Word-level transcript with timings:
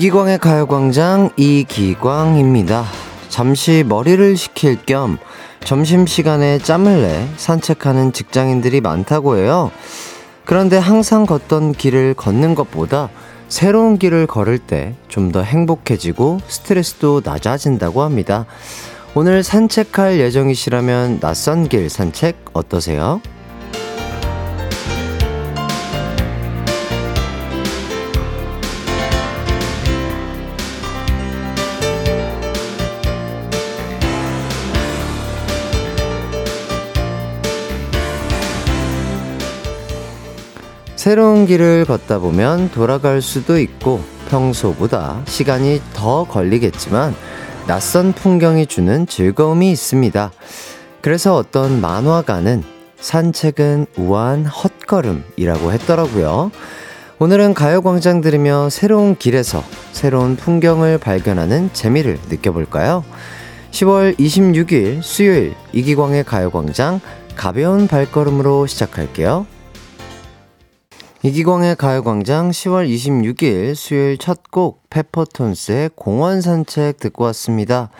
이기광의 0.00 0.38
가요광장 0.38 1.28
이기광입니다. 1.36 2.86
잠시 3.28 3.84
머리를 3.86 4.34
식힐 4.34 4.78
겸 4.86 5.18
점심시간에 5.62 6.56
짬을 6.56 7.02
내 7.02 7.28
산책하는 7.36 8.14
직장인들이 8.14 8.80
많다고 8.80 9.36
해요. 9.36 9.70
그런데 10.46 10.78
항상 10.78 11.26
걷던 11.26 11.72
길을 11.72 12.14
걷는 12.14 12.54
것보다 12.54 13.10
새로운 13.50 13.98
길을 13.98 14.26
걸을 14.26 14.58
때 14.58 14.94
좀 15.08 15.32
더 15.32 15.42
행복해지고 15.42 16.40
스트레스도 16.48 17.20
낮아진다고 17.22 18.00
합니다. 18.00 18.46
오늘 19.14 19.42
산책할 19.42 20.18
예정이시라면 20.18 21.20
낯선 21.20 21.68
길 21.68 21.90
산책 21.90 22.36
어떠세요? 22.54 23.20
새로운 41.10 41.44
길을 41.44 41.86
걷다 41.86 42.20
보면 42.20 42.70
돌아갈 42.70 43.20
수도 43.20 43.58
있고 43.58 44.00
평소보다 44.28 45.22
시간이 45.26 45.82
더 45.92 46.22
걸리겠지만 46.22 47.16
낯선 47.66 48.12
풍경이 48.12 48.66
주는 48.66 49.08
즐거움이 49.08 49.72
있습니다. 49.72 50.30
그래서 51.00 51.34
어떤 51.34 51.80
만화가는 51.80 52.62
산책은 53.00 53.86
우아한 53.96 54.46
헛걸음이라고 54.46 55.72
했더라고요. 55.72 56.52
오늘은 57.18 57.54
가요광장 57.54 58.20
들으며 58.20 58.70
새로운 58.70 59.16
길에서 59.16 59.64
새로운 59.90 60.36
풍경을 60.36 60.98
발견하는 60.98 61.70
재미를 61.72 62.20
느껴볼까요? 62.28 63.02
10월 63.72 64.16
26일 64.16 65.02
수요일 65.02 65.54
이기광의 65.72 66.22
가요광장 66.22 67.00
가벼운 67.34 67.88
발걸음으로 67.88 68.68
시작할게요. 68.68 69.46
이기광의 71.22 71.76
가요광장 71.76 72.50
10월 72.50 72.88
26일 72.88 73.74
수요일 73.74 74.16
첫 74.16 74.40
곡 74.50 74.88
페퍼톤스의 74.88 75.90
공원 75.94 76.40
산책 76.40 76.98
듣고 76.98 77.24
왔습니다. 77.24 77.90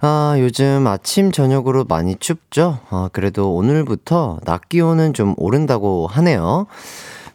아, 0.00 0.36
요즘 0.38 0.86
아침, 0.86 1.32
저녁으로 1.32 1.84
많이 1.84 2.14
춥죠? 2.16 2.78
아, 2.90 3.08
그래도 3.12 3.54
오늘부터 3.54 4.38
낮 4.44 4.68
기온은 4.68 5.12
좀 5.12 5.34
오른다고 5.36 6.06
하네요. 6.06 6.66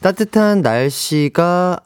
따뜻한 0.01 0.61
날씨가, 0.61 1.81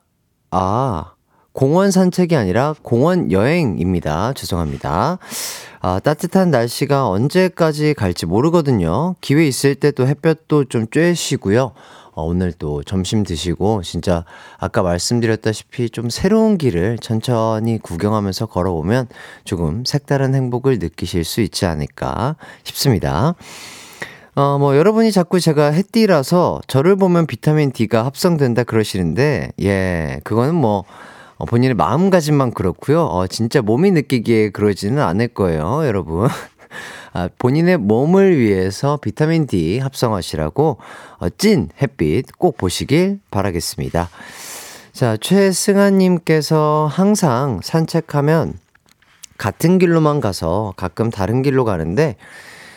아, 0.51 1.11
공원 1.53 1.91
산책이 1.91 2.35
아니라 2.35 2.75
공원 2.83 3.31
여행입니다. 3.31 4.33
죄송합니다. 4.33 5.17
아, 5.81 5.99
따뜻한 5.99 6.51
날씨가 6.51 7.09
언제까지 7.09 7.95
갈지 7.95 8.25
모르거든요. 8.27 9.15
기회 9.19 9.45
있을 9.47 9.75
때 9.75 9.91
또 9.91 10.07
햇볕도 10.07 10.65
좀 10.65 10.85
쬐시고요. 10.85 11.71
어, 12.13 12.23
오늘 12.23 12.51
또 12.53 12.83
점심 12.83 13.23
드시고 13.23 13.83
진짜 13.83 14.25
아까 14.57 14.81
말씀드렸다시피 14.81 15.89
좀 15.89 16.09
새로운 16.09 16.57
길을 16.57 16.97
천천히 16.99 17.77
구경하면서 17.79 18.47
걸어보면 18.47 19.07
조금 19.43 19.83
색다른 19.85 20.35
행복을 20.35 20.79
느끼실 20.79 21.23
수 21.23 21.41
있지 21.41 21.65
않을까 21.65 22.35
싶습니다. 22.63 23.35
어, 24.33 24.57
뭐, 24.57 24.77
여러분이 24.77 25.11
자꾸 25.11 25.41
제가 25.41 25.71
햇띠라서 25.71 26.61
저를 26.67 26.95
보면 26.95 27.27
비타민 27.27 27.73
D가 27.73 28.05
합성된다 28.05 28.63
그러시는데, 28.63 29.51
예, 29.61 30.21
그거는 30.23 30.55
뭐, 30.55 30.85
어, 31.35 31.45
본인의 31.45 31.73
마음가짐만 31.73 32.51
그렇고요. 32.51 33.03
어, 33.03 33.27
진짜 33.27 33.61
몸이 33.61 33.91
느끼기에 33.91 34.51
그러지는 34.51 35.01
않을 35.01 35.29
거예요, 35.29 35.85
여러분. 35.85 36.29
아, 37.13 37.29
본인의 37.37 37.77
몸을 37.77 38.37
위해서 38.37 38.97
비타민 38.97 39.47
D 39.47 39.79
합성하시라고 39.79 40.77
어, 41.19 41.29
찐 41.37 41.69
햇빛 41.81 42.37
꼭 42.37 42.57
보시길 42.57 43.19
바라겠습니다. 43.31 44.09
자, 44.93 45.17
최승아님께서 45.17 46.89
항상 46.91 47.59
산책하면 47.63 48.53
같은 49.37 49.79
길로만 49.79 50.19
가서 50.19 50.73
가끔 50.77 51.09
다른 51.09 51.41
길로 51.41 51.65
가는데 51.65 52.15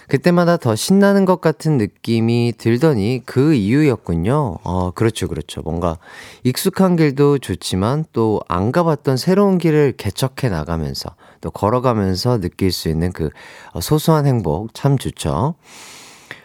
그때마다 0.08 0.56
더 0.56 0.76
신나는 0.76 1.24
것 1.24 1.40
같은 1.40 1.78
느낌이 1.78 2.54
들더니 2.58 3.22
그 3.24 3.54
이유였군요. 3.54 4.58
어, 4.62 4.90
그렇죠, 4.92 5.28
그렇죠. 5.28 5.62
뭔가 5.62 5.98
익숙한 6.42 6.96
길도 6.96 7.38
좋지만 7.38 8.04
또 8.12 8.40
안 8.48 8.72
가봤던 8.72 9.16
새로운 9.16 9.58
길을 9.58 9.94
개척해 9.96 10.48
나가면서 10.50 11.10
또 11.40 11.50
걸어가면서 11.50 12.40
느낄 12.40 12.72
수 12.72 12.88
있는 12.88 13.12
그 13.12 13.30
어, 13.72 13.80
소소한 13.80 14.26
행복 14.26 14.74
참 14.74 14.98
좋죠. 14.98 15.54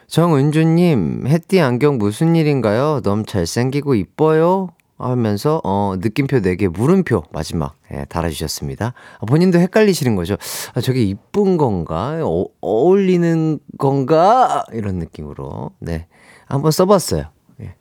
정은주님, 0.07 1.27
햇띠 1.27 1.61
안경 1.61 1.99
무슨 1.99 2.35
일인가요? 2.35 3.01
너무 3.03 3.25
잘생기고 3.25 3.93
이뻐요? 3.93 4.69
하면서 5.07 5.61
어 5.63 5.95
느낌표 5.99 6.41
4개 6.41 6.67
물음표 6.67 7.23
마지막 7.31 7.75
예, 7.93 8.05
달아주셨습니다. 8.05 8.93
아, 9.19 9.25
본인도 9.25 9.59
헷갈리시는 9.59 10.15
거죠. 10.15 10.35
아, 10.73 10.81
저게 10.81 11.01
이쁜 11.03 11.57
건가? 11.57 12.19
어, 12.21 12.45
어울리는 12.61 13.59
건가? 13.77 14.65
이런 14.73 14.99
느낌으로 14.99 15.71
네 15.79 16.07
한번 16.45 16.71
써봤어요. 16.71 17.25
예. 17.61 17.75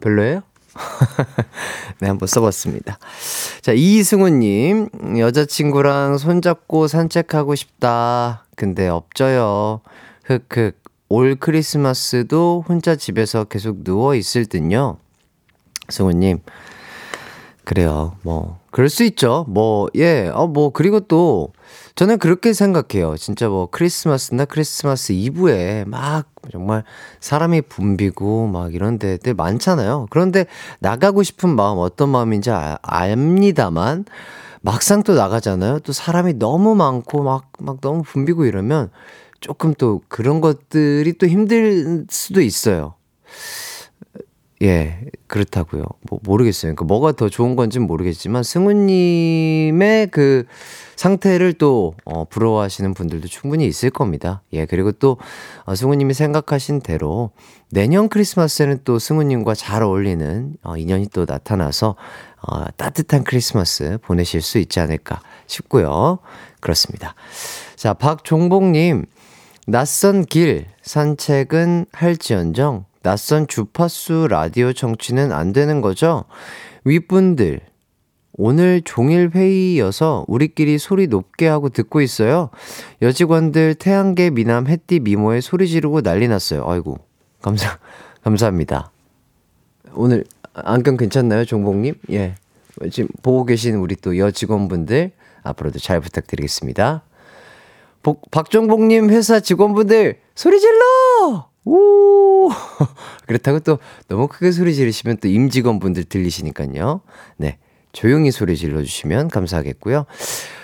별로예요? 0.00 0.42
네, 2.00 2.08
한번 2.08 2.26
써봤습니다. 2.26 2.98
자, 3.60 3.72
이승우님, 3.72 4.88
여자친구랑 5.18 6.18
손잡고 6.18 6.88
산책하고 6.88 7.54
싶다. 7.54 8.46
근데 8.56 8.88
없죠요. 8.88 9.80
흑흑. 10.24 10.80
올 11.08 11.36
크리스마스도 11.36 12.64
혼자 12.66 12.96
집에서 12.96 13.44
계속 13.44 13.80
누워있을 13.80 14.46
듯요. 14.46 14.96
승우님, 15.88 16.40
그래요. 17.64 18.16
뭐, 18.22 18.58
그럴 18.70 18.88
수 18.88 19.04
있죠. 19.04 19.44
뭐, 19.48 19.88
예, 19.94 20.28
어, 20.32 20.46
뭐, 20.46 20.70
그리고 20.70 21.00
또, 21.00 21.52
저는 21.94 22.18
그렇게 22.18 22.52
생각해요. 22.52 23.16
진짜 23.16 23.48
뭐, 23.48 23.68
크리스마스나 23.70 24.44
크리스마스 24.44 25.12
이브에 25.12 25.84
막, 25.86 26.26
정말 26.50 26.82
사람이 27.20 27.62
붐비고 27.62 28.48
막 28.48 28.74
이런 28.74 28.98
데들 28.98 29.34
많잖아요. 29.34 30.08
그런데 30.10 30.46
나가고 30.80 31.22
싶은 31.22 31.50
마음, 31.50 31.78
어떤 31.78 32.08
마음인지 32.08 32.50
아, 32.50 32.78
압니다만, 32.82 34.06
막상 34.60 35.02
또 35.02 35.14
나가잖아요. 35.14 35.80
또 35.80 35.92
사람이 35.92 36.34
너무 36.34 36.74
많고 36.74 37.22
막, 37.22 37.52
막 37.60 37.80
너무 37.80 38.02
붐비고 38.02 38.44
이러면 38.46 38.90
조금 39.40 39.74
또 39.74 40.00
그런 40.08 40.40
것들이 40.40 41.12
또 41.14 41.26
힘들 41.26 42.06
수도 42.08 42.40
있어요. 42.40 42.94
예, 44.62 45.00
그렇다고요. 45.26 45.82
뭐 46.08 46.20
모르겠어요. 46.22 46.74
그러니까 46.74 46.84
뭐가 46.84 47.12
더 47.12 47.28
좋은 47.28 47.56
건지는 47.56 47.86
모르겠지만 47.86 48.44
승우님의 48.44 50.08
그 50.12 50.44
상태를 50.94 51.54
또 51.54 51.94
어, 52.04 52.24
부러워하시는 52.26 52.94
분들도 52.94 53.26
충분히 53.26 53.66
있을 53.66 53.90
겁니다. 53.90 54.42
예, 54.52 54.66
그리고 54.66 54.92
또 54.92 55.16
어, 55.64 55.74
승우님이 55.74 56.14
생각하신 56.14 56.80
대로 56.80 57.30
내년 57.70 58.08
크리스마스에는 58.08 58.80
또 58.84 59.00
승우님과 59.00 59.54
잘 59.54 59.82
어울리는 59.82 60.54
어, 60.62 60.76
인연이 60.76 61.08
또 61.08 61.24
나타나서 61.26 61.96
어, 62.46 62.64
따뜻한 62.76 63.24
크리스마스 63.24 63.98
보내실 64.02 64.42
수 64.42 64.58
있지 64.58 64.78
않을까 64.78 65.22
싶고요. 65.46 66.20
그렇습니다. 66.60 67.16
자, 67.74 67.94
박종복님, 67.94 69.06
낯선 69.66 70.24
길 70.24 70.66
산책은 70.82 71.86
할지언정 71.92 72.84
낯선 73.02 73.46
주파수 73.46 74.28
라디오 74.28 74.72
청취는 74.72 75.32
안 75.32 75.52
되는 75.52 75.80
거죠? 75.80 76.24
윗분들, 76.84 77.60
오늘 78.34 78.80
종일 78.84 79.30
회의여서 79.34 80.24
우리끼리 80.26 80.78
소리 80.78 81.06
높게 81.06 81.46
하고 81.46 81.68
듣고 81.68 82.00
있어요. 82.00 82.50
여직원들 83.02 83.74
태양계 83.74 84.30
미남 84.30 84.66
햇띠 84.66 85.00
미모에 85.00 85.40
소리 85.40 85.68
지르고 85.68 86.00
난리 86.00 86.28
났어요. 86.28 86.64
아이고, 86.66 86.98
감사, 87.42 87.78
감사합니다. 88.22 88.90
오늘 89.94 90.24
안경 90.54 90.96
괜찮나요, 90.96 91.44
종복님? 91.44 91.94
예. 92.10 92.36
지금 92.90 93.08
보고 93.22 93.44
계신 93.44 93.76
우리 93.76 93.96
또 93.96 94.16
여직원분들 94.16 95.12
앞으로도 95.42 95.78
잘 95.78 96.00
부탁드리겠습니다. 96.00 97.02
복, 98.02 98.30
박종복님 98.30 99.10
회사 99.10 99.40
직원분들 99.40 100.20
소리 100.34 100.58
질러! 100.58 101.51
오! 101.64 102.50
그렇다고 103.26 103.60
또 103.60 103.78
너무 104.08 104.28
크게 104.28 104.50
소리 104.50 104.74
지르시면 104.74 105.18
또 105.18 105.28
임직원분들 105.28 106.04
들리시니까요. 106.04 107.00
네. 107.36 107.58
조용히 107.92 108.30
소리 108.30 108.56
질러주시면 108.56 109.28
감사하겠고요. 109.28 110.06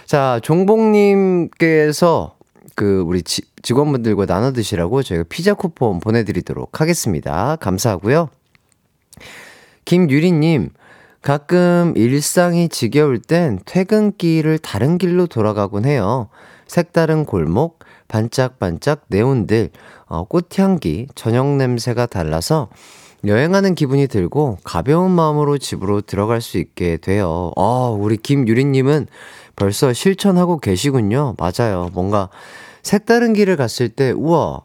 자, 0.06 0.40
종복님께서 0.42 2.36
그 2.74 3.00
우리 3.06 3.22
지, 3.22 3.42
직원분들과 3.62 4.26
나눠 4.26 4.52
드시라고 4.52 5.02
저희가 5.02 5.24
피자 5.28 5.54
쿠폰 5.54 6.00
보내드리도록 6.00 6.80
하겠습니다. 6.80 7.56
감사하고요. 7.56 8.30
김유리님, 9.84 10.70
가끔 11.22 11.92
일상이 11.96 12.68
지겨울 12.68 13.20
땐 13.20 13.58
퇴근길을 13.66 14.58
다른 14.58 14.96
길로 14.96 15.26
돌아가곤 15.26 15.84
해요. 15.84 16.28
색다른 16.66 17.24
골목, 17.24 17.77
반짝반짝 18.08 19.04
네온들, 19.08 19.70
어, 20.06 20.24
꽃향기, 20.24 21.08
저녁 21.14 21.46
냄새가 21.56 22.06
달라서 22.06 22.68
여행하는 23.24 23.74
기분이 23.74 24.06
들고 24.06 24.58
가벼운 24.64 25.10
마음으로 25.10 25.58
집으로 25.58 26.00
들어갈 26.00 26.40
수 26.40 26.58
있게 26.58 26.96
돼요. 26.98 27.52
아, 27.56 27.94
우리 27.98 28.16
김유리님은 28.16 29.06
벌써 29.56 29.92
실천하고 29.92 30.58
계시군요. 30.58 31.34
맞아요. 31.38 31.90
뭔가 31.92 32.28
색다른 32.82 33.32
길을 33.32 33.56
갔을 33.56 33.88
때, 33.88 34.12
우와, 34.12 34.62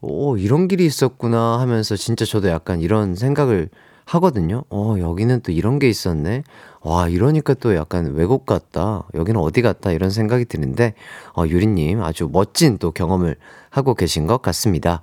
오, 0.00 0.36
이런 0.36 0.68
길이 0.68 0.84
있었구나 0.84 1.58
하면서 1.60 1.96
진짜 1.96 2.24
저도 2.24 2.48
약간 2.48 2.80
이런 2.82 3.14
생각을 3.14 3.70
하거든요. 4.08 4.64
어, 4.70 4.96
여기는 4.98 5.40
또 5.42 5.52
이런 5.52 5.78
게 5.78 5.88
있었네. 5.88 6.42
와, 6.80 7.08
이러니까 7.08 7.54
또 7.54 7.74
약간 7.74 8.14
외국 8.14 8.46
같다. 8.46 9.04
여기는 9.14 9.38
어디 9.38 9.60
같다. 9.60 9.92
이런 9.92 10.10
생각이 10.10 10.46
드는데, 10.46 10.94
어, 11.36 11.46
유리님 11.46 12.02
아주 12.02 12.28
멋진 12.32 12.78
또 12.78 12.90
경험을 12.90 13.36
하고 13.68 13.94
계신 13.94 14.26
것 14.26 14.40
같습니다. 14.40 15.02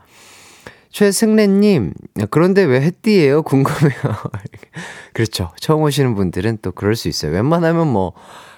최승래님, 0.90 1.94
그런데 2.32 2.64
왜 2.64 2.82
햇띠예요? 2.82 3.44
궁금해요. 3.44 4.02
그렇죠. 5.14 5.52
처음 5.60 5.84
오시는 5.84 6.16
분들은 6.16 6.60
또 6.62 6.72
그럴 6.72 6.96
수 6.96 7.08
있어요. 7.08 7.32
웬만하면 7.32 7.88
뭐, 7.88 8.14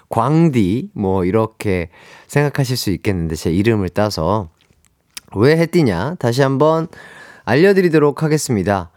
광디, 0.09 0.91
뭐, 0.93 1.25
이렇게 1.25 1.89
생각하실 2.27 2.77
수 2.77 2.91
있겠는데, 2.91 3.35
제 3.35 3.51
이름을 3.51 3.89
따서. 3.89 4.49
왜 5.35 5.57
햇띠냐? 5.57 6.15
다시 6.19 6.41
한번 6.41 6.87
알려드리도록 7.43 8.23
하겠습니다. 8.23 8.91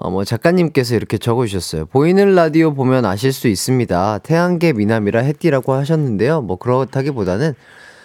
어, 0.00 0.10
뭐, 0.10 0.24
작가님께서 0.24 0.94
이렇게 0.94 1.18
적어주셨어요. 1.18 1.86
보이는 1.86 2.34
라디오 2.36 2.72
보면 2.72 3.04
아실 3.04 3.32
수 3.32 3.48
있습니다. 3.48 4.18
태양계 4.18 4.72
미남이라 4.72 5.22
햇띠라고 5.22 5.72
하셨는데요. 5.72 6.40
뭐, 6.40 6.56
그렇다기보다는 6.56 7.54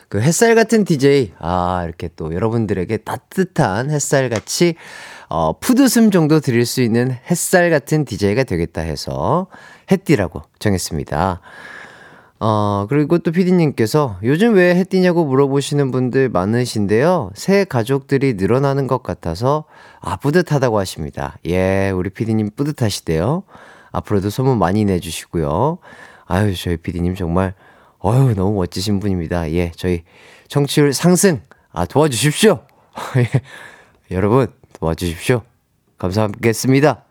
그 0.10 0.19
햇살 0.19 0.56
같은 0.56 0.86
DJ. 0.86 1.34
아, 1.38 1.84
이렇게 1.86 2.10
또 2.16 2.34
여러분들에게 2.34 2.98
따뜻한 2.98 3.92
햇살 3.92 4.30
같이, 4.30 4.74
어, 5.30 5.60
푸드숨 5.60 6.10
정도 6.10 6.40
드릴 6.40 6.66
수 6.66 6.81
있는 6.81 7.16
햇살 7.30 7.69
같은 7.69 8.06
DJ가 8.06 8.44
되겠다 8.44 8.81
해서 8.81 9.46
햇띠라고 9.92 10.42
정했습니다. 10.57 11.42
어, 12.45 12.88
그리고 12.90 13.19
또 13.19 13.31
피디님께서 13.31 14.18
요즘 14.22 14.56
왜 14.56 14.75
해띠냐고 14.75 15.24
물어보시는 15.24 15.92
분들 15.92 16.28
많으신데요. 16.28 17.31
새 17.36 17.63
가족들이 17.63 18.34
늘어나는 18.34 18.88
것 18.88 19.01
같아서 19.01 19.63
아, 20.01 20.18
뿌듯하다고 20.18 20.78
하십니다. 20.78 21.38
예, 21.45 21.90
우리 21.92 22.10
피디님 22.10 22.50
뿌듯하시대요. 22.57 23.44
앞으로도 23.94 24.30
소문 24.30 24.57
많이 24.60 24.84
내주시고요. 24.84 25.78
아유, 26.25 26.54
저희 26.54 26.75
피디님 26.75 27.16
정말, 27.16 27.54
어유 28.04 28.36
너무 28.36 28.56
멋지신 28.56 29.00
분입니다. 29.00 29.50
예, 29.54 29.72
저희 29.78 30.04
청취율 30.50 30.92
상승, 30.92 31.39
아, 31.72 31.86
도와주십시오. 31.86 32.60
예, 33.19 33.42
여러분, 34.12 34.48
도와주십시오. 34.81 35.44
감사하겠습니다. 35.98 37.03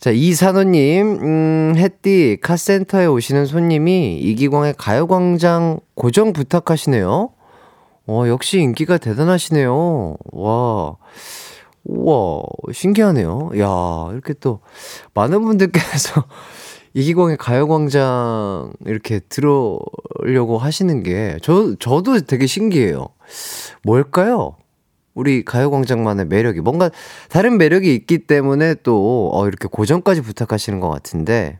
자, 0.00 0.10
이산호님, 0.10 1.18
음, 1.20 1.74
햇띠, 1.76 2.38
카센터에 2.40 3.04
오시는 3.04 3.44
손님이 3.44 4.18
이기광의 4.18 4.76
가요광장 4.78 5.80
고정 5.94 6.32
부탁하시네요. 6.32 7.28
어, 8.06 8.24
역시 8.28 8.60
인기가 8.60 8.96
대단하시네요. 8.96 10.16
와, 10.32 10.96
우와, 11.84 12.42
신기하네요. 12.72 13.50
야, 13.58 14.08
이렇게 14.12 14.32
또, 14.40 14.60
많은 15.12 15.44
분들께서 15.44 16.24
이기광의 16.94 17.36
가요광장 17.36 18.72
이렇게 18.86 19.20
들으려고 19.28 20.56
하시는 20.56 21.02
게, 21.02 21.36
저, 21.42 21.74
저도 21.78 22.20
되게 22.20 22.46
신기해요. 22.46 23.08
뭘까요? 23.84 24.56
우리 25.20 25.44
가요광장만의 25.44 26.28
매력이 26.28 26.62
뭔가 26.62 26.90
다른 27.28 27.58
매력이 27.58 27.94
있기 27.94 28.20
때문에 28.20 28.76
또 28.82 29.30
어, 29.34 29.46
이렇게 29.46 29.68
고정까지 29.70 30.22
부탁하시는 30.22 30.80
것 30.80 30.88
같은데 30.88 31.58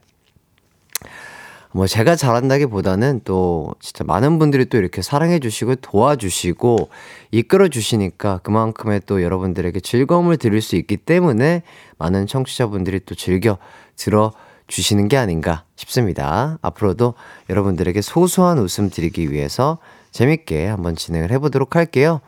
뭐 1.73 1.87
제가 1.87 2.17
잘한다기보다는 2.17 3.21
또 3.25 3.75
진짜 3.79 4.03
많은 4.05 4.39
분들이 4.39 4.65
또 4.65 4.79
이렇게 4.79 5.03
사랑해 5.03 5.41
주시고 5.41 5.77
도와주시고 5.77 6.89
이끌어 7.33 7.69
주시니까 7.69 8.39
그만큼의 8.39 9.03
또 9.05 9.23
여러분들에게 9.23 9.79
즐거움을 9.81 10.39
드릴 10.39 10.63
수 10.63 10.77
있기 10.77 10.97
때문에 10.97 11.63
많은 11.99 12.27
청취자분들이 12.27 13.01
또 13.05 13.15
즐겨 13.15 13.59
들어 13.95 14.33
주시는 14.69 15.09
게 15.09 15.19
아닌가 15.19 15.65
싶습니다. 15.77 16.59
앞으로도 16.63 17.13
여러분들에게 17.51 18.01
소소한 18.01 18.59
웃음 18.59 18.89
드리기 18.89 19.31
위해서 19.31 19.77
재밌게 20.13 20.67
한번 20.67 20.97
진행을 20.97 21.31
해보도록 21.31 21.77
할게요. 21.77 22.23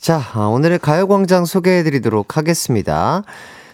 자, 0.00 0.22
아, 0.32 0.46
오늘의 0.46 0.78
가요광장 0.78 1.44
소개해 1.44 1.82
드리도록 1.82 2.36
하겠습니다. 2.36 3.24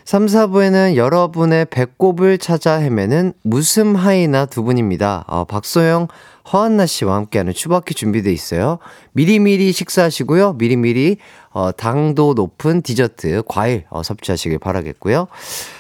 3, 0.07 0.25
4부에는 0.25 0.97
여러분의 0.97 1.67
배꼽을 1.67 2.39
찾아 2.39 2.77
헤매는 2.77 3.35
무슨 3.43 3.95
하이나 3.95 4.47
두 4.47 4.63
분입니다. 4.63 5.25
어, 5.27 5.45
박소영, 5.45 6.09
허한나 6.51 6.87
씨와 6.87 7.17
함께하는 7.17 7.53
추바키 7.53 7.93
준비돼 7.95 8.33
있어요. 8.33 8.79
미리미리 9.13 9.71
식사하시고요. 9.73 10.55
미리미리 10.55 11.19
어, 11.51 11.73
당도 11.73 12.33
높은 12.33 12.81
디저트, 12.81 13.43
과일 13.47 13.85
어, 13.91 14.03
섭취하시길 14.03 14.59
바라겠고요. 14.59 15.29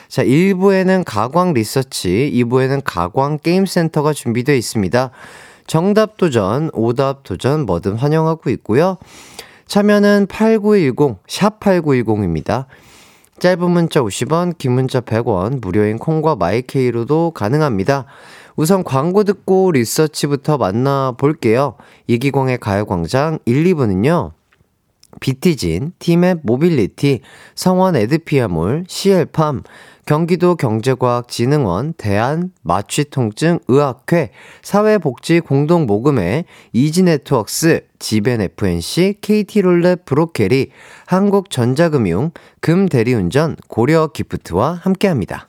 자, 0.09 0.23
1부에는 0.23 1.05
가광 1.07 1.55
리서치, 1.55 2.31
2부에는 2.35 2.83
가광 2.85 3.39
게임센터가 3.39 4.13
준비되어 4.13 4.55
있습니다. 4.55 5.11
정답 5.67 6.19
도전, 6.19 6.69
오답 6.75 7.23
도전 7.23 7.65
뭐든 7.65 7.97
환영하고 7.97 8.51
있고요. 8.51 8.99
참여는 9.67 10.27
8910, 10.29 11.19
샵8910입니다. 11.27 12.67
짧은 13.39 13.71
문자 13.71 14.01
50원, 14.01 14.57
긴 14.59 14.73
문자 14.73 15.01
100원, 15.01 15.61
무료인 15.61 15.99
콩과 15.99 16.37
마이케이로도 16.37 17.33
가능합니다. 17.33 18.07
우선 18.57 18.85
광고 18.85 19.25
듣고 19.25 19.73
리서치부터 19.73 20.59
만나볼게요. 20.59 21.75
이기광의 22.07 22.59
가요광장 22.59 23.41
1, 23.45 23.65
2부는요. 23.65 24.33
비티진, 25.21 25.93
팀앱 25.99 26.41
모빌리티, 26.43 27.21
성원 27.55 27.97
에드피아몰, 27.97 28.85
CL팜, 28.89 29.63
경기도 30.07 30.55
경제과학진흥원, 30.57 31.95
대한 31.97 32.51
마취통증의학회, 32.63 34.31
사회복지공동모금회, 34.63 36.45
이지네트웍스, 36.73 37.87
지벤FNC, 37.99 39.15
KT롤렛 39.23 40.05
브로케리, 40.05 40.71
한국전자금융, 41.07 42.33
금대리운전, 42.61 43.57
고려기프트와 43.69 44.81
함께합니다. 44.83 45.49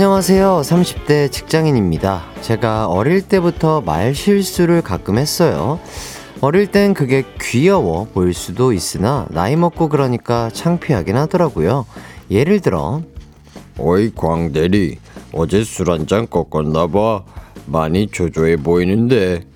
안녕하세요. 0.00 0.60
30대 0.62 1.32
직장인입니다. 1.32 2.22
제가 2.42 2.86
어릴 2.86 3.22
때부터 3.26 3.80
말 3.80 4.14
실수를 4.14 4.82
가끔 4.82 5.16
했어요. 5.16 5.80
어릴 6.42 6.66
땐 6.66 6.92
그게 6.92 7.24
귀여워 7.40 8.06
보일 8.12 8.34
수도 8.34 8.74
있으나 8.74 9.26
나이 9.30 9.56
먹고 9.56 9.88
그러니까 9.88 10.50
창피하긴 10.52 11.16
하더라고요. 11.16 11.86
예를 12.30 12.60
들어 12.60 13.00
어이 13.78 14.12
광대리 14.14 14.98
어제 15.32 15.64
술 15.64 15.88
한 15.88 16.06
잔 16.06 16.28
꺾었나 16.28 16.88
봐 16.88 17.24
많이 17.64 18.06
초조해 18.08 18.56
보이는데 18.58 19.46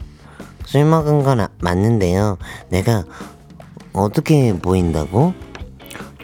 술 0.64 0.86
먹은 0.86 1.22
건 1.22 1.40
아, 1.40 1.48
맞는데요. 1.60 2.38
내가 2.70 3.04
어떻게 3.92 4.54
보인다고? 4.56 5.34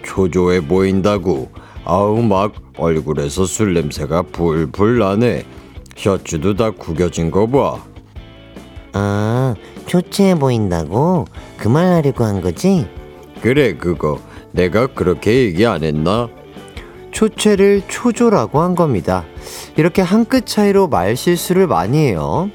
초조해 0.06 0.66
보인다고 0.66 1.50
아우 1.86 2.20
막 2.22 2.52
얼굴에서 2.78 3.44
술 3.46 3.74
냄새가 3.74 4.22
불불 4.22 4.98
나네. 4.98 5.44
셔츠도 5.96 6.54
다 6.54 6.70
구겨진 6.70 7.30
거 7.30 7.46
봐. 7.46 7.78
아, 8.92 9.54
초췌해 9.86 10.38
보인다고? 10.38 11.26
그 11.56 11.68
말 11.68 11.86
하려고 11.86 12.24
한 12.24 12.40
거지? 12.40 12.86
그래 13.40 13.74
그거 13.76 14.18
내가 14.52 14.86
그렇게 14.88 15.44
얘기 15.44 15.64
안 15.66 15.82
했나? 15.84 16.28
초췌를 17.12 17.82
초조라고 17.88 18.60
한 18.60 18.74
겁니다. 18.74 19.24
이렇게 19.76 20.02
한 20.02 20.24
끗 20.24 20.44
차이로 20.46 20.88
말 20.88 21.16
실수를 21.16 21.66
많이 21.66 21.98
해요. 21.98 22.50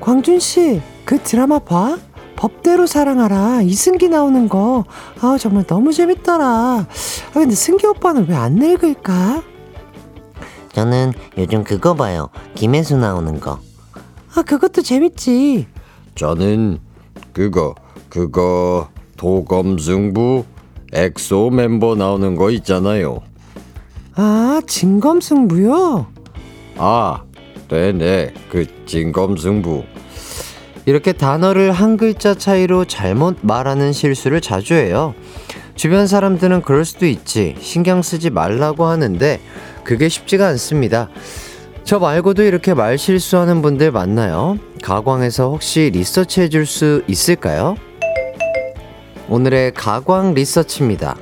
광준 0.00 0.38
씨, 0.38 0.80
그 1.04 1.18
드라마 1.18 1.58
봐? 1.58 1.98
법대로 2.36 2.86
사랑하라. 2.86 3.62
이승기 3.62 4.08
나오는 4.08 4.48
거. 4.48 4.84
아, 5.20 5.36
정말 5.38 5.64
너무 5.66 5.92
재밌더라. 5.92 6.46
아, 6.46 6.86
근데 7.32 7.54
승기 7.54 7.86
오빠는 7.86 8.28
왜 8.28 8.36
안 8.36 8.54
늙을까? 8.56 9.42
저는 10.72 11.12
요즘 11.38 11.64
그거 11.64 11.94
봐요. 11.94 12.28
김혜수 12.54 12.96
나오는 12.98 13.40
거. 13.40 13.58
아, 14.34 14.42
그것도 14.42 14.82
재밌지. 14.82 15.66
저는 16.14 16.78
그거 17.32 17.74
그거 18.10 18.88
도검승부 19.16 20.44
엑소 20.92 21.50
멤버 21.50 21.94
나오는 21.94 22.36
거 22.36 22.50
있잖아요. 22.50 23.20
아, 24.14 24.60
진검승부요? 24.66 26.06
아, 26.76 27.22
네네 27.68 28.34
그 28.50 28.66
진검승부. 28.86 29.84
이렇게 30.86 31.12
단어를 31.12 31.72
한 31.72 31.96
글자 31.96 32.34
차이로 32.34 32.84
잘못 32.84 33.38
말하는 33.42 33.92
실수를 33.92 34.40
자주 34.40 34.74
해요. 34.74 35.14
주변 35.74 36.06
사람들은 36.06 36.62
그럴 36.62 36.84
수도 36.84 37.06
있지. 37.06 37.56
신경 37.60 38.02
쓰지 38.02 38.30
말라고 38.30 38.86
하는데 38.86 39.40
그게 39.82 40.08
쉽지가 40.08 40.46
않습니다. 40.46 41.08
저 41.82 41.98
말고도 41.98 42.44
이렇게 42.44 42.72
말 42.72 42.98
실수하는 42.98 43.62
분들 43.62 43.90
많나요? 43.90 44.58
가광에서 44.80 45.50
혹시 45.50 45.90
리서치 45.92 46.42
해줄 46.42 46.66
수 46.66 47.02
있을까요? 47.08 47.76
오늘의 49.28 49.74
가광 49.74 50.34
리서치입니다. 50.34 51.16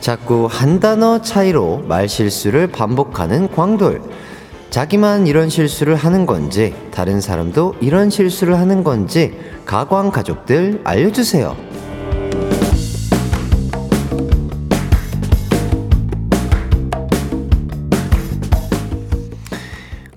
자꾸 0.00 0.48
한 0.50 0.80
단어 0.80 1.22
차이로 1.22 1.84
말 1.86 2.08
실수를 2.08 2.66
반복하는 2.66 3.48
광돌. 3.48 4.02
자기만 4.72 5.26
이런 5.26 5.50
실수를 5.50 5.96
하는 5.96 6.24
건지, 6.24 6.74
다른 6.92 7.20
사람도 7.20 7.74
이런 7.82 8.08
실수를 8.08 8.58
하는 8.58 8.82
건지, 8.82 9.38
가광 9.66 10.10
가족들 10.10 10.80
알려주세요. 10.82 11.54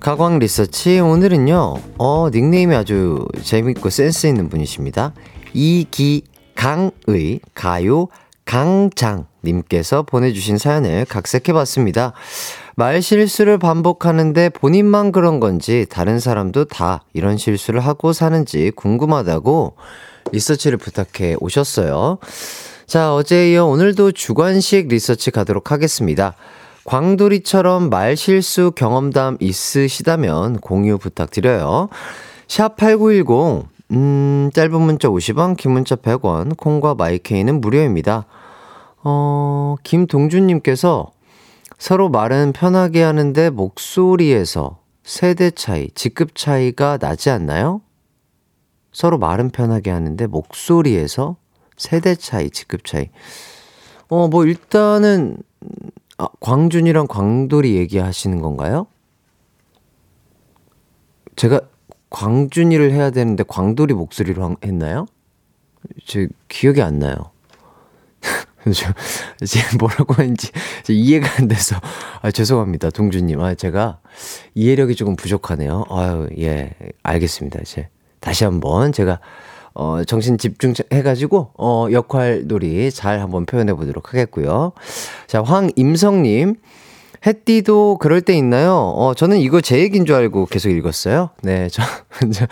가광 0.00 0.38
리서치 0.38 1.00
오늘은요 1.00 1.74
어 1.98 2.30
닉네임이 2.32 2.74
아주 2.76 3.26
재밌고 3.42 3.90
센스 3.90 4.28
있는 4.28 4.48
분이십니다 4.48 5.12
이기강의 5.52 7.40
가요 7.54 8.06
강장님께서 8.44 10.04
보내주신 10.04 10.58
사연을 10.58 11.06
각색해 11.06 11.52
봤습니다 11.52 12.12
말 12.78 13.00
실수를 13.00 13.58
반복하는데 13.58 14.50
본인만 14.50 15.10
그런 15.10 15.40
건지 15.40 15.86
다른 15.88 16.20
사람도 16.20 16.66
다 16.66 17.02
이런 17.14 17.38
실수를 17.38 17.80
하고 17.80 18.12
사는지 18.12 18.70
궁금하다고 18.76 19.76
리서치를 20.32 20.76
부탁해 20.76 21.36
오셨어요 21.40 22.18
자 22.86 23.14
어제에 23.14 23.52
이어 23.52 23.64
오늘도 23.64 24.12
주관식 24.12 24.88
리서치 24.88 25.30
가도록 25.30 25.72
하겠습니다 25.72 26.34
광돌이처럼 26.86 27.90
말 27.90 28.16
실수 28.16 28.72
경험담 28.74 29.38
있으시다면 29.40 30.58
공유 30.60 30.98
부탁드려요. 30.98 31.88
샵 32.46 32.76
8910, 32.76 33.66
음, 33.90 34.50
짧은 34.54 34.80
문자 34.80 35.08
50원, 35.08 35.56
긴 35.56 35.72
문자 35.72 35.96
100원, 35.96 36.56
콩과 36.56 36.94
마이케이는 36.94 37.60
무료입니다. 37.60 38.26
어, 39.02 39.74
김동준님께서 39.82 41.10
서로 41.78 42.08
말은 42.08 42.52
편하게 42.52 43.02
하는데 43.02 43.50
목소리에서 43.50 44.80
세대 45.02 45.50
차이, 45.50 45.88
직급 45.90 46.34
차이가 46.34 46.98
나지 46.98 47.30
않나요? 47.30 47.82
서로 48.92 49.18
말은 49.18 49.50
편하게 49.50 49.90
하는데 49.90 50.26
목소리에서 50.26 51.36
세대 51.76 52.14
차이, 52.14 52.50
직급 52.50 52.84
차이. 52.84 53.10
어, 54.08 54.26
뭐 54.28 54.44
일단은 54.44 55.36
아, 56.18 56.28
광준이랑 56.40 57.06
광돌이 57.08 57.76
얘기하시는 57.76 58.40
건가요? 58.40 58.86
제가 61.36 61.60
광준이를 62.08 62.92
해야 62.92 63.10
되는데 63.10 63.44
광돌이 63.46 63.92
목소리로 63.92 64.56
했나요? 64.64 65.06
제 66.06 66.28
기억이 66.48 66.80
안 66.80 66.98
나요. 66.98 67.16
저, 68.72 68.92
지금 69.44 69.78
뭐라고 69.78 70.14
하는지 70.14 70.48
이해가 70.88 71.28
안 71.38 71.48
돼서, 71.48 71.76
아, 72.22 72.30
죄송합니다. 72.30 72.90
동준님. 72.90 73.40
아, 73.40 73.54
제가 73.54 73.98
이해력이 74.54 74.94
조금 74.94 75.16
부족하네요. 75.16 75.84
아유, 75.90 76.28
예, 76.38 76.72
알겠습니다. 77.02 77.60
이제 77.62 77.88
다시 78.20 78.44
한번 78.44 78.92
제가 78.92 79.20
어, 79.74 80.02
정신 80.04 80.38
집중해가지고, 80.38 81.50
어, 81.58 81.86
역할 81.92 82.44
놀이 82.46 82.90
잘 82.90 83.20
한번 83.20 83.44
표현해 83.44 83.74
보도록 83.74 84.08
하겠고요. 84.08 84.72
자, 85.26 85.42
황임성님. 85.42 86.56
햇띠도 87.26 87.98
그럴 87.98 88.20
때 88.20 88.34
있나요? 88.34 88.74
어, 88.74 89.14
저는 89.14 89.38
이거 89.38 89.60
제 89.60 89.78
얘기인 89.80 90.06
줄 90.06 90.14
알고 90.14 90.46
계속 90.46 90.70
읽었어요. 90.70 91.30
네, 91.42 91.68
저, 91.68 91.82
저 92.32 92.46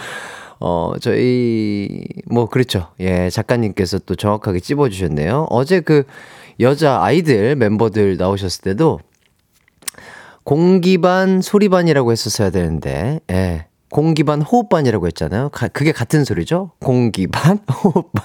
어, 0.60 0.94
저희, 1.00 2.04
뭐, 2.26 2.46
그렇죠. 2.46 2.88
예, 3.00 3.30
작가님께서 3.30 3.98
또 4.00 4.14
정확하게 4.14 4.60
찝어주셨네요. 4.60 5.48
어제 5.50 5.80
그 5.80 6.04
여자 6.60 7.02
아이들 7.02 7.56
멤버들 7.56 8.16
나오셨을 8.16 8.62
때도 8.62 9.00
공기반, 10.44 11.40
소리반이라고 11.40 12.12
했었어야 12.12 12.50
되는데, 12.50 13.20
예. 13.30 13.66
공기반 13.94 14.42
호흡반이라고 14.42 15.06
했잖아요. 15.06 15.50
가, 15.50 15.68
그게 15.68 15.92
같은 15.92 16.24
소리죠? 16.24 16.72
공기반 16.80 17.60
호흡반. 17.70 18.24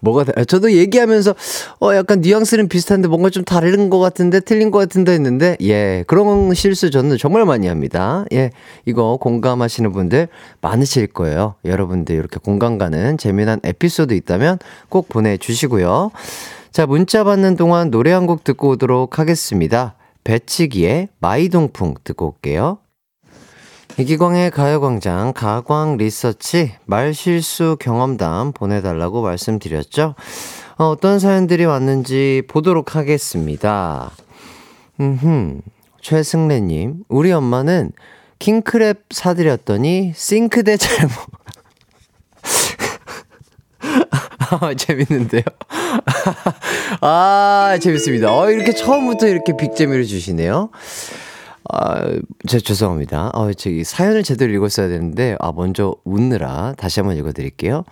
뭐가 0.00 0.24
다, 0.24 0.44
저도 0.44 0.72
얘기하면서 0.72 1.34
어 1.82 1.94
약간 1.94 2.22
뉘앙스는 2.22 2.68
비슷한데 2.68 3.08
뭔가 3.08 3.28
좀 3.28 3.44
다른 3.44 3.90
것 3.90 3.98
같은데 3.98 4.40
틀린 4.40 4.70
것 4.70 4.78
같은데 4.78 5.12
했는데 5.12 5.58
예 5.60 6.02
그런 6.06 6.54
실수 6.54 6.90
저는 6.90 7.18
정말 7.18 7.44
많이 7.44 7.66
합니다. 7.66 8.24
예 8.32 8.52
이거 8.86 9.18
공감하시는 9.18 9.92
분들 9.92 10.28
많으실 10.62 11.08
거예요. 11.08 11.56
여러분들 11.66 12.14
이렇게 12.16 12.38
공감 12.42 12.78
가는 12.78 13.18
재미난 13.18 13.60
에피소드 13.64 14.14
있다면 14.14 14.60
꼭 14.88 15.10
보내주시고요. 15.10 16.10
자 16.72 16.86
문자 16.86 17.22
받는 17.22 17.56
동안 17.56 17.90
노래 17.90 18.12
한 18.12 18.24
곡 18.24 18.44
듣고 18.44 18.70
오도록 18.70 19.18
하겠습니다. 19.18 19.94
배치기의 20.24 21.08
마이동풍 21.20 21.96
듣고 22.02 22.28
올게요. 22.28 22.78
이기광의 23.98 24.50
가요광장 24.50 25.32
가광 25.34 25.98
리서치 25.98 26.72
말실수 26.86 27.76
경험담 27.78 28.52
보내달라고 28.52 29.20
말씀드렸죠. 29.22 30.14
어, 30.78 30.88
어떤 30.88 31.18
사연들이 31.18 31.66
왔는지 31.66 32.42
보도록 32.48 32.96
하겠습니다. 32.96 34.10
음, 35.00 35.60
최승래님, 36.00 37.04
우리 37.08 37.32
엄마는 37.32 37.92
킹크랩 38.38 38.96
사드렸더니 39.10 40.12
싱크대 40.16 40.78
잘못. 40.78 41.12
아, 44.60 44.74
재밌는데요? 44.74 45.42
아, 47.00 47.78
재밌습니다. 47.80 48.36
어, 48.36 48.50
이렇게 48.50 48.72
처음부터 48.72 49.28
이렇게 49.28 49.56
big재미를 49.56 50.04
주시네요. 50.04 50.70
아, 51.70 52.04
제 52.46 52.58
죄송합니다. 52.58 53.30
어, 53.34 53.52
저기 53.52 53.84
사연을 53.84 54.22
제대로 54.22 54.52
읽었어야 54.52 54.88
되는데, 54.88 55.36
아, 55.40 55.52
먼저 55.52 55.94
웃느라 56.04 56.74
다시 56.76 57.00
한번 57.00 57.16
읽어드릴게요. 57.16 57.84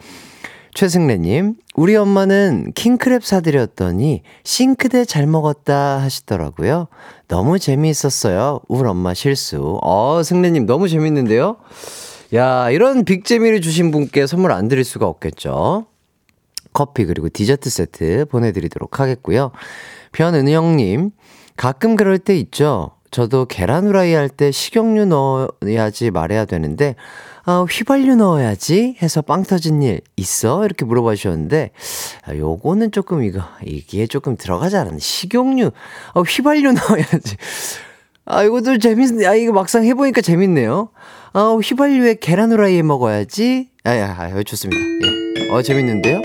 최승래님, 0.75 1.57
우리 1.75 1.97
엄마는 1.97 2.73
킹크랩 2.75 3.23
사드렸더니 3.23 4.23
싱크대 4.45 5.05
잘 5.05 5.27
먹었다 5.27 6.00
하시더라고요. 6.00 6.87
너무 7.27 7.59
재미있었어요. 7.59 8.61
우리 8.69 8.89
엄마 8.89 9.12
실수. 9.12 9.79
어, 9.83 10.23
승래님 10.23 10.67
너무 10.67 10.89
재밌는데요? 10.89 11.57
야, 12.35 12.71
이런 12.71 13.05
big재미를 13.05 13.61
주신 13.61 13.91
분께 13.91 14.27
선물 14.29 14.53
안 14.53 14.69
드릴 14.69 14.85
수가 14.85 15.07
없겠죠? 15.07 15.87
커피 16.73 17.05
그리고 17.05 17.29
디저트 17.29 17.69
세트 17.69 18.27
보내드리도록 18.27 19.00
하겠고요. 19.00 19.50
변은영님, 20.12 21.11
가끔 21.57 21.97
그럴 21.97 22.19
때 22.19 22.37
있죠. 22.39 22.93
저도 23.11 23.47
계란 23.47 23.87
후라이 23.87 24.12
할 24.14 24.29
때 24.29 24.50
식용유 24.52 25.07
넣어야지 25.07 26.11
말해야 26.11 26.45
되는데, 26.45 26.95
아, 27.45 27.64
휘발유 27.69 28.14
넣어야지 28.17 28.97
해서 29.02 29.23
빵 29.23 29.43
터진 29.43 29.83
일 29.83 30.00
있어? 30.17 30.64
이렇게 30.64 30.85
물어봐 30.85 31.17
주셨는데, 31.17 31.71
아, 32.26 32.35
요거는 32.37 32.93
조금 32.93 33.25
이거, 33.25 33.43
이게 33.64 34.07
조금 34.07 34.37
들어가지 34.37 34.76
않았네. 34.76 34.99
식용유, 35.00 35.71
아, 36.14 36.21
휘발유 36.21 36.73
넣어야지. 36.73 37.37
아, 38.26 38.45
이것도 38.45 38.79
재밌네. 38.79 39.26
아, 39.26 39.35
이거 39.35 39.52
막상 39.52 39.85
해보니까 39.85 40.21
재밌네요. 40.21 40.90
아, 41.33 41.59
휘발유에 41.62 42.17
계란 42.21 42.52
후라이 42.52 42.81
먹어야지. 42.83 43.71
아, 43.83 43.97
야, 43.97 44.14
아, 44.19 44.43
좋습니다. 44.45 44.81
예. 45.40 45.49
어, 45.50 45.62
재밌는데요? 45.62 46.21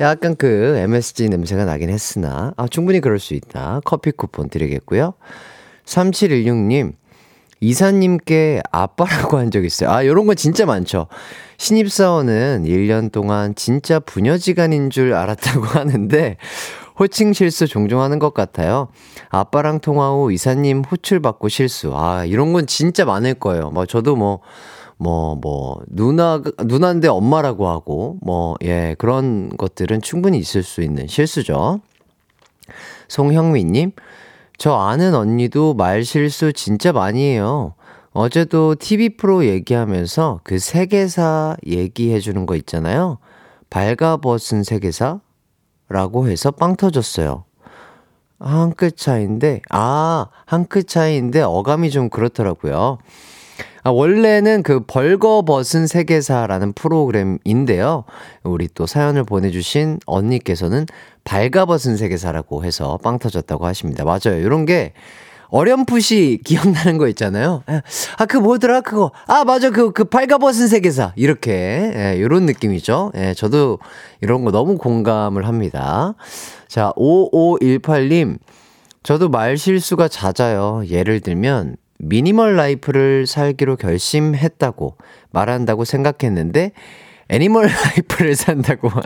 약간 0.00 0.34
그 0.34 0.74
MSG 0.78 1.28
냄새가 1.28 1.64
나긴 1.66 1.90
했으나, 1.90 2.52
아, 2.56 2.66
충분히 2.66 3.00
그럴 3.00 3.20
수 3.20 3.34
있다. 3.34 3.80
커피 3.84 4.10
쿠폰 4.10 4.48
드리겠고요. 4.48 5.14
3716님, 5.92 6.92
이사님께 7.60 8.62
아빠라고 8.72 9.36
한 9.38 9.50
적 9.50 9.64
있어요. 9.64 9.90
아, 9.90 10.04
요런 10.06 10.26
거 10.26 10.34
진짜 10.34 10.66
많죠. 10.66 11.06
신입사원은 11.58 12.64
1년 12.64 13.12
동안 13.12 13.54
진짜 13.54 14.00
부녀지간인 14.00 14.90
줄 14.90 15.14
알았다고 15.14 15.64
하는데, 15.78 16.36
호칭 16.98 17.32
실수 17.32 17.66
종종 17.66 18.00
하는 18.00 18.18
것 18.18 18.34
같아요. 18.34 18.88
아빠랑 19.30 19.80
통화 19.80 20.10
후 20.10 20.32
이사님 20.32 20.82
호출 20.90 21.20
받고 21.20 21.48
실수. 21.48 21.92
아, 21.96 22.24
이런 22.24 22.52
건 22.52 22.66
진짜 22.66 23.04
많을 23.04 23.34
거예요. 23.34 23.70
뭐, 23.70 23.86
저도 23.86 24.16
뭐, 24.16 24.40
뭐, 24.98 25.36
뭐, 25.36 25.80
누나, 25.88 26.42
누나인데 26.64 27.08
엄마라고 27.08 27.68
하고, 27.68 28.18
뭐, 28.22 28.56
예, 28.62 28.94
그런 28.98 29.50
것들은 29.56 30.00
충분히 30.00 30.38
있을 30.38 30.62
수 30.62 30.82
있는 30.82 31.06
실수죠. 31.06 31.80
송형미님, 33.08 33.92
저 34.62 34.74
아는 34.76 35.16
언니도 35.16 35.74
말 35.74 36.04
실수 36.04 36.52
진짜 36.52 36.92
많이 36.92 37.24
해요. 37.24 37.74
어제도 38.12 38.76
TV 38.76 39.16
프로 39.16 39.44
얘기하면서 39.44 40.38
그 40.44 40.60
세계사 40.60 41.56
얘기해 41.66 42.20
주는 42.20 42.46
거 42.46 42.54
있잖아요. 42.54 43.18
발가벗은 43.70 44.62
세계사? 44.62 45.18
라고 45.88 46.28
해서 46.28 46.52
빵 46.52 46.76
터졌어요. 46.76 47.42
한 48.38 48.74
끗 48.74 48.96
차인데, 48.96 49.62
아, 49.70 50.28
한 50.46 50.66
끗 50.66 50.86
차이인데 50.86 51.42
어감이 51.42 51.90
좀 51.90 52.08
그렇더라고요. 52.08 52.98
아, 53.84 53.90
원래는 53.90 54.62
그 54.62 54.80
벌거벗은 54.86 55.86
세계사라는 55.88 56.72
프로그램인데요. 56.72 58.04
우리 58.44 58.68
또 58.72 58.86
사연을 58.86 59.24
보내주신 59.24 59.98
언니께서는 60.06 60.86
발가벗은 61.24 61.96
세계사라고 61.96 62.64
해서 62.64 62.98
빵 63.02 63.18
터졌다고 63.18 63.66
하십니다. 63.66 64.04
맞아요. 64.04 64.38
이런 64.38 64.66
게 64.66 64.92
어렴풋이 65.48 66.40
기억나는 66.46 66.96
거 66.96 67.08
있잖아요. 67.08 67.62
아, 68.18 68.26
그 68.26 68.38
뭐더라? 68.38 68.80
그거. 68.80 69.10
아, 69.26 69.44
맞아. 69.44 69.70
그, 69.70 69.92
그 69.92 70.04
발가벗은 70.04 70.68
세계사. 70.68 71.12
이렇게. 71.16 71.92
예, 71.94 72.20
요런 72.20 72.46
느낌이죠. 72.46 73.12
예, 73.16 73.34
저도 73.34 73.78
이런 74.20 74.44
거 74.44 74.50
너무 74.50 74.78
공감을 74.78 75.46
합니다. 75.46 76.14
자, 76.68 76.92
5518님. 76.96 78.38
저도 79.02 79.28
말 79.28 79.58
실수가 79.58 80.08
잦아요. 80.08 80.84
예를 80.88 81.20
들면, 81.20 81.76
minimal 82.02 82.56
life를 82.56 83.26
살기로 83.26 83.76
결심했다고 83.76 84.96
말한다고 85.30 85.84
생각했는데, 85.84 86.72
animal 87.28 87.66
life를 87.70 88.34
산다고 88.34 88.88
한. 88.88 89.02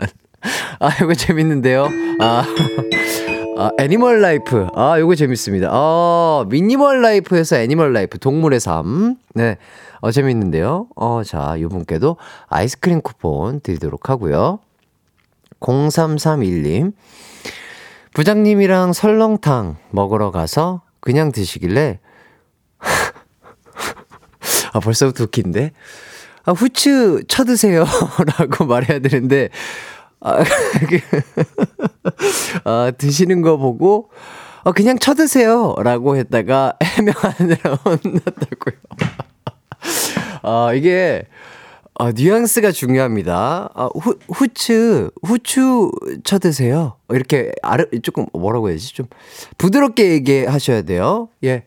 아, 0.79 0.89
이거 1.01 1.13
재밌는데요? 1.13 1.87
아. 2.19 2.43
아, 3.57 3.71
animal 3.79 4.21
life. 4.21 4.67
아, 4.75 4.99
요거 4.99 5.15
재밌습니다. 5.15 5.69
어, 5.71 6.45
minimal 6.49 7.01
life에서 7.01 7.57
animal 7.57 7.93
life, 7.93 8.19
동물의 8.19 8.59
삶. 8.59 9.15
네. 9.33 9.57
어, 10.01 10.11
재밌는데요. 10.11 10.87
어, 10.95 11.23
자, 11.23 11.55
요 11.59 11.69
분께도 11.69 12.17
아이스크림 12.49 13.01
쿠폰 13.01 13.59
드리도록 13.61 14.09
하고요. 14.09 14.59
0331님. 15.59 16.93
부장님이랑 18.13 18.93
설렁탕 18.93 19.77
먹으러 19.89 20.31
가서 20.31 20.81
그냥 20.99 21.31
드시길래, 21.31 21.99
아, 24.73 24.79
벌써부터 24.79 25.25
웃긴데? 25.25 25.71
아, 26.45 26.51
후추 26.51 27.23
쳐드세요. 27.27 27.85
라고 28.37 28.65
말해야 28.65 28.99
되는데, 28.99 29.49
아, 30.21 30.43
아, 32.63 32.91
드시는 32.97 33.41
거 33.41 33.57
보고, 33.57 34.09
어, 34.63 34.71
그냥 34.71 34.97
쳐드세요. 34.97 35.75
라고 35.79 36.15
했다가 36.17 36.73
해명하느라 36.81 37.75
혼났다고요. 37.85 38.75
아, 40.43 40.73
이게, 40.73 41.23
아, 41.99 42.11
뉘앙스가 42.11 42.71
중요합니다. 42.71 43.69
아, 43.73 43.89
후, 43.95 44.17
후추, 44.29 45.11
후추 45.23 45.91
쳐드세요. 46.23 46.97
이렇게, 47.09 47.51
아르, 47.61 47.85
조금, 48.01 48.25
뭐라고 48.33 48.69
해야지? 48.69 48.93
좀, 48.93 49.07
부드럽게 49.57 50.11
얘기하셔야 50.11 50.83
돼요. 50.83 51.29
예. 51.43 51.65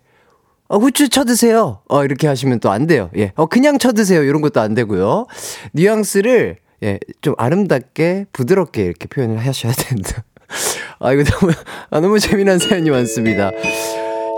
어, 0.71 0.79
후추 0.79 1.09
쳐드세요. 1.09 1.81
어, 1.89 2.05
이렇게 2.05 2.29
하시면 2.29 2.61
또 2.61 2.71
안 2.71 2.87
돼요. 2.87 3.11
예. 3.17 3.33
어, 3.35 3.47
그냥 3.47 3.77
쳐드세요. 3.79 4.23
이런 4.23 4.41
것도 4.41 4.61
안 4.61 4.75
되고요. 4.75 5.27
뉘앙스를, 5.73 6.59
예, 6.85 6.99
좀 7.21 7.35
아름답게, 7.37 8.27
부드럽게 8.33 8.85
이렇게 8.85 9.09
표현을 9.09 9.39
하셔야 9.39 9.73
된다. 9.73 10.23
아, 11.01 11.13
이거 11.13 11.25
너무, 11.25 11.53
아, 11.91 12.01
너무 12.01 12.21
재미난 12.21 12.59
사연이 12.59 12.89
많습니다. 12.89 13.51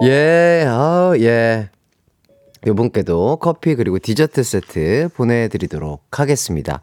예, 0.05 0.65
아, 0.67 1.13
예. 1.19 1.69
요분께도 2.67 3.37
커피 3.37 3.75
그리고 3.75 3.99
디저트 3.99 4.43
세트 4.43 5.09
보내드리도록 5.15 6.03
하겠습니다. 6.11 6.81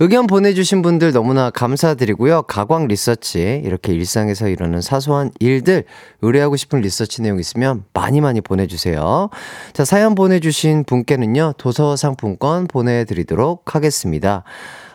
의견 0.00 0.26
보내주신 0.26 0.82
분들 0.82 1.12
너무나 1.12 1.50
감사드리고요. 1.50 2.42
가광 2.42 2.88
리서치 2.88 3.62
이렇게 3.64 3.92
일상에서 3.92 4.48
이러는 4.48 4.80
사소한 4.80 5.30
일들 5.40 5.84
의뢰하고 6.22 6.56
싶은 6.56 6.80
리서치 6.80 7.22
내용 7.22 7.38
있으면 7.38 7.84
많이 7.92 8.20
많이 8.20 8.40
보내주세요. 8.40 9.30
자 9.72 9.84
사연 9.84 10.14
보내주신 10.14 10.84
분께는요 10.84 11.54
도서 11.58 11.96
상품권 11.96 12.66
보내드리도록 12.66 13.74
하겠습니다. 13.74 14.44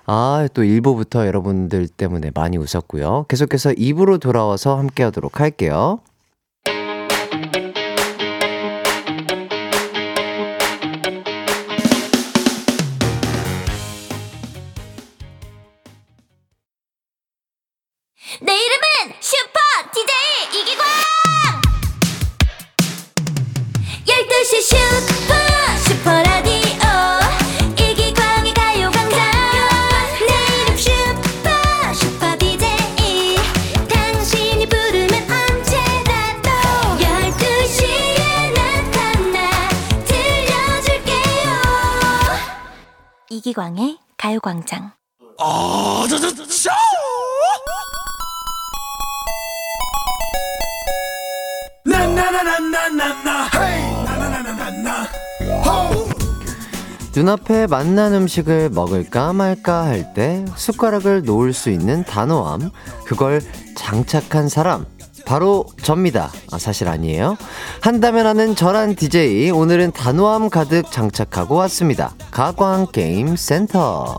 아, 0.10 0.48
또 0.54 0.62
1부부터 0.62 1.26
여러분들 1.26 1.90
때문에 1.90 2.32
많이 2.34 2.58
웃었고요. 2.58 3.26
계속해서 3.28 3.72
2부로 3.72 4.22
돌아와서 4.22 4.78
함께 4.78 5.04
하도록 5.04 5.42
할게요. 5.42 6.00
눈앞에 57.68 57.70
맛난 57.70 58.14
음식을 58.14 58.70
먹을까 58.70 59.34
말까 59.34 59.86
할 59.86 60.14
때 60.14 60.46
숟가락을 60.56 61.24
놓을 61.24 61.54
수 61.54 61.70
있는 61.70 62.04
단호함, 62.04 62.72
그걸 63.06 63.42
장착한 63.76 64.48
사람, 64.50 64.86
바로 65.26 65.66
접니다. 65.84 66.32
아, 66.52 66.58
사실 66.58 66.88
아니에요. 66.88 67.38
한다면 67.82 68.26
하는 68.26 68.56
저란 68.56 68.96
DJ, 68.96 69.52
오늘은 69.52 69.92
단호함 69.92 70.50
가득 70.50 70.92
장착하고 70.92 71.56
왔습니다. 71.56 72.16
가광 72.32 72.88
게임 72.92 73.36
센터. 73.36 74.18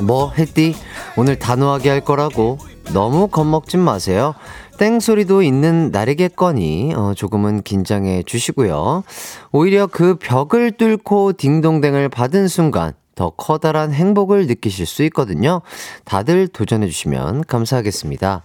뭐 0.00 0.32
했디? 0.32 0.76
오늘 1.16 1.38
단호하게 1.38 1.88
할 1.90 2.00
거라고 2.02 2.58
너무 2.92 3.28
겁먹진 3.28 3.80
마세요. 3.80 4.34
땡소리도 4.80 5.42
있는 5.42 5.90
날이겠거니 5.90 6.94
어, 6.96 7.12
조금은 7.14 7.60
긴장해 7.60 8.22
주시고요. 8.22 9.04
오히려 9.52 9.86
그 9.86 10.14
벽을 10.14 10.72
뚫고 10.72 11.34
딩동댕을 11.34 12.08
받은 12.08 12.48
순간 12.48 12.94
더 13.14 13.28
커다란 13.28 13.92
행복을 13.92 14.46
느끼실 14.46 14.86
수 14.86 15.02
있거든요. 15.04 15.60
다들 16.06 16.48
도전해 16.48 16.86
주시면 16.86 17.44
감사하겠습니다. 17.44 18.42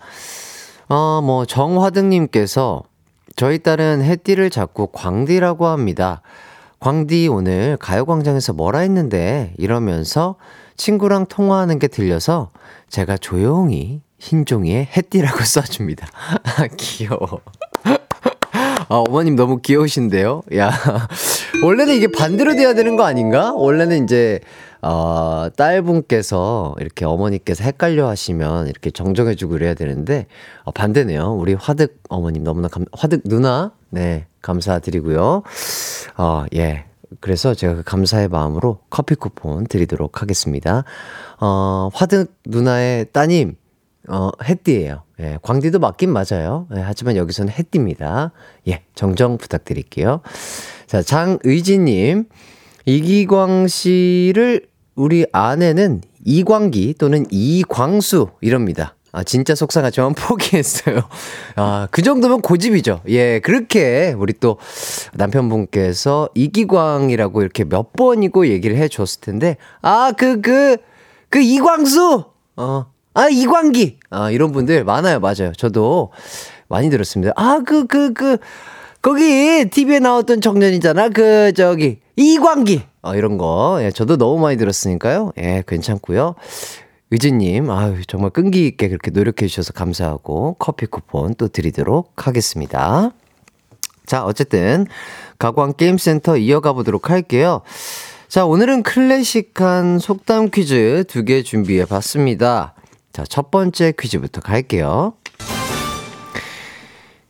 어, 0.90 1.22
뭐, 1.24 1.46
정화등님께서 1.46 2.84
저희 3.38 3.60
딸은 3.60 4.04
해띠를 4.04 4.50
자꾸 4.50 4.88
광디라고 4.92 5.68
합니다. 5.68 6.22
광디 6.82 7.30
오늘 7.30 7.78
가요광장에서 7.80 8.52
뭐라 8.52 8.80
했는데 8.80 9.54
이러면서 9.58 10.36
친구랑 10.76 11.28
통화하는 11.28 11.80
게 11.80 11.88
들려서 11.88 12.52
제가 12.90 13.16
조용히 13.16 14.02
흰 14.18 14.46
종이에 14.46 14.90
해띠라고 14.96 15.40
써줍니다. 15.44 16.08
귀여워. 16.78 17.42
아, 18.88 18.98
어머님 19.08 19.36
너무 19.36 19.62
귀여우신데요? 19.62 20.44
야. 20.56 20.72
원래는 21.64 21.96
이게 21.96 22.08
반대로 22.08 22.56
돼야 22.56 22.74
되는 22.74 22.96
거 22.96 23.04
아닌가? 23.04 23.52
원래는 23.54 24.04
이제, 24.04 24.40
어, 24.82 25.48
딸분께서 25.58 26.76
이렇게 26.80 27.04
어머니께서 27.06 27.64
헷갈려 27.64 28.08
하시면 28.08 28.68
이렇게 28.68 28.92
정정해주고 28.92 29.54
그래야 29.54 29.74
되는데, 29.74 30.28
어, 30.64 30.72
반대네요. 30.72 31.34
우리 31.34 31.56
화득 31.56 32.00
어머님 32.10 32.44
너무나 32.44 32.68
감, 32.68 32.86
화득 32.94 33.22
누나, 33.26 33.72
네, 33.90 34.28
감사드리고요. 34.42 35.42
어, 36.18 36.46
예. 36.56 36.86
그래서 37.22 37.54
제가 37.56 37.76
그 37.76 37.84
감사의 37.84 38.28
마음으로 38.28 38.80
커피 38.90 39.16
쿠폰 39.16 39.66
드리도록 39.66 40.22
하겠습니다. 40.22 40.84
어, 41.40 41.90
화득 41.94 42.36
누나의 42.46 43.08
따님, 43.14 43.56
어, 44.08 44.30
햇띠예요 44.44 45.04
예, 45.20 45.38
광디도 45.42 45.80
맞긴 45.80 46.12
맞아요. 46.12 46.68
예, 46.76 46.82
하지만 46.82 47.16
여기서는 47.16 47.52
햇띠입니다. 47.54 48.32
예, 48.68 48.84
정정 48.96 49.38
부탁드릴게요. 49.38 50.22
자, 50.88 51.02
장의진님. 51.02 52.26
이기광 52.86 53.68
씨를 53.68 54.68
우리 54.96 55.26
아내는 55.32 56.02
이광기 56.24 56.96
또는 57.00 57.26
이광수 57.32 58.30
이럽니다. 58.42 58.96
아, 59.12 59.24
진짜 59.24 59.56
속상하지만 59.56 60.14
포기했어요. 60.20 61.02
아, 61.56 61.88
그 61.90 62.02
정도면 62.02 62.42
고집이죠. 62.42 63.02
예, 63.08 63.40
그렇게 63.40 64.14
우리 64.18 64.34
또 64.34 64.58
남편분께서 65.14 66.30
이기광이라고 66.36 67.42
이렇게 67.42 67.64
몇 67.64 67.94
번이고 67.94 68.48
얘기를 68.48 68.76
해 68.76 68.88
줬을 68.90 69.22
텐데, 69.22 69.56
아, 69.82 70.12
그, 70.16 70.42
그, 70.42 70.78
그 71.30 71.40
이광수! 71.40 72.26
어, 72.58 72.86
아, 73.16 73.30
이광기! 73.30 73.98
아, 74.10 74.30
이런 74.30 74.52
분들 74.52 74.84
많아요. 74.84 75.20
맞아요. 75.20 75.54
저도 75.58 76.12
많이 76.68 76.90
들었습니다. 76.90 77.32
아, 77.38 77.62
그, 77.66 77.88
그, 77.88 78.14
그, 78.14 78.38
거기 79.02 79.66
TV에 79.72 80.00
나왔던 80.00 80.42
청년이잖아. 80.42 81.10
그, 81.10 81.54
저기, 81.54 82.00
이광기! 82.18 82.82
어, 83.02 83.16
이런 83.16 83.38
거. 83.38 83.78
예, 83.82 83.92
저도 83.92 84.18
너무 84.18 84.40
많이 84.42 84.58
들었으니까요. 84.58 85.32
예, 85.38 85.64
괜찮고요. 85.68 86.36
의진님, 87.12 87.70
아유, 87.72 88.02
정말 88.08 88.32
끈기 88.32 88.68
있게 88.68 88.90
그렇게 88.90 89.12
노력해 89.12 89.48
주셔서 89.48 89.74
감사하고 89.74 90.56
커피 90.60 90.86
쿠폰 90.86 91.36
또 91.36 91.48
드리도록 91.48 92.28
하겠습니다. 92.28 93.12
자, 94.06 94.26
어쨌든, 94.26 94.86
가광게임센터 95.40 96.38
이어가 96.38 96.74
보도록 96.74 97.10
할게요. 97.10 97.62
자, 98.28 98.46
오늘은 98.46 98.84
클래식한 98.84 100.00
속담 100.00 100.50
퀴즈 100.50 101.06
두 101.08 101.24
개 101.24 101.42
준비해 101.44 101.86
봤습니다. 101.86 102.74
자, 103.16 103.24
첫 103.30 103.50
번째 103.50 103.94
퀴즈부터 103.98 104.42
갈게요. 104.42 105.14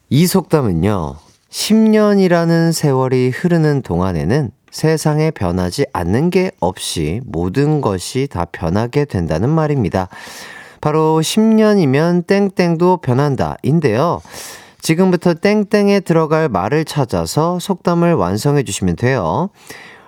이 0.10 0.26
속담은요, 0.26 1.16
10년이라는 1.52 2.74
세월이 2.74 3.30
흐르는 3.30 3.84
동안에는 3.84 4.50
세상에 4.72 5.30
변하지 5.30 5.86
않는 5.94 6.32
게 6.32 6.50
없이 6.60 7.22
모든 7.24 7.82
것이 7.82 8.28
다 8.28 8.46
변하게 8.46 9.06
된다는 9.06 9.50
말입니다. 9.52 10.08
바로 10.82 11.20
10년이면 11.22 12.26
땡땡도 12.26 12.98
변한다. 12.98 13.56
인데요. 13.62 14.22
지금부터 14.82 15.36
땡땡에 15.36 16.00
들어갈 16.00 16.50
말을 16.50 16.86
찾아서 16.86 17.60
속담을 17.60 18.16
완성해 18.16 18.64
주시면 18.64 18.96
돼요. 18.96 19.50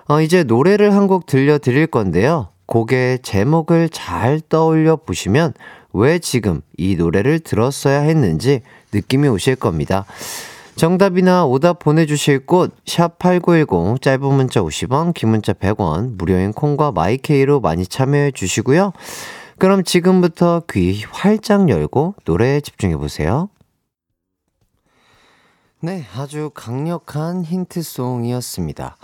어, 0.08 0.20
이제 0.20 0.42
노래를 0.42 0.92
한 0.92 1.06
곡 1.06 1.26
들려드릴 1.26 1.86
건데요. 1.86 2.48
곡의 2.68 3.20
제목을 3.22 3.88
잘 3.88 4.40
떠올려 4.48 4.94
보시면 4.94 5.54
왜 5.92 6.20
지금 6.20 6.60
이 6.76 6.94
노래를 6.94 7.40
들었어야 7.40 8.02
했는지 8.02 8.62
느낌이 8.92 9.26
오실 9.26 9.56
겁니다. 9.56 10.04
정답이나 10.76 11.44
오답 11.44 11.80
보내주실 11.80 12.46
곳, 12.46 12.72
샵8910, 12.84 14.00
짧은 14.00 14.32
문자 14.32 14.60
50원, 14.60 15.12
긴 15.12 15.30
문자 15.30 15.52
100원, 15.52 16.16
무료인 16.16 16.52
콩과 16.52 16.92
마이케이로 16.92 17.60
많이 17.60 17.84
참여해 17.84 18.30
주시고요. 18.30 18.92
그럼 19.58 19.82
지금부터 19.82 20.62
귀 20.70 21.02
활짝 21.10 21.68
열고 21.68 22.14
노래에 22.24 22.60
집중해 22.60 22.96
보세요. 22.96 23.48
네, 25.80 26.04
아주 26.16 26.50
강력한 26.54 27.44
힌트송이었습니다. 27.44 28.96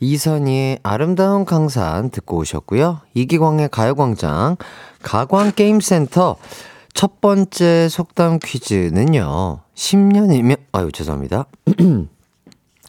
이선희의 0.00 0.80
아름다운 0.82 1.44
강산 1.44 2.10
듣고 2.10 2.38
오셨고요. 2.38 3.00
이기광의 3.14 3.68
가요광장, 3.68 4.56
가광게임센터 5.04 6.34
첫 6.92 7.20
번째 7.20 7.88
속담 7.88 8.40
퀴즈는요. 8.42 9.60
10년이면, 9.76 10.56
아유, 10.72 10.90
죄송합니다. 10.90 11.46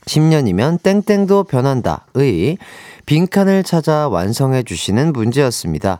10년이면 0.08 0.82
땡땡도 0.82 1.44
변한다 1.44 2.08
의 2.16 2.58
빈칸을 3.06 3.62
찾아 3.62 4.08
완성해 4.08 4.64
주시는 4.64 5.14
문제였습니다. 5.14 6.00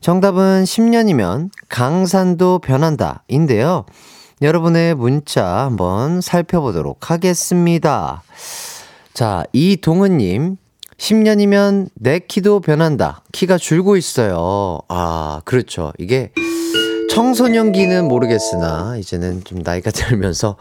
정답은 0.00 0.64
10년이면 0.64 1.50
강산도 1.68 2.58
변한다 2.58 3.22
인데요. 3.28 3.84
여러분의 4.42 4.94
문자 4.94 5.46
한번 5.46 6.20
살펴보도록 6.20 7.10
하겠습니다. 7.10 8.22
자, 9.14 9.44
이동은님, 9.54 10.58
10년이면 10.98 11.88
내 11.94 12.18
키도 12.18 12.60
변한다. 12.60 13.22
키가 13.32 13.56
줄고 13.56 13.96
있어요. 13.96 14.80
아, 14.88 15.40
그렇죠. 15.46 15.92
이게 15.98 16.32
청소년기는 17.10 18.06
모르겠으나, 18.06 18.96
이제는 18.98 19.42
좀 19.44 19.60
나이가 19.62 19.90
들면서 19.92 20.56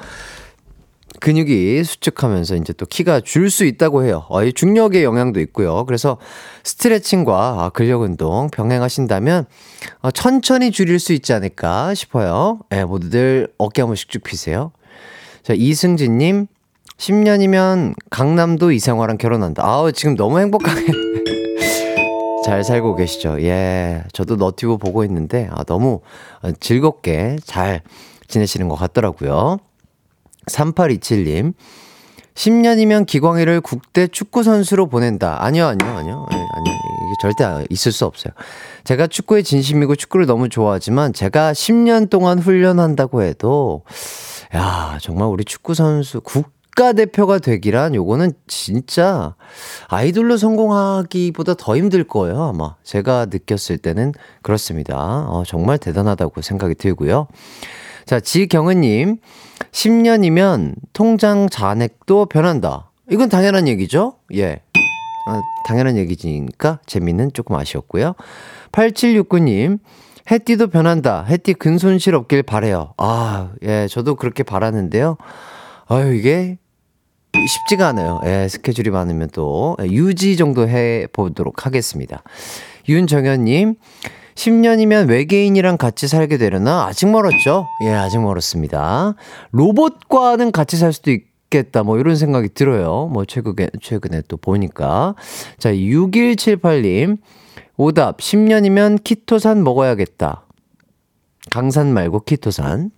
근육이 1.25 1.83
수축하면서 1.83 2.55
이제 2.57 2.71
또 2.73 2.85
키가 2.85 3.21
줄 3.21 3.49
수 3.49 3.65
있다고 3.65 4.03
해요. 4.03 4.25
어, 4.29 4.43
이 4.43 4.53
중력의 4.53 5.03
영향도 5.03 5.39
있고요. 5.39 5.85
그래서 5.85 6.17
스트레칭과 6.63 7.33
아, 7.63 7.69
근력 7.69 8.01
운동 8.01 8.49
병행하신다면 8.51 9.45
어, 10.01 10.11
천천히 10.11 10.69
줄일 10.69 10.99
수 10.99 11.13
있지 11.13 11.33
않을까 11.33 11.95
싶어요. 11.95 12.59
예, 12.71 12.77
네, 12.77 12.85
모두들 12.85 13.47
어깨 13.57 13.81
한 13.81 13.87
번씩 13.89 14.09
쭉 14.09 14.21
피세요. 14.21 14.71
자, 15.41 15.53
이승진님, 15.55 16.45
10년이면 16.97 17.95
강남도 18.11 18.71
이생화랑 18.71 19.17
결혼한다. 19.17 19.65
아우, 19.65 19.91
지금 19.91 20.15
너무 20.15 20.39
행복하게 20.39 20.85
잘 22.45 22.63
살고 22.63 22.95
계시죠. 22.97 23.41
예, 23.41 24.03
저도 24.13 24.35
너튜브 24.35 24.77
보고 24.77 25.03
있는데, 25.05 25.49
아, 25.51 25.63
너무 25.63 26.01
즐겁게 26.59 27.37
잘 27.43 27.81
지내시는 28.27 28.69
것 28.69 28.75
같더라고요. 28.75 29.57
3827님. 30.47 31.53
10년이면 32.35 33.05
기광이를 33.05 33.61
국대 33.61 34.07
축구 34.07 34.43
선수로 34.43 34.87
보낸다. 34.87 35.43
아니요, 35.43 35.67
아니요, 35.67 35.89
아니요. 35.89 36.25
예, 36.31 36.35
아니요. 36.35 36.73
이게 36.73 37.13
절대 37.21 37.65
있을 37.69 37.91
수 37.93 38.05
없어요. 38.05 38.33
제가 38.83 39.07
축구에 39.07 39.41
진심이고 39.41 39.95
축구를 39.95 40.25
너무 40.25 40.49
좋아하지만 40.49 41.13
제가 41.13 41.53
10년 41.53 42.09
동안 42.09 42.39
훈련한다고 42.39 43.23
해도, 43.23 43.83
야, 44.53 44.97
정말 45.01 45.29
우리 45.29 45.45
축구 45.45 45.73
선수, 45.75 46.19
국가 46.19 46.91
대표가 46.91 47.39
되기란 47.39 47.95
요거는 47.95 48.33
진짜 48.47 49.35
아이돌로 49.87 50.35
성공하기보다 50.35 51.53
더 51.53 51.77
힘들 51.77 52.03
거예요, 52.03 52.43
아마. 52.43 52.75
제가 52.83 53.27
느꼈을 53.31 53.77
때는 53.77 54.11
그렇습니다. 54.41 54.97
어, 55.29 55.43
정말 55.47 55.77
대단하다고 55.77 56.41
생각이 56.41 56.75
들고요. 56.75 57.27
자, 58.05 58.19
지경은님, 58.19 59.17
10년이면 59.71 60.75
통장 60.93 61.49
잔액도 61.49 62.27
변한다. 62.27 62.91
이건 63.09 63.29
당연한 63.29 63.67
얘기죠? 63.67 64.17
예. 64.35 64.61
아, 65.27 65.41
당연한 65.65 65.97
얘기니까 65.97 66.79
재미는 66.85 67.31
조금 67.33 67.55
아쉬웠고요. 67.55 68.13
8769님, 68.71 69.79
해띠도 70.29 70.67
변한다. 70.67 71.23
해띠 71.23 71.55
근손실 71.55 72.13
없길 72.13 72.43
바래요. 72.43 72.93
아, 72.97 73.53
예, 73.63 73.87
저도 73.89 74.15
그렇게 74.15 74.43
바라는데요. 74.43 75.17
아유, 75.87 76.13
이게 76.15 76.57
쉽지가 77.33 77.87
않아요. 77.87 78.21
예, 78.25 78.47
스케줄이 78.47 78.91
많으면 78.91 79.29
또 79.33 79.75
유지 79.81 80.37
정도 80.37 80.67
해 80.69 81.07
보도록 81.11 81.65
하겠습니다. 81.65 82.21
윤정현님, 82.87 83.75
10년이면 84.35 85.09
외계인이랑 85.09 85.77
같이 85.77 86.07
살게 86.07 86.37
되려나? 86.37 86.85
아직 86.85 87.07
멀었죠? 87.07 87.67
예, 87.83 87.89
아직 87.89 88.19
멀었습니다. 88.19 89.15
로봇과는 89.51 90.51
같이 90.51 90.77
살 90.77 90.93
수도 90.93 91.11
있겠다. 91.11 91.83
뭐 91.83 91.97
이런 91.97 92.15
생각이 92.15 92.49
들어요. 92.49 93.09
뭐 93.11 93.25
최근에, 93.25 93.69
최근에 93.81 94.23
또 94.27 94.37
보니까. 94.37 95.15
자, 95.57 95.71
6178님. 95.73 97.17
오답, 97.77 98.17
10년이면 98.19 99.03
키토산 99.03 99.63
먹어야겠다. 99.63 100.45
강산 101.51 101.93
말고 101.93 102.21
키토산. 102.21 102.91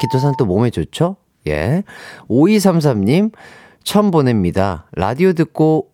키토산 0.00 0.34
또 0.38 0.46
몸에 0.46 0.70
좋죠? 0.70 1.16
예. 1.46 1.82
5233님, 2.28 3.32
처음 3.84 4.10
보냅니다. 4.10 4.86
라디오 4.92 5.32
듣고 5.32 5.90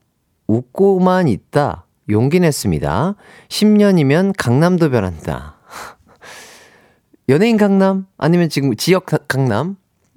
웃고만 0.47 1.29
있다. 1.29 1.85
용기 2.11 2.41
냈습니다. 2.41 3.15
10년이면 3.49 4.33
강남도 4.37 4.91
변한다. 4.91 5.57
연예인 7.29 7.57
강남? 7.59 8.07
아니면 8.17 8.49
지금 8.49 8.75
지역 8.77 9.07
가- 9.07 9.19
강남? 9.29 9.77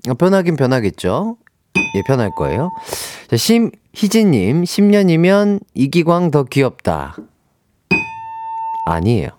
어, 0.10 0.14
변하긴 0.14 0.56
변하겠죠? 0.56 1.38
예, 1.96 2.02
변할 2.08 2.32
거예요. 2.32 2.72
자, 3.30 3.36
심희진님, 3.36 4.64
10년이면 4.64 5.60
이기광 5.74 6.32
더 6.32 6.44
귀엽다. 6.44 7.16
아니에요. 8.86 9.30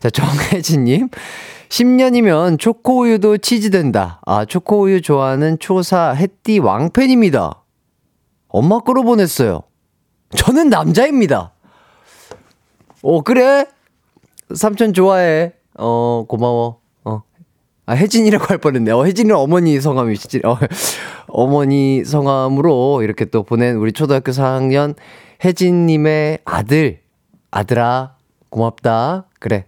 자, 0.00 0.10
정혜진님, 0.10 1.08
10년이면 1.70 2.58
초코우유도 2.58 3.38
치즈된다. 3.38 4.20
아, 4.26 4.44
초코우유 4.44 5.00
좋아하는 5.00 5.58
초사 5.58 6.10
햇띠 6.12 6.58
왕팬입니다. 6.58 7.62
엄마 8.48 8.80
거로 8.80 9.02
보냈어요. 9.02 9.62
저는 10.36 10.68
남자입니다. 10.68 11.51
어, 13.02 13.20
그래? 13.22 13.66
삼촌 14.54 14.94
좋아해. 14.94 15.52
어, 15.76 16.24
고마워. 16.28 16.78
어. 17.04 17.22
아, 17.86 17.92
혜진이라고 17.94 18.44
할 18.46 18.58
뻔했네. 18.58 18.92
어, 18.92 19.04
혜진이는 19.04 19.34
어머니 19.36 19.80
성함이시지. 19.80 20.42
어, 20.44 20.56
어머니 21.26 22.04
성함으로 22.04 23.02
이렇게 23.02 23.24
또 23.24 23.42
보낸 23.42 23.76
우리 23.76 23.92
초등학교 23.92 24.30
4학년 24.30 24.94
혜진님의 25.44 26.38
아들. 26.44 27.00
아들아, 27.50 28.16
고맙다. 28.50 29.26
그래. 29.40 29.66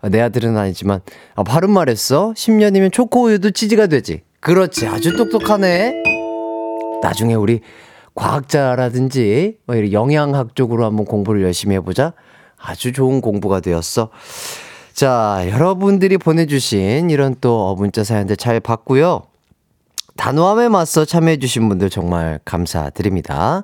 아, 0.00 0.08
내 0.08 0.20
아들은 0.20 0.56
아니지만, 0.56 1.00
아, 1.34 1.42
바른 1.42 1.70
말 1.70 1.90
했어. 1.90 2.32
10년이면 2.34 2.92
초코우유도 2.92 3.50
치즈가 3.50 3.86
되지. 3.86 4.22
그렇지. 4.40 4.86
아주 4.86 5.16
똑똑하네. 5.16 6.02
나중에 7.02 7.34
우리 7.34 7.60
과학자라든지 8.14 9.58
뭐 9.66 9.76
영양학 9.92 10.54
쪽으로 10.54 10.84
한번 10.86 11.04
공부를 11.04 11.42
열심히 11.42 11.76
해보자. 11.76 12.14
아주 12.60 12.92
좋은 12.92 13.20
공부가 13.20 13.60
되었어. 13.60 14.10
자, 14.92 15.44
여러분들이 15.48 16.18
보내주신 16.18 17.10
이런 17.10 17.34
또 17.40 17.74
문자 17.76 18.04
사연들 18.04 18.36
잘 18.36 18.60
봤고요. 18.60 19.22
단호함에 20.16 20.68
맞서 20.68 21.06
참여해주신 21.06 21.68
분들 21.68 21.88
정말 21.88 22.40
감사드립니다. 22.44 23.62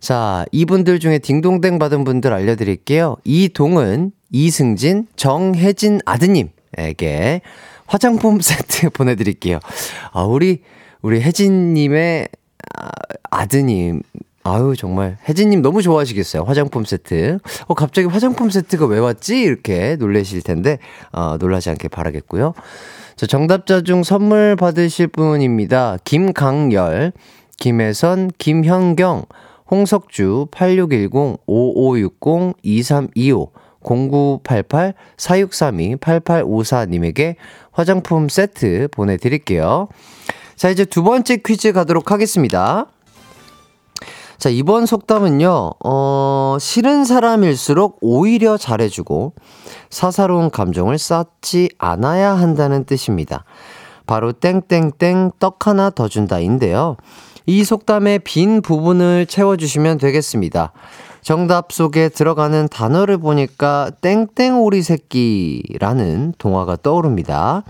자, 0.00 0.44
이분들 0.50 0.98
중에 0.98 1.18
딩동댕 1.18 1.78
받은 1.78 2.02
분들 2.02 2.32
알려드릴게요. 2.32 3.16
이동은, 3.22 4.10
이승진, 4.32 5.06
정혜진 5.14 6.00
아드님에게 6.04 7.42
화장품 7.86 8.40
세트 8.42 8.90
보내드릴게요. 8.90 9.60
아, 10.12 10.22
우리, 10.22 10.62
우리 11.02 11.20
혜진님의 11.20 12.28
아, 12.78 12.90
아드님. 13.30 14.02
아유, 14.44 14.74
정말. 14.76 15.18
혜진님 15.28 15.62
너무 15.62 15.82
좋아하시겠어요. 15.82 16.42
화장품 16.42 16.84
세트. 16.84 17.38
어, 17.68 17.74
갑자기 17.74 18.08
화장품 18.08 18.50
세트가 18.50 18.86
왜 18.86 18.98
왔지? 18.98 19.40
이렇게 19.40 19.96
놀라실 19.96 20.42
텐데, 20.42 20.78
어, 21.12 21.36
놀라지 21.38 21.70
않게 21.70 21.88
바라겠고요. 21.88 22.52
자, 23.14 23.26
정답자 23.26 23.82
중 23.82 24.02
선물 24.02 24.56
받으실 24.56 25.06
분입니다. 25.06 25.98
김강열, 26.04 27.12
김혜선, 27.58 28.32
김현경, 28.38 29.26
홍석주, 29.70 30.48
8610, 30.50 31.38
5560, 31.46 32.54
2325, 32.62 33.52
0988, 33.84 34.94
4632, 35.16 35.96
8854님에게 35.96 37.36
화장품 37.70 38.28
세트 38.28 38.88
보내드릴게요. 38.90 39.88
자, 40.56 40.68
이제 40.68 40.84
두 40.84 41.02
번째 41.02 41.38
퀴즈 41.38 41.72
가도록 41.72 42.10
하겠습니다. 42.10 42.86
자, 44.42 44.48
이번 44.48 44.86
속담은요, 44.86 45.70
어, 45.84 46.56
싫은 46.58 47.04
사람일수록 47.04 47.98
오히려 48.00 48.56
잘해주고, 48.56 49.34
사사로운 49.88 50.50
감정을 50.50 50.98
쌓지 50.98 51.68
않아야 51.78 52.32
한다는 52.32 52.82
뜻입니다. 52.82 53.44
바로 54.04 54.32
땡땡땡 54.32 55.30
떡 55.38 55.68
하나 55.68 55.90
더 55.90 56.08
준다인데요. 56.08 56.96
이 57.46 57.62
속담의 57.62 58.18
빈 58.24 58.62
부분을 58.62 59.26
채워주시면 59.26 59.98
되겠습니다. 59.98 60.72
정답 61.20 61.70
속에 61.70 62.08
들어가는 62.08 62.66
단어를 62.66 63.18
보니까 63.18 63.92
땡땡오리 64.00 64.82
새끼라는 64.82 66.34
동화가 66.38 66.78
떠오릅니다. 66.82 67.62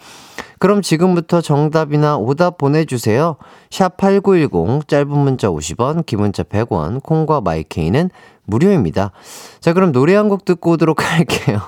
그럼 0.63 0.81
지금부터 0.81 1.41
정답이나 1.41 2.17
오답 2.17 2.57
보내주세요. 2.57 3.35
샵 3.69 3.97
8910, 3.97 4.87
짧은 4.87 5.09
문자 5.11 5.49
50원, 5.49 6.07
긴 6.07 6.21
문자 6.21 6.45
100원, 6.45 7.03
콩과 7.03 7.41
마이케이는 7.41 8.11
무료입니다. 8.45 9.11
자, 9.59 9.73
그럼 9.73 9.91
노래 9.91 10.15
한 10.15 10.29
곡 10.29 10.45
듣고 10.45 10.71
오도록 10.71 11.03
할게요. 11.19 11.59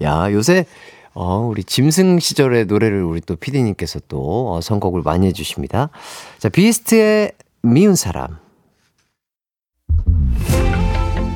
야, 0.00 0.32
요새, 0.32 0.64
어, 1.12 1.40
우리 1.40 1.62
짐승 1.62 2.20
시절의 2.20 2.64
노래를 2.64 3.02
우리 3.02 3.20
또 3.20 3.36
피디님께서 3.36 4.00
또 4.08 4.54
어, 4.54 4.62
선곡을 4.62 5.02
많이 5.02 5.26
해주십니다. 5.26 5.90
자, 6.38 6.48
비스트의 6.48 7.32
미운 7.60 7.96
사람. 7.96 8.38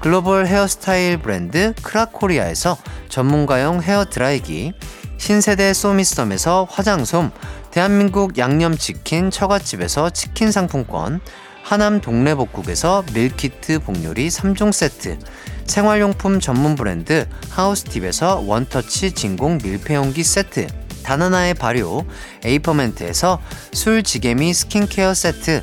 글로벌 0.00 0.46
헤어스타일 0.46 1.18
브랜드 1.18 1.74
크라코리아에서 1.82 2.78
전문가용 3.10 3.82
헤어 3.82 4.06
드라이기, 4.06 4.72
신세대 5.18 5.74
소미썸에서 5.74 6.66
화장솜, 6.70 7.30
대한민국 7.70 8.38
양념치킨 8.38 9.30
처갓집에서 9.30 10.08
치킨 10.08 10.50
상품권, 10.52 11.20
하남 11.62 12.00
동래복국에서 12.00 13.04
밀키트 13.12 13.80
복요리 13.80 14.28
3종 14.28 14.72
세트, 14.72 15.18
생활용품 15.66 16.40
전문 16.40 16.76
브랜드 16.76 17.28
하우스팁에서 17.50 18.42
원터치 18.46 19.12
진공 19.12 19.58
밀폐용기 19.62 20.24
세트, 20.24 20.66
다나나의 21.02 21.52
발효 21.54 22.04
에이퍼멘트에서 22.42 23.38
술지게미 23.72 24.54
스킨케어 24.54 25.12
세트, 25.12 25.62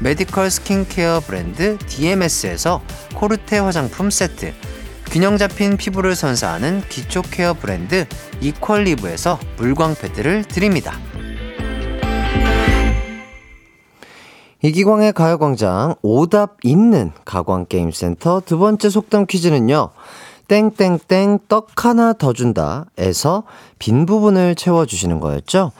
메디컬 0.00 0.50
스킨케어 0.50 1.20
브랜드 1.20 1.76
DMS에서 1.78 2.80
코르테 3.14 3.58
화장품 3.58 4.10
세트, 4.10 4.52
균형 5.10 5.38
잡힌 5.38 5.76
피부를 5.76 6.14
선사하는 6.14 6.82
기초 6.88 7.22
케어 7.22 7.54
브랜드 7.54 8.06
이퀄리브에서 8.40 9.40
물광 9.56 9.96
패드를 10.00 10.44
드립니다. 10.44 10.92
이기광의 14.62 15.12
가요광장 15.12 15.94
오답 16.02 16.58
있는 16.62 17.12
가광게임센터 17.24 18.42
두 18.44 18.58
번째 18.58 18.90
속담 18.90 19.26
퀴즈는요. 19.26 19.90
땡땡땡 20.48 21.40
떡 21.48 21.84
하나 21.84 22.14
더 22.14 22.32
준다 22.32 22.86
에서 22.96 23.44
빈 23.78 24.06
부분을 24.06 24.54
채워주시는 24.54 25.20
거였죠. 25.20 25.72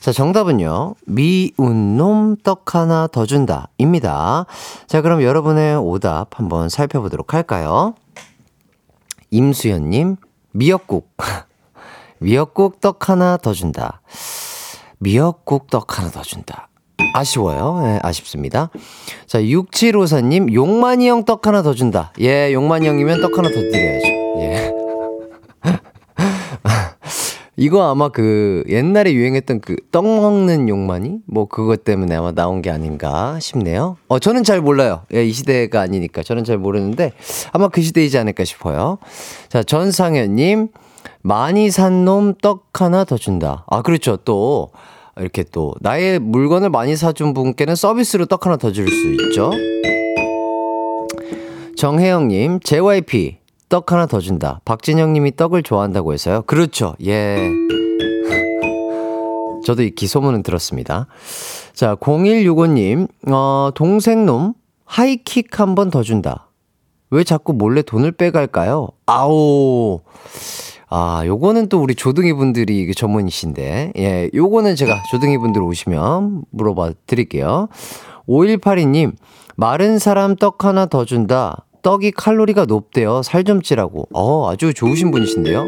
자, 0.00 0.12
정답은요. 0.12 0.94
미운 1.06 1.96
놈 1.96 2.36
떡 2.42 2.74
하나 2.74 3.08
더 3.08 3.26
준다 3.26 3.68
입니다. 3.78 4.46
자, 4.86 5.02
그럼 5.02 5.22
여러분의 5.22 5.76
오답 5.76 6.38
한번 6.38 6.68
살펴보도록 6.68 7.34
할까요? 7.34 7.94
임수연님, 9.30 10.16
미역국. 10.52 11.16
미역국 12.18 12.80
떡 12.80 13.08
하나 13.08 13.36
더 13.36 13.52
준다. 13.52 14.00
미역국 14.98 15.68
떡 15.68 15.98
하나 15.98 16.10
더 16.10 16.22
준다. 16.22 16.68
아쉬워요. 17.14 17.80
예, 17.84 17.98
아쉽습니다. 18.02 18.70
자, 19.26 19.40
6754님, 19.40 20.52
용만이 20.54 21.08
형 21.08 21.24
떡 21.24 21.46
하나 21.46 21.62
더 21.62 21.74
준다. 21.74 22.12
예, 22.20 22.52
용만이 22.52 22.86
형이면 22.88 23.20
떡 23.20 23.38
하나 23.38 23.48
더 23.48 23.54
드려야죠. 23.54 24.06
예. 24.40 24.72
이거 27.56 27.82
아마 27.90 28.08
그 28.08 28.64
옛날에 28.68 29.12
유행했던 29.12 29.60
그 29.60 29.76
떡 29.92 30.04
먹는 30.06 30.68
용만이? 30.70 31.18
뭐 31.26 31.46
그것 31.46 31.84
때문에 31.84 32.14
아마 32.16 32.32
나온 32.32 32.62
게 32.62 32.70
아닌가 32.70 33.38
싶네요. 33.40 33.96
어, 34.08 34.18
저는 34.18 34.42
잘 34.42 34.60
몰라요. 34.62 35.02
예, 35.12 35.24
이 35.24 35.32
시대가 35.32 35.82
아니니까 35.82 36.22
저는 36.22 36.44
잘 36.44 36.56
모르는데 36.56 37.12
아마 37.52 37.68
그 37.68 37.82
시대이지 37.82 38.16
않을까 38.18 38.44
싶어요. 38.44 38.98
자, 39.50 39.62
전상현님, 39.62 40.68
많이 41.20 41.70
산 41.70 42.04
놈 42.06 42.34
떡 42.40 42.80
하나 42.80 43.04
더 43.04 43.16
준다. 43.18 43.64
아, 43.68 43.82
그렇죠. 43.82 44.16
또 44.16 44.70
이렇게 45.18 45.42
또 45.44 45.74
나의 45.80 46.18
물건을 46.18 46.70
많이 46.70 46.96
사준 46.96 47.34
분께는 47.34 47.74
서비스로 47.76 48.26
떡 48.26 48.46
하나 48.46 48.56
더 48.56 48.70
줄 48.72 48.88
수 48.88 49.12
있죠. 49.28 49.50
정혜영님, 51.76 52.60
JYP, 52.60 53.38
떡 53.68 53.92
하나 53.92 54.06
더 54.06 54.20
준다. 54.20 54.60
박진영님이 54.64 55.36
떡을 55.36 55.62
좋아한다고 55.62 56.12
해서요. 56.12 56.42
그렇죠. 56.42 56.94
예. 57.04 57.38
저도 59.64 59.82
이 59.82 59.90
기소문은 59.90 60.42
들었습니다. 60.42 61.06
자, 61.72 61.94
0165님, 61.96 63.08
어, 63.32 63.70
동생놈, 63.74 64.54
하이킥 64.84 65.58
한 65.58 65.74
번 65.74 65.90
더 65.90 66.02
준다. 66.02 66.48
왜 67.10 67.24
자꾸 67.24 67.52
몰래 67.52 67.82
돈을 67.82 68.12
빼갈까요? 68.12 68.88
아오. 69.06 70.00
아, 70.94 71.22
요거는 71.24 71.70
또 71.70 71.80
우리 71.80 71.94
조등이 71.94 72.34
분들이 72.34 72.92
전문이신데, 72.92 73.92
예, 73.96 74.30
요거는 74.34 74.76
제가 74.76 75.02
조등이 75.10 75.38
분들 75.38 75.62
오시면 75.62 76.44
물어봐 76.50 76.92
드릴게요. 77.06 77.68
5182님, 78.28 79.14
마른 79.56 79.98
사람 79.98 80.36
떡 80.36 80.66
하나 80.66 80.84
더 80.84 81.06
준다. 81.06 81.64
떡이 81.80 82.10
칼로리가 82.12 82.66
높대요. 82.66 83.22
살 83.22 83.44
좀 83.44 83.62
찌라고. 83.62 84.06
어, 84.12 84.50
아주 84.50 84.74
좋으신 84.74 85.10
분이신데요. 85.12 85.64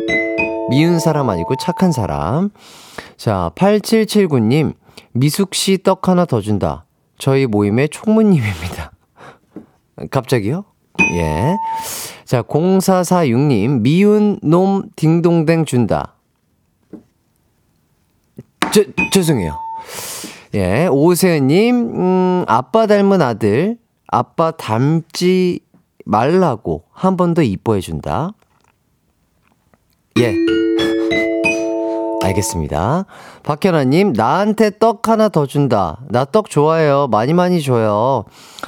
미운 0.69 0.99
사람 0.99 1.31
아니고 1.31 1.57
착한 1.57 1.91
사람. 1.91 2.51
자, 3.17 3.51
8779님, 3.55 4.75
미숙 5.13 5.55
씨 5.55 5.79
떡 5.79 6.07
하나 6.09 6.27
더 6.27 6.43
준다. 6.43 6.85
저희 7.17 7.47
모임의 7.47 7.89
총무님입니다. 7.89 8.93
갑자기요? 10.11 10.65
예. 11.15 11.55
자, 12.25 12.43
0446님, 12.43 13.81
미운 13.83 14.39
놈 14.43 14.83
딩동댕 14.97 15.65
준다. 15.67 16.15
저, 18.73 18.83
죄송해요. 19.13 19.59
예, 20.55 20.87
오세은님, 20.87 21.77
음, 21.77 22.45
아빠 22.49 22.87
닮은 22.87 23.21
아들, 23.23 23.77
아빠 24.07 24.51
닮지 24.53 25.61
말라고 26.05 26.85
한 26.93 27.17
번 27.17 27.35
더 27.35 27.43
이뻐해준다. 27.43 28.33
예. 30.21 30.35
알겠습니다. 32.25 33.05
박현아님, 33.43 34.13
나한테 34.15 34.71
떡 34.79 35.09
하나 35.09 35.29
더 35.29 35.47
준다. 35.47 35.99
나 36.11 36.25
떡 36.25 36.49
좋아해요. 36.51 37.07
많이 37.11 37.33
많이 37.35 37.63
줘요. 37.63 38.25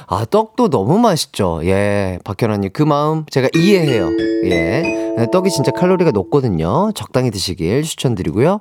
아, 0.07 0.25
떡도 0.25 0.69
너무 0.69 0.99
맛있죠. 0.99 1.61
예. 1.63 2.19
박현아님, 2.23 2.69
그 2.73 2.83
마음 2.83 3.25
제가 3.29 3.49
이해해요. 3.55 4.07
예. 4.45 4.83
떡이 5.31 5.49
진짜 5.49 5.71
칼로리가 5.71 6.11
높거든요. 6.11 6.91
적당히 6.93 7.31
드시길 7.31 7.83
추천드리고요. 7.83 8.59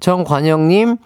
정관영님, 0.00 0.96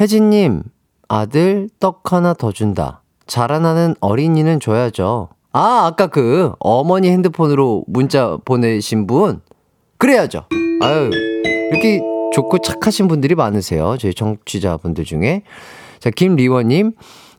혜진님, 0.00 0.62
아들 1.08 1.68
떡 1.78 2.12
하나 2.12 2.34
더 2.34 2.52
준다. 2.52 3.02
자라나는 3.26 3.94
어린이는 4.00 4.58
줘야죠. 4.60 5.28
아, 5.52 5.86
아까 5.86 6.08
그 6.08 6.52
어머니 6.58 7.10
핸드폰으로 7.10 7.84
문자 7.86 8.36
보내신 8.44 9.06
분? 9.06 9.40
그래야죠. 9.98 10.44
아유, 10.82 11.10
이렇게 11.70 12.00
좋고 12.32 12.58
착하신 12.58 13.08
분들이 13.08 13.34
많으세요. 13.34 13.96
저희 13.98 14.14
정취자분들 14.14 15.04
중에. 15.04 15.42
자, 15.98 16.10
김리원님, 16.10 16.92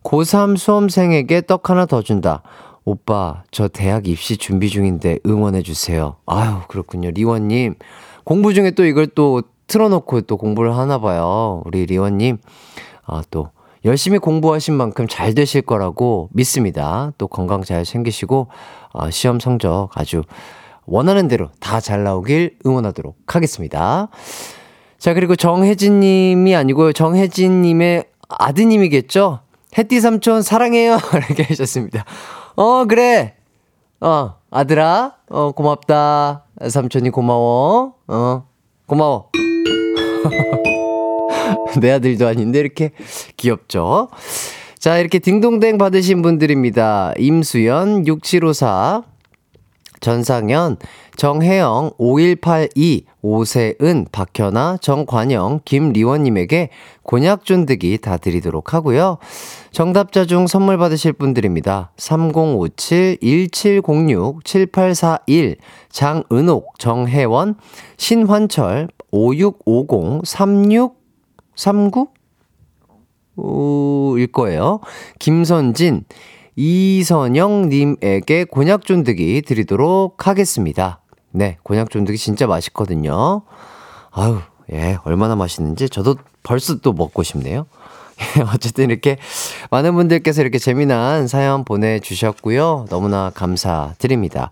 고3 0.04 0.58
수험생에게 0.58 1.42
떡 1.48 1.70
하나 1.70 1.86
더 1.86 2.02
준다. 2.02 2.42
오빠, 2.84 3.44
저 3.52 3.68
대학 3.68 4.08
입시 4.08 4.38
준비 4.38 4.70
중인데 4.70 5.20
응원해주세요. 5.26 6.16
아유, 6.26 6.56
그렇군요. 6.68 7.12
리원님, 7.12 7.76
공부 8.24 8.54
중에 8.54 8.72
또 8.72 8.86
이걸 8.86 9.08
또 9.08 9.44
틀어놓고 9.68 10.22
또 10.22 10.38
공부를 10.38 10.76
하나 10.76 11.00
봐요. 11.00 11.62
우리 11.66 11.86
리원님, 11.86 12.38
아, 13.06 13.22
또, 13.30 13.50
열심히 13.86 14.20
공부하신 14.20 14.76
만큼 14.76 15.08
잘 15.08 15.34
되실 15.34 15.62
거라고 15.62 16.30
믿습니다. 16.34 17.14
또 17.18 17.28
건강 17.28 17.64
잘 17.64 17.84
챙기시고, 17.84 18.48
어, 18.94 19.10
시험 19.10 19.40
성적 19.40 19.90
아주 19.96 20.24
원하는 20.86 21.28
대로 21.28 21.50
다 21.60 21.80
잘 21.80 22.04
나오길 22.04 22.58
응원하도록 22.66 23.16
하겠습니다. 23.28 24.10
자, 25.02 25.16
그리고 25.16 25.36
정혜진 25.36 26.00
님이 26.00 26.56
아니고 26.56 26.94
정혜진 26.94 27.64
님의 27.64 28.04
아드님이겠죠? 28.30 29.40
햇띠 29.76 30.00
삼촌 30.00 30.44
사랑해요. 30.44 31.00
이렇게 31.28 31.42
하셨습니다. 31.42 32.06
어, 32.56 32.86
그래. 32.86 33.34
어, 34.00 34.36
아들아. 34.52 35.16
어, 35.28 35.54
고맙다. 35.54 36.46
삼촌이 36.70 37.10
고마워. 37.10 37.96
어, 38.08 38.44
고마워. 38.86 39.32
내 41.82 41.94
아들도 41.94 42.28
아닌데 42.28 42.60
이렇게 42.60 42.92
귀엽죠? 43.38 44.10
자, 44.78 45.00
이렇게 45.00 45.18
딩동댕 45.18 45.80
받으신 45.80 46.22
분들입니다. 46.22 47.14
임수연, 47.18 48.06
6754, 48.06 49.02
전상현, 50.00 50.78
정혜영, 51.18 51.92
5182, 51.98 53.06
오세은, 53.22 54.08
박현아, 54.12 54.78
정관영, 54.82 55.60
김리원님에게 55.66 56.70
곤약 57.04 57.46
쫀득이 57.46 58.00
다 58.00 58.18
드리도록 58.18 58.74
하고요. 58.74 59.18
정답자 59.72 60.26
중 60.26 60.48
선물 60.48 60.78
받으실 60.78 61.14
분들입니다. 61.14 61.92
3057, 61.98 63.18
1706, 63.52 64.44
7841, 64.44 65.58
장은옥, 65.90 66.80
정혜원, 66.80 67.56
신환철, 67.98 68.88
5650, 69.12 70.26
36, 70.26 70.96
39? 71.56 72.08
어, 73.38 74.14
일 74.18 74.28
거예요. 74.28 74.80
김선진, 75.20 76.06
이선영님에게 76.56 78.46
곤약 78.46 78.86
쫀득이 78.86 79.42
드리도록 79.42 80.28
하겠습니다. 80.28 81.01
네, 81.32 81.58
곤약 81.64 81.90
쫀득이 81.90 82.18
진짜 82.18 82.48
맛있거든요. 82.48 83.42
아유, 84.12 84.40
예, 84.74 84.98
얼마나 85.04 85.36
맛있는지 85.36 85.90
저도 85.90 86.16
벌써 86.44 86.80
또 86.80 86.94
먹고 86.94 87.24
싶네요. 87.24 87.66
어쨌든 88.54 88.90
이렇게 88.90 89.18
많은 89.70 89.96
분들께서 89.96 90.42
이렇게 90.42 90.60
재미난 90.60 91.28
사연 91.28 91.66
보내주셨고요. 91.66 92.86
너무나 92.90 93.32
감사드립니다. 93.34 94.52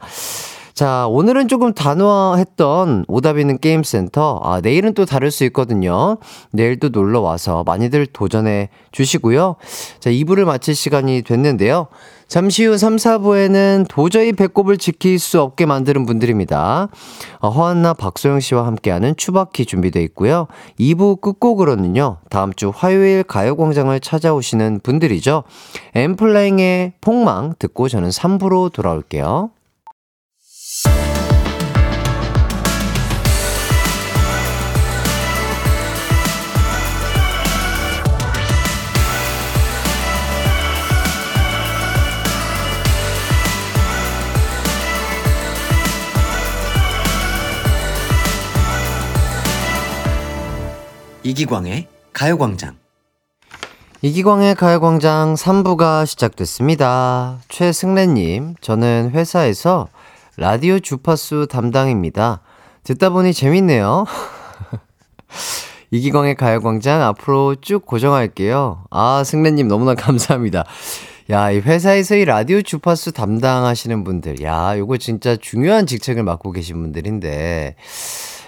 자, 0.79 1.07
오늘은 1.09 1.49
조금 1.49 1.73
단호했던 1.73 3.03
오답 3.09 3.37
있는 3.37 3.57
게임센터. 3.57 4.39
아, 4.41 4.61
내일은 4.61 4.93
또 4.93 5.03
다를 5.03 5.29
수 5.29 5.43
있거든요. 5.47 6.19
내일 6.53 6.79
또 6.79 6.87
놀러 6.87 7.19
와서 7.19 7.65
많이들 7.65 8.05
도전해 8.05 8.69
주시고요. 8.93 9.57
자, 9.99 10.09
2부를 10.09 10.45
마칠 10.45 10.73
시간이 10.75 11.23
됐는데요. 11.23 11.87
잠시 12.29 12.63
후 12.63 12.77
3, 12.77 12.95
4부에는 12.95 13.87
도저히 13.89 14.31
배꼽을 14.31 14.77
지킬 14.77 15.19
수 15.19 15.41
없게 15.41 15.65
만드는 15.65 16.05
분들입니다. 16.05 16.87
어, 17.39 17.49
허한나 17.49 17.93
박소영 17.93 18.39
씨와 18.39 18.65
함께하는 18.65 19.17
추바키 19.17 19.65
준비되어 19.65 20.01
있고요. 20.03 20.47
2부 20.79 21.19
끝곡으로는요. 21.19 22.19
다음 22.29 22.53
주 22.53 22.71
화요일 22.73 23.23
가요광장을 23.23 23.99
찾아오시는 23.99 24.79
분들이죠. 24.81 25.43
엠플라잉의 25.95 26.93
폭망 27.01 27.53
듣고 27.59 27.89
저는 27.89 28.11
3부로 28.11 28.71
돌아올게요. 28.71 29.49
이기광의 51.29 51.85
가요광장. 52.11 52.75
이기광의 54.01 54.55
가요광장 54.55 55.35
3부가 55.35 56.07
시작됐습니다. 56.07 57.37
최승래님, 57.49 58.55
저는 58.61 59.11
회사에서 59.13 59.89
라디오 60.37 60.79
주파수 60.79 61.45
담당입니다. 61.47 62.41
듣다 62.81 63.11
보니 63.11 63.35
재밌네요. 63.35 64.05
이기광의 65.91 66.33
가요광장 66.33 67.03
앞으로 67.03 67.53
쭉 67.61 67.85
고정할게요. 67.85 68.85
아, 68.89 69.23
승래님 69.23 69.67
너무나 69.67 69.93
감사합니다. 69.93 70.63
야, 71.29 71.51
이 71.51 71.59
회사에서 71.59 72.15
이 72.15 72.25
라디오 72.25 72.63
주파수 72.63 73.11
담당하시는 73.11 74.03
분들, 74.03 74.41
야, 74.41 74.75
요거 74.79 74.97
진짜 74.97 75.35
중요한 75.35 75.85
직책을 75.85 76.23
맡고 76.23 76.53
계신 76.53 76.81
분들인데, 76.81 77.75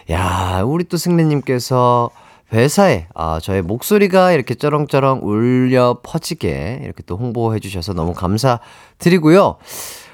야, 0.09 0.63
우리 0.65 0.85
또 0.85 0.97
승래님께서 0.97 2.09
회사에, 2.53 3.07
아, 3.15 3.39
저의 3.41 3.61
목소리가 3.61 4.33
이렇게 4.33 4.55
쩌렁쩌렁 4.55 5.21
울려 5.23 5.99
퍼지게 6.03 6.81
이렇게 6.83 7.03
또 7.03 7.17
홍보해 7.17 7.59
주셔서 7.59 7.93
너무 7.93 8.13
감사드리고요. 8.13 9.57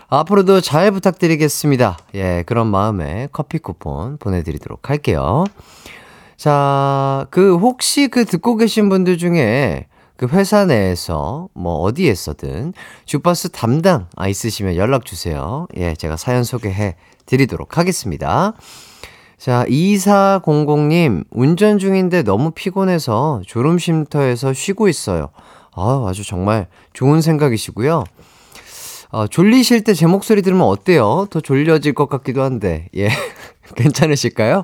앞으로도 0.09 0.61
잘 0.61 0.91
부탁드리겠습니다. 0.91 1.97
예, 2.15 2.43
그런 2.45 2.67
마음에 2.67 3.27
커피 3.31 3.57
쿠폰 3.57 4.17
보내드리도록 4.17 4.89
할게요. 4.89 5.45
자, 6.37 7.25
그 7.31 7.57
혹시 7.57 8.07
그 8.07 8.23
듣고 8.23 8.55
계신 8.55 8.89
분들 8.89 9.17
중에 9.17 9.87
그 10.15 10.27
회사 10.27 10.65
내에서 10.65 11.49
뭐 11.53 11.75
어디에서든 11.79 12.73
주파수 13.05 13.49
담당 13.49 14.07
아 14.15 14.27
있으시면 14.27 14.75
연락 14.75 15.05
주세요. 15.05 15.67
예, 15.75 15.93
제가 15.95 16.17
사연 16.17 16.43
소개해 16.43 16.95
드리도록 17.25 17.77
하겠습니다. 17.77 18.53
자, 19.37 19.65
2400님, 19.67 21.25
운전 21.29 21.77
중인데 21.77 22.23
너무 22.23 22.51
피곤해서 22.51 23.41
졸음 23.45 23.77
쉼터에서 23.77 24.53
쉬고 24.53 24.87
있어요. 24.87 25.29
아, 25.75 26.05
아주 26.07 26.23
정말 26.25 26.67
좋은 26.93 27.21
생각이시고요. 27.21 28.03
어, 29.09 29.27
졸리실 29.27 29.83
때 29.83 29.93
제 29.93 30.05
목소리 30.07 30.41
들으면 30.41 30.65
어때요? 30.65 31.27
더 31.29 31.39
졸려질 31.39 31.93
것 31.93 32.09
같기도 32.09 32.41
한데, 32.41 32.87
예. 32.95 33.09
괜찮으실까요? 33.75 34.63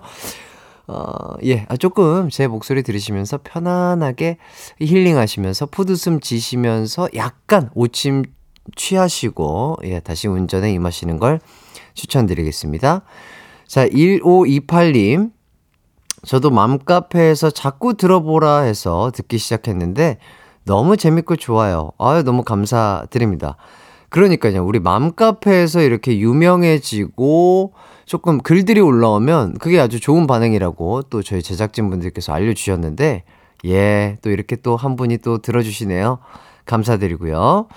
어, 0.88 1.06
예, 1.46 1.66
아, 1.70 1.78
조금 1.78 2.30
제 2.30 2.48
목소리 2.48 2.82
들으시면서 2.84 3.40
편안하게 3.44 4.38
힐링하시면서 4.82 5.68
푸드숨 5.68 6.20
지시면서 6.20 7.08
약간 7.16 7.70
오침 7.76 8.24
취하시고, 8.76 9.78
예, 9.86 10.00
다시 10.00 10.28
운전에 10.28 10.74
임하시는 10.74 11.20
걸 11.20 11.40
추천드리겠습니다. 11.94 13.04
자, 13.74 13.88
1528님. 13.88 15.32
저도 16.24 16.52
맘카페에서 16.52 17.50
자꾸 17.50 17.96
들어보라 17.96 18.60
해서 18.60 19.12
듣기 19.16 19.40
시작했는데 19.40 20.20
너무 20.64 20.96
재밌고 20.96 21.38
좋아요. 21.38 21.90
아유, 21.98 22.22
너무 22.22 22.44
감사드립니다. 22.44 23.58
그러니까요. 24.10 24.64
우리 24.64 24.80
맘카페에서 24.80 25.82
이렇게 25.82 26.20
유명해지고 26.20 27.74
조금 28.06 28.42
글들이 28.42 28.80
올라오면 28.80 29.56
그게 29.56 29.80
아주 29.80 30.00
좋은 30.00 30.28
반응이라고 30.28 31.02
또 31.10 31.24
저희 31.24 31.42
제작진분들께서 31.42 32.32
알려주셨는데, 32.32 33.24
예, 33.66 34.18
또 34.22 34.30
이렇게 34.30 34.56
또 34.56 34.76
한 34.76 34.96
분이 34.96 35.18
또 35.18 35.40
들어주시네요. 35.40 36.20
감사드리고요. 36.68 37.70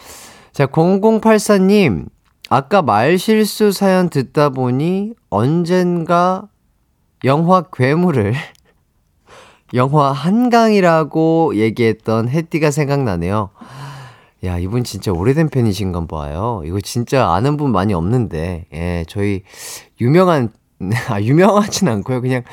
자, 0.53 0.67
0084님, 0.67 2.05
아까 2.49 2.81
말실수 2.81 3.73
사연 3.73 4.09
듣다 4.09 4.51
보니 4.51 5.15
언젠가 5.31 6.49
영화 7.25 7.63
괴물을 7.73 8.35
영화 9.75 10.13
한강이라고 10.13 11.57
얘기했던 11.57 12.29
햇띠가 12.29 12.71
생각나네요. 12.71 13.51
야, 14.45 14.59
이분 14.59 14.85
진짜 14.85 15.11
오래된 15.11 15.49
팬이신가 15.49 16.07
봐요. 16.07 16.63
이거 16.65 16.81
진짜 16.81 17.31
아는 17.31 17.57
분 17.57 17.73
많이 17.73 17.95
없는데, 17.95 18.67
예, 18.73 19.05
저희 19.09 19.43
유명한, 20.01 20.53
아, 21.11 21.21
유명하진 21.21 21.89
않고요. 21.89 22.21
그냥 22.21 22.45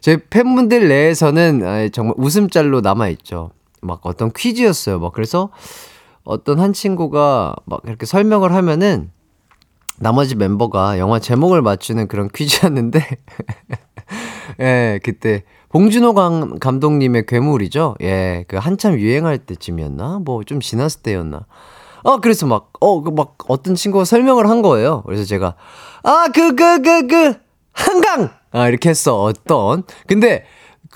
저희 0.00 0.16
팬분들 0.16 0.88
내에서는 0.88 1.62
아, 1.64 1.88
정말 1.90 2.14
웃음짤로 2.18 2.80
남아있죠. 2.80 3.50
막 3.80 4.00
어떤 4.02 4.32
퀴즈였어요. 4.32 4.98
막 4.98 5.12
그래서 5.12 5.50
어떤 6.24 6.58
한 6.58 6.72
친구가 6.72 7.54
막 7.66 7.80
이렇게 7.84 8.06
설명을 8.06 8.52
하면은 8.52 9.10
나머지 9.98 10.34
멤버가 10.34 10.98
영화 10.98 11.18
제목을 11.18 11.62
맞추는 11.62 12.08
그런 12.08 12.28
퀴즈였는데, 12.34 13.00
예, 14.60 15.00
그때 15.02 15.42
봉준호 15.70 16.14
감, 16.14 16.58
감독님의 16.58 17.26
괴물이죠. 17.26 17.96
예, 18.02 18.44
그 18.48 18.56
한참 18.56 18.98
유행할 18.98 19.38
때쯤이었나? 19.38 20.20
뭐 20.24 20.42
좀 20.44 20.60
지났을 20.60 21.02
때였나? 21.02 21.46
어, 22.04 22.18
그래서 22.20 22.46
막, 22.46 22.72
어, 22.80 23.02
그 23.02 23.10
막 23.10 23.36
어떤 23.48 23.74
친구가 23.74 24.04
설명을 24.04 24.48
한 24.48 24.62
거예요. 24.62 25.02
그래서 25.06 25.24
제가, 25.24 25.54
아, 26.04 26.26
그, 26.32 26.54
그, 26.54 26.80
그, 26.82 27.06
그, 27.06 27.34
한강! 27.72 28.30
아, 28.52 28.68
이렇게 28.68 28.88
했어. 28.90 29.22
어떤. 29.22 29.82
근데, 30.06 30.44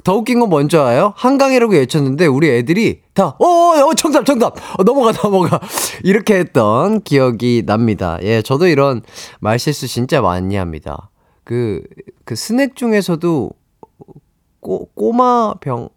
더 0.05 0.17
웃긴 0.17 0.41
건 0.41 0.49
뭔지 0.49 0.77
알아요? 0.77 1.13
한강이라고 1.17 1.73
외쳤는데 1.73 2.27
우리 2.27 2.49
애들이 2.51 3.01
다, 3.15 3.37
어, 3.39 3.45
어, 3.45 3.89
어 3.89 3.95
정답, 3.95 4.25
정답! 4.25 4.57
어, 4.79 4.85
넘어가, 4.85 5.13
넘어가. 5.13 5.61
이렇게 6.05 6.37
했던 6.37 7.01
기억이 7.01 7.65
납니다. 7.67 8.19
예, 8.23 8.43
저도 8.43 8.67
이런 8.67 9.03
말실수 9.41 9.89
진짜 9.89 10.21
많이 10.21 10.57
합니다. 10.57 11.11
그, 11.45 11.83
그 12.25 12.35
스낵 12.35 12.77
중에서도 12.77 13.51
꼬, 14.61 14.87
꼬마 14.95 15.55
병, 15.61 15.89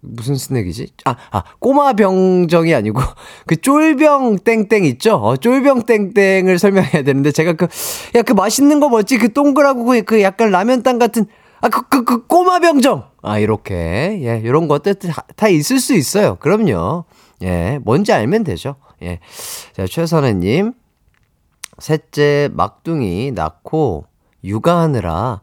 무슨 0.00 0.36
스낵이지? 0.36 0.88
아, 1.06 1.16
아, 1.30 1.42
꼬마 1.58 1.94
병정이 1.94 2.74
아니고, 2.74 3.00
그 3.46 3.56
쫄병 3.56 4.38
땡땡 4.44 4.84
있죠? 4.84 5.14
어, 5.16 5.36
쫄병 5.36 5.84
땡땡을 5.86 6.58
설명해야 6.58 7.02
되는데, 7.02 7.32
제가 7.32 7.54
그, 7.54 7.66
야, 8.14 8.22
그 8.22 8.32
맛있는 8.32 8.80
거 8.80 8.88
뭐지? 8.88 9.18
그 9.18 9.32
동그랗고, 9.32 9.84
그, 9.84 10.02
그 10.02 10.22
약간 10.22 10.50
라면 10.50 10.82
땅 10.82 10.98
같은, 10.98 11.26
아, 11.64 11.70
그, 11.70 11.88
그, 11.88 12.04
그 12.04 12.26
꼬마 12.26 12.58
병정! 12.58 13.08
아, 13.22 13.38
이렇게, 13.38 14.18
예, 14.20 14.44
요런 14.44 14.68
것들 14.68 14.96
다, 14.96 15.24
다 15.34 15.48
있을 15.48 15.78
수 15.78 15.94
있어요. 15.94 16.36
그럼요. 16.36 17.06
예, 17.40 17.78
뭔지 17.82 18.12
알면 18.12 18.44
되죠. 18.44 18.76
예. 19.02 19.18
자, 19.72 19.86
최선혜님, 19.86 20.74
셋째 21.78 22.50
막둥이 22.52 23.32
낳고 23.32 24.04
육아하느라 24.44 25.40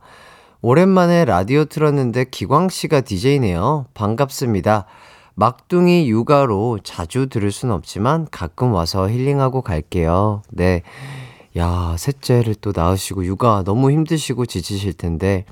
오랜만에 0.61 1.26
라디오 1.26 1.65
틀었는데 1.65 2.26
기광 2.26 2.69
씨가 2.69 3.01
DJ네요. 3.01 3.88
반갑습니다. 3.95 4.86
막둥이 5.34 6.07
육아로 6.07 6.78
자주 6.84 7.30
들을 7.30 7.51
순 7.51 7.72
없지만 7.72 8.28
가끔 8.30 8.74
와서 8.74 9.09
힐링하고 9.09 9.63
갈게요. 9.63 10.43
네. 10.51 10.84
야, 11.57 11.95
셋째를 11.97 12.53
또 12.61 12.74
낳으시고 12.76 13.26
육아 13.26 13.63
너무 13.65 13.89
힘드시고 13.89 14.45
지치실 14.45 14.93
텐데 14.93 15.45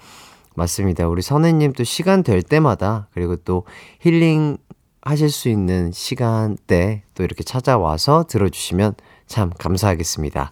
맞습니다. 0.56 1.08
우리 1.08 1.22
선혜님 1.22 1.74
또 1.74 1.84
시간 1.84 2.24
될 2.24 2.42
때마다 2.42 3.08
그리고 3.14 3.36
또 3.36 3.66
힐링 4.02 4.58
하실 5.02 5.30
수 5.30 5.50
있는 5.50 5.92
시간대 5.92 7.04
또 7.14 7.24
이렇게 7.24 7.44
찾아와서 7.44 8.26
들어주시면 8.28 8.96
참 9.28 9.52
감사하겠습니다. 9.58 10.52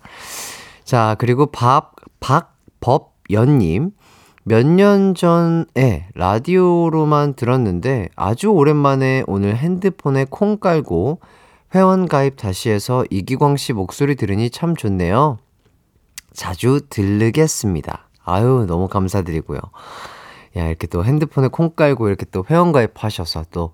자, 0.85 1.15
그리고 1.19 1.47
밥, 1.47 1.95
박 2.19 2.57
법 2.79 3.15
연님. 3.31 3.91
몇 4.43 4.65
년 4.65 5.13
전에 5.13 6.07
라디오로만 6.15 7.33
들었는데 7.33 8.07
아주 8.15 8.47
오랜만에 8.47 9.23
오늘 9.27 9.57
핸드폰에 9.57 10.25
콩 10.29 10.57
깔고 10.57 11.19
회원 11.75 12.07
가입 12.07 12.37
다시 12.37 12.69
해서 12.69 13.03
이기광 13.09 13.57
씨 13.57 13.73
목소리 13.73 14.15
들으니 14.15 14.49
참 14.49 14.75
좋네요. 14.75 15.39
자주 16.31 16.79
들르겠습니다. 16.89 18.06
아유, 18.27 18.65
너무 18.67 18.87
감사드리고요. 18.87 19.59
야, 20.57 20.67
이렇게 20.67 20.87
또 20.87 21.03
핸드폰에 21.03 21.47
콩 21.47 21.71
깔고 21.71 22.07
이렇게 22.07 22.25
또 22.31 22.43
회원 22.49 22.71
가입하셔서 22.71 23.45
또, 23.51 23.71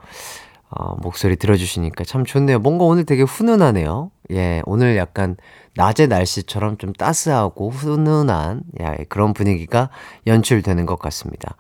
어, 0.69 0.95
목소리 1.01 1.35
들어주시니까 1.35 2.03
참 2.03 2.25
좋네요. 2.25 2.59
뭔가 2.59 2.85
오늘 2.85 3.03
되게 3.05 3.23
훈훈하네요. 3.23 4.11
예, 4.31 4.61
오늘 4.65 4.97
약간 4.97 5.37
낮의 5.75 6.07
날씨처럼 6.07 6.77
좀 6.77 6.93
따스하고 6.93 7.69
훈훈한 7.69 8.61
야, 8.81 8.95
그런 9.09 9.33
분위기가 9.33 9.89
연출되는 10.25 10.85
것 10.85 10.97
같습니다. 10.99 11.55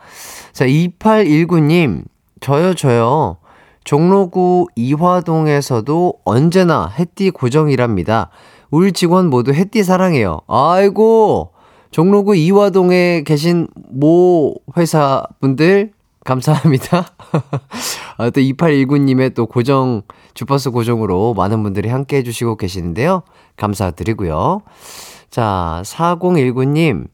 자, 0.51 0.65
2819님, 0.65 2.05
저요, 2.39 2.73
저요. 2.73 3.37
종로구 3.83 4.67
이화동에서도 4.75 6.13
언제나 6.25 6.87
햇띠 6.87 7.31
고정이랍니다. 7.31 8.29
우리 8.71 8.91
직원 8.91 9.29
모두 9.29 9.53
햇띠 9.53 9.83
사랑해요. 9.83 10.41
아이고, 10.47 11.52
종로구 11.93 12.35
이화동에 12.35 13.21
계신 13.23 13.67
모 13.75 14.55
회사 14.75 15.23
분들 15.39 15.91
감사합니다. 16.25 17.05
아, 18.17 18.29
또 18.31 18.41
2819님의 18.41 19.35
또 19.35 19.45
고정, 19.45 20.01
주파수 20.33 20.71
고정으로 20.71 21.35
많은 21.35 21.61
분들이 21.61 21.89
함께 21.89 22.17
해주시고 22.17 22.55
계시는데요. 22.55 23.21
감사드리고요. 23.57 24.63
자, 25.29 25.83
4019님. 25.85 27.05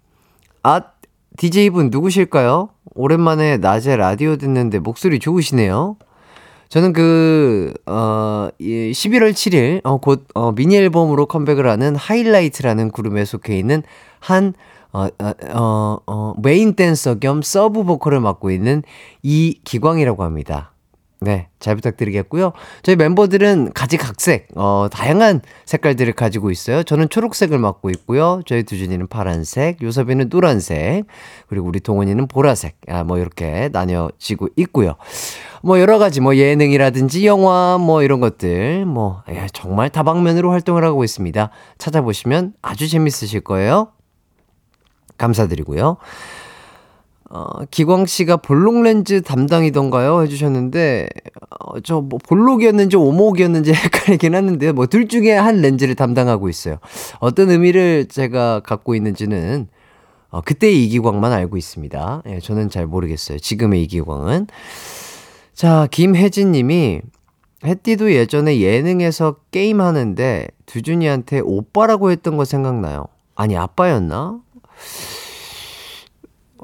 아, 0.64 0.82
DJ분 1.36 1.90
누구실까요? 1.90 2.70
오랜만에 2.96 3.58
낮에 3.58 3.98
라디오 3.98 4.38
듣는데 4.38 4.80
목소리 4.80 5.20
좋으시네요. 5.20 5.98
저는 6.70 6.94
그, 6.94 7.74
어, 7.86 8.48
11월 8.62 9.32
7일, 9.32 9.82
어, 9.84 9.98
곧, 9.98 10.26
어, 10.36 10.54
미니 10.54 10.78
앨범으로 10.78 11.26
컴백을 11.26 11.68
하는 11.68 11.98
하이라이트라는 11.98 12.92
그룹에 12.92 13.26
속해 13.26 13.58
있는 13.58 13.84
한, 14.20 14.54
어, 14.92 15.08
어, 15.20 15.34
어, 15.54 15.98
어, 16.08 16.34
메인 16.42 16.74
댄서 16.76 17.16
겸 17.16 17.42
서브 17.42 17.84
보컬을 17.84 18.20
맡고 18.20 18.52
있는 18.52 18.84
이기광이라고 19.24 20.24
합니다. 20.24 20.72
네, 21.22 21.50
잘 21.60 21.76
부탁드리겠고요. 21.76 22.54
저희 22.82 22.96
멤버들은 22.96 23.74
가지각색, 23.74 24.48
어, 24.56 24.88
다양한 24.90 25.42
색깔들을 25.66 26.14
가지고 26.14 26.50
있어요. 26.50 26.84
저는 26.84 27.10
초록색을 27.10 27.60
맡고 27.60 27.90
있고요. 27.90 28.42
저희 28.46 28.64
두준이는 28.64 29.08
파란색, 29.08 29.82
요섭이는 29.82 30.30
노란색, 30.30 31.04
그리고 31.48 31.68
우리 31.68 31.82
동원이는 31.82 32.28
보라색, 32.30 32.78
아, 32.88 33.04
뭐, 33.04 33.18
이렇게 33.18 33.70
나뉘어지고 33.74 34.48
있고요. 34.56 34.96
뭐, 35.62 35.82
여러 35.82 36.00
가지, 36.00 36.22
뭐, 36.22 36.38
예능이라든지 36.38 37.28
영화, 37.28 37.78
뭐, 37.78 38.02
이런 38.02 38.22
것들, 38.22 38.86
뭐, 38.86 39.22
예, 39.30 39.48
정말 39.52 39.90
다방면으로 39.90 40.52
활동을 40.52 40.86
하고 40.86 41.04
있습니다. 41.04 41.50
찾아보시면 41.78 42.54
아주 42.62 42.88
재밌으실 42.88 43.42
거예요. 43.42 43.90
감사드리고요. 45.20 45.98
어, 47.32 47.46
기광 47.70 48.08
씨가 48.08 48.38
볼록 48.38 48.82
렌즈 48.82 49.22
담당이던가요? 49.22 50.24
해주셨는데, 50.24 51.08
어, 51.60 51.80
저 51.82 52.02
뭐 52.02 52.18
볼록이었는지 52.28 52.98
오목이었는지 52.98 53.72
헷갈리긴 53.76 54.34
하는데요. 54.34 54.74
뭐 54.74 54.88
둘 54.88 55.08
중에 55.08 55.34
한 55.34 55.62
렌즈를 55.62 55.94
담당하고 55.94 56.50
있어요. 56.50 56.78
어떤 57.20 57.52
의미를 57.52 58.08
제가 58.08 58.62
갖고 58.62 58.96
있는지는, 58.96 59.68
어, 60.32 60.42
그때의 60.42 60.84
이기광만 60.86 61.32
알고 61.32 61.56
있습니다. 61.58 62.24
예, 62.28 62.40
저는 62.40 62.70
잘 62.70 62.88
모르겠어요. 62.88 63.38
지금의 63.38 63.84
이기광은. 63.84 64.48
자, 65.54 65.88
김혜진 65.92 66.52
님이, 66.52 67.02
햇띠도 67.64 68.14
예전에 68.14 68.60
예능에서 68.60 69.36
게임하는데, 69.52 70.48
두준이한테 70.66 71.42
오빠라고 71.44 72.10
했던 72.10 72.38
거 72.38 72.46
생각나요? 72.46 73.06
아니, 73.36 73.56
아빠였나? 73.58 74.40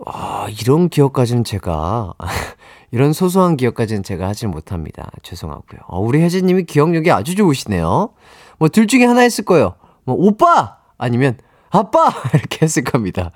아, 0.05 0.47
이런 0.61 0.89
기억까지는 0.89 1.43
제가, 1.43 2.13
이런 2.91 3.13
소소한 3.13 3.57
기억까지는 3.57 4.03
제가 4.03 4.27
하질 4.27 4.49
못합니다. 4.49 5.09
죄송하고요. 5.23 5.81
어, 5.87 5.99
우리 5.99 6.21
혜진님이 6.21 6.63
기억력이 6.63 7.11
아주 7.11 7.35
좋으시네요. 7.35 8.09
뭐, 8.57 8.69
둘 8.69 8.87
중에 8.87 9.05
하나 9.05 9.21
했을 9.21 9.45
거예요. 9.45 9.75
뭐, 10.03 10.15
오빠! 10.17 10.77
아니면, 10.97 11.37
아빠! 11.69 12.13
이렇게 12.33 12.59
했을 12.61 12.83
겁니다. 12.83 13.31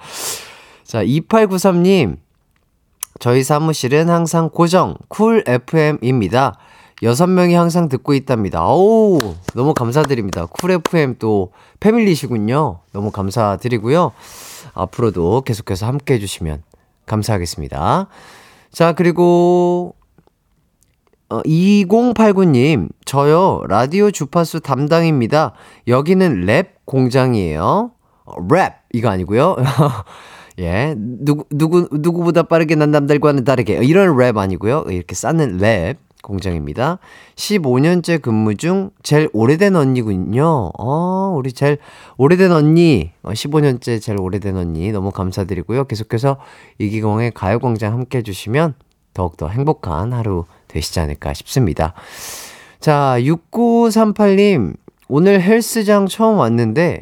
자, 0.84 1.04
2893님. 1.04 2.18
저희 3.20 3.44
사무실은 3.44 4.10
항상 4.10 4.50
고정, 4.50 4.96
쿨 5.10 5.44
FM입니다. 5.46 6.58
여섯 7.04 7.28
명이 7.28 7.54
항상 7.54 7.88
듣고 7.90 8.14
있답니다. 8.14 8.66
어우, 8.66 9.20
너무 9.54 9.74
감사드립니다. 9.74 10.46
쿨 10.46 10.72
FM 10.72 11.16
또 11.20 11.52
패밀리시군요. 11.80 12.80
너무 12.92 13.12
감사드리고요. 13.12 14.12
앞으로도 14.74 15.42
계속해서 15.42 15.86
함께 15.86 16.16
해주시면 16.16 16.64
감사하겠습니다. 17.06 18.08
자, 18.72 18.94
그리고, 18.94 19.96
어, 21.30 21.42
2089님, 21.42 22.90
저요, 23.06 23.62
라디오 23.68 24.12
주파수 24.12 24.60
담당입니다. 24.60 25.54
여기는 25.88 26.42
랩 26.46 26.86
공장이에요. 26.86 27.92
어, 28.26 28.34
랩, 28.52 28.74
이거 28.94 29.10
아니고요 29.10 29.56
예, 30.60 30.94
누구, 30.98 31.46
누구, 31.52 31.88
누구보다 31.92 32.44
빠르게 32.44 32.76
난 32.76 32.92
남들과는 32.92 33.44
다르게. 33.44 33.80
이런 33.84 34.18
랩 34.18 34.38
아니고요 34.38 34.86
이렇게 34.90 35.16
쌓는 35.16 35.58
랩. 35.58 35.98
공장입니다. 36.22 37.00
15년째 37.36 38.22
근무 38.22 38.56
중 38.56 38.92
제일 39.04 39.30
오래된 39.34 39.76
언니군요. 39.76 40.72
어, 40.78 41.34
우리 41.36 41.52
제일 41.54 41.78
오래된 42.18 42.52
언니. 42.52 43.12
15년째 43.24 43.98
어, 43.98 44.00
제일 44.00 44.20
오래된 44.20 44.58
언니. 44.58 44.92
너무 44.92 45.12
감사드리고요. 45.12 45.86
계속해서 45.86 46.38
이기광의 46.78 47.32
가요광장 47.32 47.94
함께 47.94 48.20
해주시면 48.20 48.76
더욱더 49.14 49.48
행복한 49.48 50.14
하루 50.14 50.46
되시지 50.68 51.00
않을까 51.00 51.34
싶습니다. 51.34 51.94
자, 52.80 53.16
6938님. 53.20 54.76
오늘 55.08 55.42
헬스장 55.42 56.06
처음 56.06 56.38
왔는데, 56.38 57.02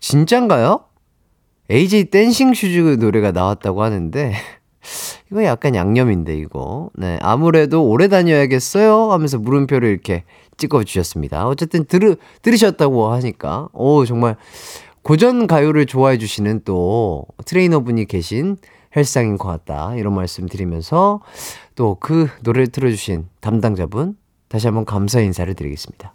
진짠가요? 0.00 0.84
AJ 1.70 2.04
Dancing 2.10 2.52
Shoes 2.52 2.98
노래가 3.00 3.32
나왔다고 3.32 3.82
하는데, 3.82 4.34
이거 5.30 5.44
약간 5.44 5.74
양념인데, 5.74 6.36
이거. 6.36 6.90
네. 6.94 7.18
아무래도 7.22 7.84
오래 7.84 8.08
다녀야겠어요? 8.08 9.12
하면서 9.12 9.38
물음표를 9.38 9.88
이렇게 9.88 10.24
찍어 10.56 10.84
주셨습니다. 10.84 11.46
어쨌든 11.46 11.84
들, 11.84 12.16
들으셨다고 12.42 13.12
하니까. 13.12 13.68
오, 13.72 14.04
정말 14.04 14.36
고전 15.02 15.46
가요를 15.46 15.86
좋아해 15.86 16.18
주시는 16.18 16.62
또 16.64 17.24
트레이너분이 17.46 18.06
계신 18.06 18.56
헬스장인 18.96 19.38
것 19.38 19.48
같다. 19.48 19.94
이런 19.94 20.14
말씀 20.14 20.46
드리면서 20.46 21.20
또 21.76 21.96
그 22.00 22.28
노래를 22.42 22.66
틀어주신 22.68 23.28
담당자분 23.40 24.16
다시 24.48 24.66
한번 24.66 24.84
감사 24.84 25.20
인사를 25.20 25.52
드리겠습니다. 25.54 26.12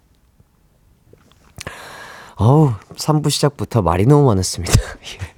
어우, 2.38 2.72
3부 2.94 3.30
시작부터 3.30 3.80
말이 3.82 4.04
너무 4.06 4.26
많았습니다. 4.26 4.74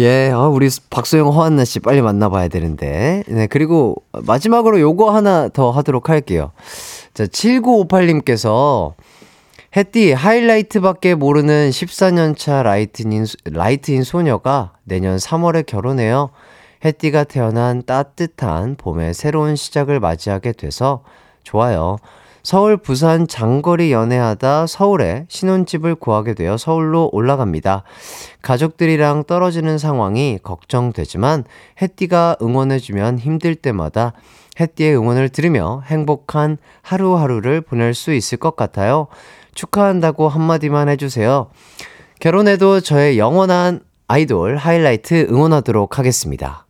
예, 0.00 0.30
아, 0.32 0.48
우리 0.48 0.70
박소영, 0.88 1.28
허한나 1.28 1.66
씨 1.66 1.78
빨리 1.78 2.00
만나봐야 2.00 2.48
되는데. 2.48 3.22
네, 3.28 3.46
그리고 3.46 3.96
마지막으로 4.12 4.80
요거 4.80 5.10
하나 5.10 5.48
더 5.48 5.70
하도록 5.70 6.08
할게요. 6.08 6.52
자, 7.12 7.26
7958님께서 7.26 8.94
해띠 9.76 10.12
하이라이트밖에 10.12 11.14
모르는 11.14 11.68
14년차 11.68 12.62
라이트인, 12.62 13.26
라이트인 13.44 14.02
소녀가 14.02 14.72
내년 14.84 15.18
3월에 15.18 15.66
결혼해요. 15.66 16.30
해띠가 16.82 17.24
태어난 17.24 17.82
따뜻한 17.84 18.76
봄의 18.76 19.12
새로운 19.12 19.54
시작을 19.54 20.00
맞이하게 20.00 20.52
돼서 20.52 21.02
좋아요. 21.42 21.98
서울, 22.42 22.76
부산 22.76 23.28
장거리 23.28 23.92
연애하다 23.92 24.66
서울에 24.66 25.26
신혼집을 25.28 25.94
구하게 25.96 26.34
되어 26.34 26.56
서울로 26.56 27.10
올라갑니다. 27.12 27.82
가족들이랑 28.42 29.24
떨어지는 29.24 29.78
상황이 29.78 30.38
걱정되지만 30.42 31.44
해띠가 31.80 32.36
응원해주면 32.40 33.18
힘들 33.18 33.54
때마다 33.54 34.12
해띠의 34.58 34.96
응원을 34.96 35.28
들으며 35.28 35.82
행복한 35.86 36.58
하루하루를 36.82 37.60
보낼 37.60 37.94
수 37.94 38.12
있을 38.12 38.38
것 38.38 38.56
같아요. 38.56 39.06
축하한다고 39.54 40.28
한마디만 40.28 40.88
해주세요. 40.88 41.50
결혼해도 42.20 42.80
저의 42.80 43.18
영원한 43.18 43.80
아이돌 44.08 44.56
하이라이트 44.56 45.28
응원하도록 45.30 45.98
하겠습니다. 45.98 46.66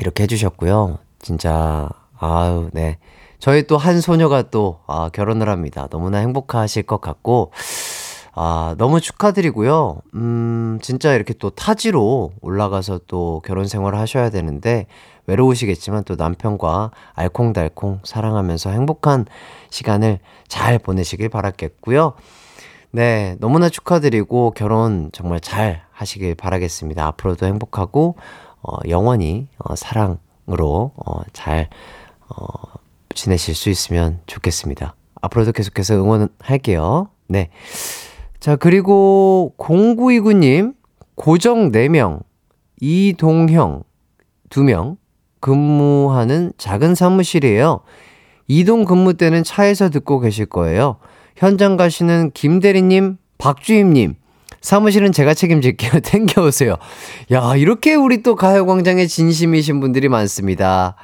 이렇게 0.00 0.24
해주셨고요. 0.24 0.98
진짜, 1.20 1.88
아유, 2.18 2.70
네. 2.72 2.98
저희 3.42 3.64
또 3.64 3.76
한 3.76 4.00
소녀가 4.00 4.42
또, 4.42 4.78
아, 4.86 5.10
결혼을 5.12 5.48
합니다. 5.48 5.88
너무나 5.90 6.18
행복하실 6.18 6.84
것 6.84 7.00
같고, 7.00 7.50
아, 8.34 8.76
너무 8.78 9.00
축하드리고요. 9.00 9.98
음, 10.14 10.78
진짜 10.80 11.12
이렇게 11.12 11.34
또 11.34 11.50
타지로 11.50 12.34
올라가서 12.40 13.00
또 13.08 13.42
결혼 13.44 13.66
생활을 13.66 13.98
하셔야 13.98 14.30
되는데, 14.30 14.86
외로우시겠지만 15.26 16.04
또 16.04 16.14
남편과 16.14 16.92
알콩달콩 17.14 17.98
사랑하면서 18.04 18.70
행복한 18.70 19.26
시간을 19.70 20.20
잘 20.46 20.78
보내시길 20.78 21.28
바랐겠고요. 21.28 22.12
네, 22.92 23.34
너무나 23.40 23.68
축하드리고 23.68 24.52
결혼 24.52 25.10
정말 25.12 25.40
잘 25.40 25.82
하시길 25.90 26.36
바라겠습니다. 26.36 27.04
앞으로도 27.08 27.46
행복하고, 27.46 28.14
어, 28.62 28.76
영원히, 28.88 29.48
어, 29.58 29.74
사랑으로, 29.74 30.92
어, 30.94 31.20
잘, 31.32 31.70
어, 32.28 32.72
지내실 33.14 33.54
수 33.54 33.70
있으면 33.70 34.20
좋겠습니다. 34.26 34.94
앞으로도 35.20 35.52
계속해서 35.52 35.94
응원할게요. 35.94 37.08
네. 37.28 37.50
자, 38.40 38.56
그리고 38.56 39.54
0929님, 39.58 40.74
고정 41.14 41.70
4명, 41.70 42.22
이동형 42.80 43.84
2명 44.50 44.96
근무하는 45.40 46.52
작은 46.58 46.94
사무실이에요. 46.94 47.80
이동 48.48 48.84
근무 48.84 49.14
때는 49.14 49.44
차에서 49.44 49.90
듣고 49.90 50.20
계실 50.20 50.46
거예요. 50.46 50.96
현장 51.36 51.76
가시는 51.76 52.32
김대리님, 52.32 53.18
박주임님, 53.38 54.14
사무실은 54.60 55.12
제가 55.12 55.34
책임질게요. 55.34 56.00
땡겨오세요. 56.04 56.76
야, 57.32 57.56
이렇게 57.56 57.94
우리 57.94 58.22
또 58.22 58.36
가요광장에 58.36 59.06
진심이신 59.06 59.80
분들이 59.80 60.08
많습니다. 60.08 60.96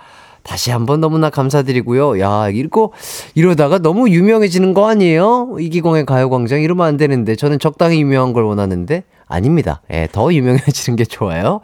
다시 0.48 0.70
한번 0.70 1.02
너무나 1.02 1.28
감사드리고요. 1.28 2.20
야, 2.20 2.48
읽고 2.48 2.94
이러다가 3.34 3.78
너무 3.78 4.08
유명해지는 4.08 4.72
거 4.72 4.88
아니에요? 4.88 5.56
이기광의 5.60 6.06
가요광장 6.06 6.62
이러면 6.62 6.86
안 6.86 6.96
되는데 6.96 7.36
저는 7.36 7.58
적당히 7.58 8.00
유명한 8.00 8.32
걸 8.32 8.44
원하는데 8.44 9.04
아닙니다. 9.26 9.82
예, 9.92 10.08
더 10.10 10.32
유명해지는 10.32 10.96
게 10.96 11.04
좋아요. 11.04 11.60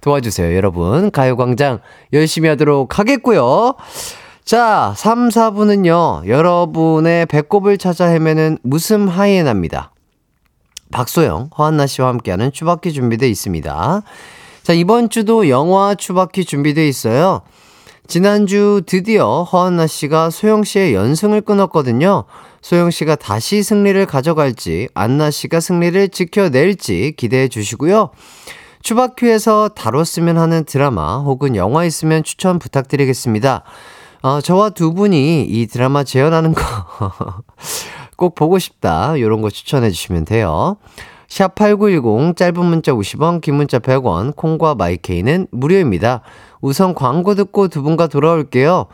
도와주세요, 0.00 0.56
여러분. 0.56 1.12
가요광장 1.12 1.78
열심히 2.12 2.48
하도록 2.48 2.98
하겠고요. 2.98 3.76
자, 4.44 4.94
3, 4.96 5.28
4부는요, 5.28 6.26
여러분의 6.26 7.26
배꼽을 7.26 7.78
찾아 7.78 8.06
헤매는 8.06 8.58
웃음 8.64 9.06
하이에나입니다. 9.06 9.92
박소영, 10.90 11.50
허한나 11.56 11.86
씨와 11.86 12.08
함께하는 12.08 12.50
추바키 12.50 12.92
준비되어 12.92 13.28
있습니다. 13.28 14.02
자, 14.64 14.72
이번 14.72 15.08
주도 15.08 15.48
영화 15.48 15.94
추바키 15.94 16.44
준비되어 16.44 16.84
있어요. 16.84 17.42
지난주 18.06 18.82
드디어 18.84 19.44
허한나 19.44 19.86
씨가 19.86 20.28
소영 20.30 20.64
씨의 20.64 20.94
연승을 20.94 21.40
끊었거든요. 21.40 22.24
소영 22.60 22.90
씨가 22.90 23.16
다시 23.16 23.62
승리를 23.62 24.04
가져갈지, 24.06 24.88
안나 24.94 25.30
씨가 25.30 25.60
승리를 25.60 26.10
지켜낼지 26.10 27.14
기대해 27.16 27.48
주시고요. 27.48 28.10
추바큐에서 28.82 29.70
다뤘으면 29.70 30.36
하는 30.36 30.64
드라마 30.64 31.18
혹은 31.18 31.56
영화 31.56 31.86
있으면 31.86 32.22
추천 32.22 32.58
부탁드리겠습니다. 32.58 33.62
어, 34.22 34.40
저와 34.42 34.70
두 34.70 34.92
분이 34.92 35.44
이 35.44 35.66
드라마 35.66 36.04
재현하는 36.04 36.52
거 36.52 36.62
꼭 38.16 38.34
보고 38.34 38.58
싶다. 38.58 39.18
요런 39.18 39.40
거 39.40 39.48
추천해 39.48 39.90
주시면 39.90 40.26
돼요. 40.26 40.76
샵8910 41.28 42.36
짧은 42.36 42.64
문자 42.64 42.92
50원, 42.92 43.40
긴 43.40 43.54
문자 43.54 43.78
100원, 43.78 44.36
콩과 44.36 44.74
마이케이는 44.76 45.48
무료입니다. 45.50 46.20
우선 46.64 46.94
광고 46.94 47.34
듣고 47.34 47.68
두 47.68 47.82
분과 47.82 48.06
돌아올게요. 48.06 48.86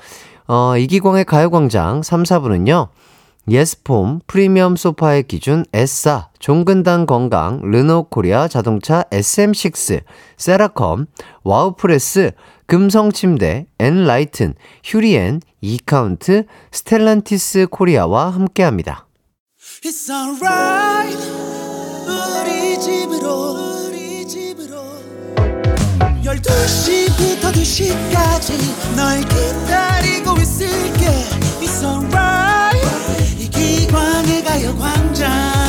어, 0.48 0.76
이기광의 0.76 1.24
가요광장 1.24 2.02
3, 2.02 2.24
4부는요. 2.24 2.88
예스폼, 3.48 4.22
프리미엄 4.26 4.74
소파의 4.74 5.22
기준 5.22 5.64
에싸, 5.72 6.30
종근당 6.40 7.06
건강, 7.06 7.60
르노코리아 7.62 8.48
자동차 8.48 9.04
SM6, 9.12 10.02
세라컴, 10.36 11.06
와우프레스, 11.44 12.32
금성침대, 12.66 13.66
엔라이튼, 13.78 14.54
휴리엔, 14.82 15.40
이카운트, 15.60 16.46
스텔란티스 16.72 17.68
코리아와 17.70 18.30
함께합니다. 18.30 19.06
It's 26.40 27.09
alright 27.51 27.57
우리 27.57 27.59
집으로 27.59 27.59
우리 27.59 27.64
집으로 27.64 28.01
12시부터 28.01 28.30
2시까지 28.40 28.96
널 28.96 29.20
기다리고 29.22 30.36
있을게. 30.38 31.07
It's 31.61 31.82
alright. 31.82 32.86
이기광의 33.38 34.44
가요광장. 34.44 35.61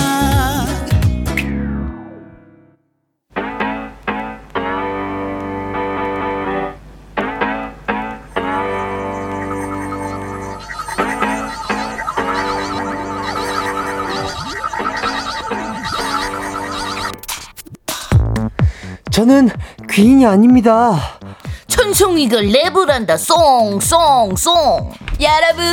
저는 19.12 19.50
귀인이 19.90 20.26
아닙니다. 20.26 21.20
천송이가 21.72 22.38
랩을 22.38 22.88
한다 22.88 23.16
송송송 23.16 24.92
여러분, 25.22 25.64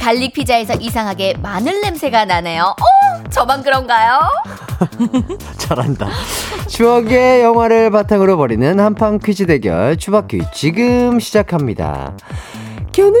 garlic 0.00 0.34
피자에서 0.34 0.74
이상하게 0.74 1.34
마늘 1.42 1.80
냄새가 1.80 2.26
나네요. 2.26 2.62
어, 2.78 3.28
저만 3.30 3.62
그런가요? 3.62 4.20
잘한다. 5.58 6.08
추억의 6.68 7.42
영화를 7.42 7.90
바탕으로 7.90 8.36
벌이는 8.36 8.78
한판 8.78 9.18
퀴즈 9.18 9.46
대결 9.46 9.96
추바퀴 9.96 10.42
지금 10.54 11.18
시작합니다. 11.18 12.16
견우야, 12.92 13.18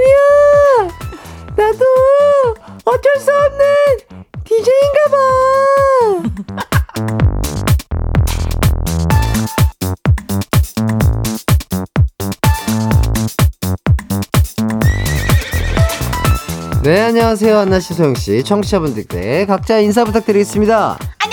나도 1.56 1.84
어쩔 2.84 3.12
수 3.18 3.30
없는 3.32 3.64
DJ인가 4.44 5.08
봐. 6.54 7.62
네, 16.82 17.00
안녕하세요. 17.00 17.58
한나 17.58 17.78
씨, 17.78 17.94
소영 17.94 18.16
씨, 18.16 18.42
청취자분들께 18.42 19.46
각자 19.46 19.78
인사 19.78 20.04
부탁드리겠습니다. 20.04 20.98
안녕하세요. 21.18 21.31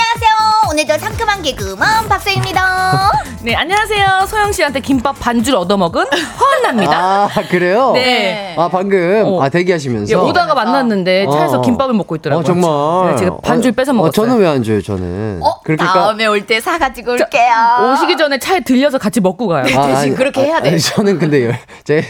오늘도 0.69 0.97
상큼한 0.99 1.41
개그맨 1.41 1.77
박세입니다. 2.09 3.11
네 3.41 3.55
안녕하세요 3.55 4.25
소영 4.27 4.51
씨한테 4.51 4.81
김밥 4.81 5.17
반줄 5.17 5.55
얻어먹은 5.55 6.05
허한나입니다 6.39 6.91
아, 6.93 7.29
그래요? 7.49 7.93
네. 7.93 8.53
아, 8.57 8.67
방금, 8.67 9.23
어. 9.25 9.41
아, 9.41 9.47
대기하시면서. 9.47 10.11
예, 10.11 10.15
오다가 10.15 10.53
만났는데 10.53 11.25
차에서 11.31 11.59
어. 11.59 11.61
김밥을 11.61 11.93
먹고 11.95 12.17
있더라고요 12.17 12.41
어, 12.41 12.43
정말. 12.43 13.11
네, 13.11 13.17
제가 13.17 13.37
반줄 13.37 13.71
어, 13.71 13.73
뺏어 13.75 13.91
어, 13.91 13.95
먹었어요 13.95 14.11
저는 14.11 14.37
왜 14.41 14.47
안 14.49 14.61
줘요, 14.61 14.81
저는? 14.81 15.39
어, 15.41 15.61
그러니까. 15.63 15.85
다음에 15.93 16.25
올 16.25 16.41
때 16.45 16.59
사가지고 16.59 17.11
올게요. 17.13 17.93
오시기 17.93 18.17
전에 18.17 18.37
차에 18.39 18.59
들려서 18.59 18.97
같이 18.97 19.21
먹고 19.21 19.47
가요 19.47 19.63
아, 19.77 19.87
대신 19.87 20.15
그렇게 20.15 20.41
해야 20.41 20.61
돼. 20.61 20.69
아니, 20.71 20.79
저는 20.79 21.17
근데, 21.17 21.45
열, 21.45 21.57
제 21.85 22.03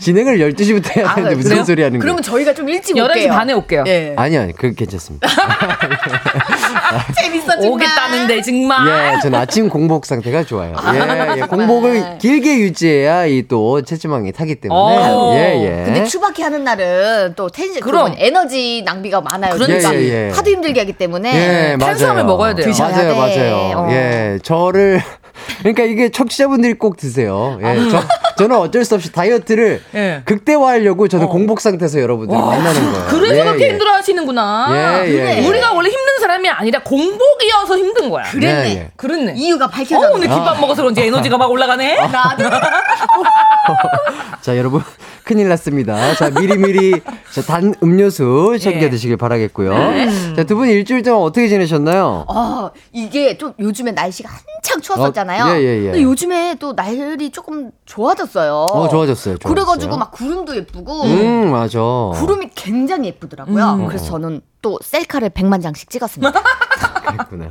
진행을 0.00 0.38
12시부터 0.38 0.96
해야 0.96 1.14
되는데 1.16 1.34
무슨 1.34 1.50
그래요? 1.50 1.64
소리 1.64 1.82
하는 1.82 1.98
거예요? 1.98 2.00
그러면 2.00 2.22
저희가 2.22 2.54
좀 2.54 2.68
일찍 2.68 2.94
11시 2.94 3.02
올게요. 3.08 3.32
반에 3.32 3.52
올게요 3.52 3.84
예. 3.88 4.14
아니, 4.16 4.38
아니, 4.38 4.52
그 4.54 4.72
괜찮습니다. 4.72 5.26
재밌어 7.20 7.52
정말. 7.54 7.70
오겠다는 7.72 8.15
데 8.26 8.40
정말 8.42 9.14
예, 9.16 9.20
저는 9.20 9.38
아침 9.38 9.68
공복 9.68 10.06
상태가 10.06 10.44
좋아요. 10.44 10.74
아, 10.76 10.94
예, 10.94 11.00
예. 11.38 11.40
공복을 11.42 12.18
길게 12.18 12.58
유지해야 12.58 13.26
이 13.26 13.46
또 13.48 13.82
체지방이 13.82 14.32
타기 14.32 14.56
때문에. 14.56 14.80
어. 14.98 15.32
예, 15.34 15.62
예. 15.62 15.84
근데 15.84 16.04
추바키 16.04 16.42
하는 16.42 16.64
날은 16.64 17.34
또 17.36 17.48
텐션 17.48 17.80
그럼. 17.80 18.04
그럼 18.06 18.16
에너지 18.18 18.82
낭비가 18.84 19.20
많아요. 19.20 19.54
그러니까. 19.54 19.88
그러니까 19.90 20.02
예, 20.02 20.26
예. 20.28 20.30
하도 20.30 20.50
힘들게 20.50 20.80
하기 20.80 20.92
때문에 20.94 21.34
예, 21.34 21.76
맞아요. 21.76 21.90
탄수화물 21.92 22.24
먹어야 22.24 22.54
돼요. 22.54 22.66
드셔야 22.66 22.90
맞아요, 22.90 23.08
돼. 23.08 23.14
맞아요. 23.18 23.56
어. 23.78 23.88
예, 23.92 24.38
저를 24.42 25.00
그러니까 25.58 25.84
이게 25.84 26.08
청취자분들이 26.10 26.74
꼭 26.74 26.96
드세요. 26.96 27.58
예, 27.62 27.88
저, 27.90 28.02
저는 28.38 28.56
어쩔 28.56 28.84
수 28.84 28.94
없이 28.94 29.10
다이어트를 29.12 29.82
예. 29.94 30.22
극대화하려고 30.24 31.08
저는 31.08 31.26
공복 31.28 31.60
상태에서 31.60 32.00
여러분들 32.00 32.36
만나는 32.36 32.92
거예요. 32.92 33.06
그래서 33.08 33.36
예, 33.36 33.44
그렇게 33.44 33.64
예. 33.66 33.70
힘들어 33.70 33.92
하시는구나 33.92 34.66
예, 34.70 35.08
예, 35.08 35.38
예. 35.42 35.46
우리가 35.48 35.72
원래 35.72 35.88
힘든 35.88 36.18
사람이 36.20 36.48
아니라 36.48 36.80
공복이어서 36.82 37.78
힘든 37.78 38.10
거야 38.10 38.24
그랬네. 38.24 38.68
예, 38.68 38.70
예. 38.76 38.90
그렇네 38.96 39.34
이유가 39.36 39.66
어, 39.66 39.68
밝혀졌네. 39.68 40.14
오늘 40.14 40.28
김밥 40.28 40.60
먹어서 40.60 40.82
그런지 40.82 41.02
에너지가 41.02 41.38
막 41.38 41.50
올라가네 41.50 41.96
나도 41.96 42.44
자, 44.42 44.56
여러분 44.56 44.82
큰일 45.26 45.48
났습니다. 45.48 46.14
자, 46.14 46.30
미리미리 46.30 46.92
자, 47.34 47.42
단 47.42 47.74
음료수 47.82 48.56
챙겨 48.60 48.88
드시길 48.88 49.16
바라겠고요. 49.16 49.74
자, 50.36 50.44
두 50.44 50.54
분 50.56 50.68
일주일 50.68 51.02
동안 51.02 51.20
어떻게 51.22 51.48
지내셨나요? 51.48 52.24
어, 52.28 52.70
이게 52.92 53.36
좀 53.36 53.52
요즘에 53.58 53.90
날씨가 53.90 54.28
한창 54.30 54.80
추웠었잖아요. 54.80 55.44
어, 55.44 55.48
예, 55.56 55.60
예, 55.62 55.78
예. 55.80 55.84
근데 55.86 56.02
요즘에 56.02 56.54
또 56.60 56.72
날이 56.74 57.30
조금 57.30 57.72
좋아졌어요. 57.86 58.52
어, 58.70 58.88
좋아졌어요. 58.88 59.36
좋아졌어요. 59.38 59.52
그래가지고 59.52 59.96
막 59.98 60.12
구름도 60.12 60.54
예쁘고 60.56 61.02
음, 61.02 61.50
맞아. 61.50 61.80
구름이 62.14 62.50
굉장히 62.54 63.08
예쁘더라고요. 63.08 63.84
그래서 63.88 64.04
저는 64.06 64.40
또 64.66 64.80
셀카를 64.82 65.30
100만 65.30 65.62
장씩 65.62 65.88
찍었습니다. 65.88 66.42
그랬구나. 67.06 67.50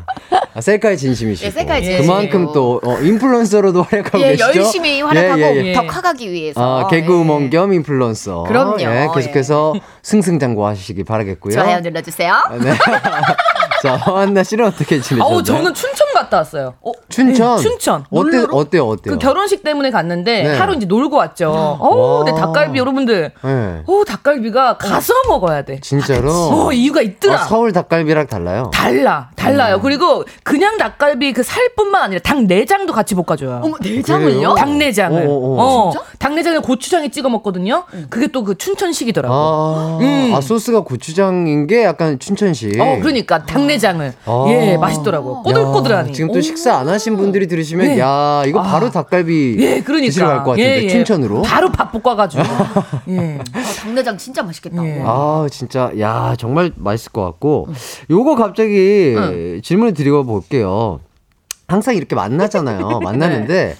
아, 0.54 0.60
셀카의 0.60 0.98
진심이시고. 0.98 1.48
예, 1.48 1.50
셀카의 1.50 2.02
그만큼. 2.02 2.52
또 2.54 2.82
어, 2.84 3.00
인플루언서로도 3.00 3.84
활약하고 3.84 4.20
예, 4.20 4.32
계시죠? 4.36 4.60
열심히 4.60 5.02
활약하고 5.02 5.40
예, 5.42 5.56
예, 5.56 5.66
예. 5.68 5.74
더 5.74 5.88
커가기 5.88 6.30
위해서. 6.30 6.60
아, 6.82 6.88
개그우먼 6.90 7.44
예. 7.44 7.50
겸 7.52 7.72
인플루언서. 7.72 8.44
그럼요. 8.44 8.82
예, 8.82 9.08
계속해서 9.16 9.76
승승장구하시기 10.04 11.06
바라겠고요. 11.06 11.54
좋아요 11.54 11.80
눌러주세요. 11.80 12.34
아, 12.34 12.58
네. 12.58 12.74
자, 13.82 13.96
허한나 13.96 14.44
씨는 14.44 14.66
어떻게 14.66 15.00
지내셨나요? 15.00 15.24
어우 15.38 15.42
저는 15.44 15.74
춘천 15.74 16.05
갔다 16.16 16.38
왔어요 16.38 16.74
어, 16.82 16.92
춘천. 17.10 17.58
네, 17.58 17.62
춘천 17.64 18.06
어때? 18.10 18.38
어때요? 18.52 18.88
어때요? 18.88 19.14
그 19.14 19.18
결혼식 19.20 19.64
때문에 19.64 19.92
갔는데 19.92 20.44
네. 20.44 20.58
하루 20.58 20.74
이제 20.74 20.86
놀고 20.86 21.16
왔죠. 21.18 21.50
어우, 21.80 21.98
와. 22.20 22.24
근데 22.24 22.40
닭갈비 22.40 22.80
여러분들. 22.80 23.32
네. 23.44 23.84
어, 23.86 24.04
닭갈비가 24.08 24.78
가서 24.78 25.14
먹어야 25.28 25.62
돼. 25.64 25.80
진짜로? 25.82 26.32
어, 26.32 26.72
이유가 26.72 27.02
있더라. 27.02 27.36
아, 27.42 27.44
서울 27.46 27.72
닭갈비랑 27.74 28.28
달라요? 28.28 28.72
달라, 28.74 29.30
음. 29.32 29.36
달라요. 29.36 29.80
그리고 29.82 30.24
그냥 30.44 30.78
닭갈비 30.78 31.34
그 31.34 31.44
살뿐만 31.44 32.02
아니라 32.04 32.22
닭 32.24 32.44
내장도 32.44 32.94
같이 32.94 33.14
볶아 33.16 33.36
줘요. 33.36 33.62
어머 33.64 33.76
내장을요? 33.82 34.56
닭 34.56 34.70
내장을. 34.72 35.22
어, 35.28 35.30
어, 35.32 35.90
어, 35.90 35.94
닭 36.20 36.34
내장을 36.34 36.60
고추장에 36.62 37.10
찍어 37.10 37.30
먹거든요. 37.30 37.84
그게 38.10 38.28
또 38.28 38.46
그 38.46 38.56
춘천식이더라고. 38.58 39.34
아, 39.34 39.98
음. 40.02 40.32
아, 40.36 40.40
소스가 40.40 40.82
고추장인 40.82 41.66
게 41.66 41.84
약간 41.84 42.20
춘천식. 42.20 42.80
어, 42.80 43.00
그러니까 43.02 43.44
닭 43.46 43.62
내장을. 43.66 44.14
아. 44.26 44.46
예, 44.50 44.78
맛있더라고요. 44.78 45.42
꼬들꼬들하 45.44 46.05
니. 46.06 46.10
야, 46.10 46.14
지금 46.14 46.32
또 46.32 46.42
식사 46.42 46.76
안 46.78 46.88
하신 46.90 47.18
분들이 47.18 47.48
들으시면 47.48 47.88
네. 47.88 48.00
야 48.00 48.44
이거 48.46 48.62
바로 48.62 48.90
닭갈비 48.90 49.58
예, 49.60 49.82
그러니까. 49.82 50.08
드시러 50.08 50.28
갈 50.28 50.38
것 50.44 50.52
같은데 50.52 50.80
예, 50.82 50.84
예. 50.86 50.90
춘천으로. 50.90 51.42
바로 51.44 51.72
밥 51.72 51.92
볶아가지고. 51.92 52.44
예. 53.10 53.36
어, 53.40 53.44
닭내장 53.82 54.18
진짜 54.18 54.44
맛있겠다. 54.44 54.86
예. 54.86 55.02
아 55.06 55.48
진짜 55.52 55.92
야 56.00 56.36
정말 56.38 56.72
맛있을 56.76 57.12
것 57.12 57.24
같고 57.24 57.68
요거 58.10 58.36
갑자기 58.36 59.16
질문을 59.64 59.94
드리고 59.94 60.24
볼게요. 60.26 61.00
항상 61.68 61.96
이렇게 61.96 62.16
만나잖아요. 62.16 63.00
만나는데 63.04 63.76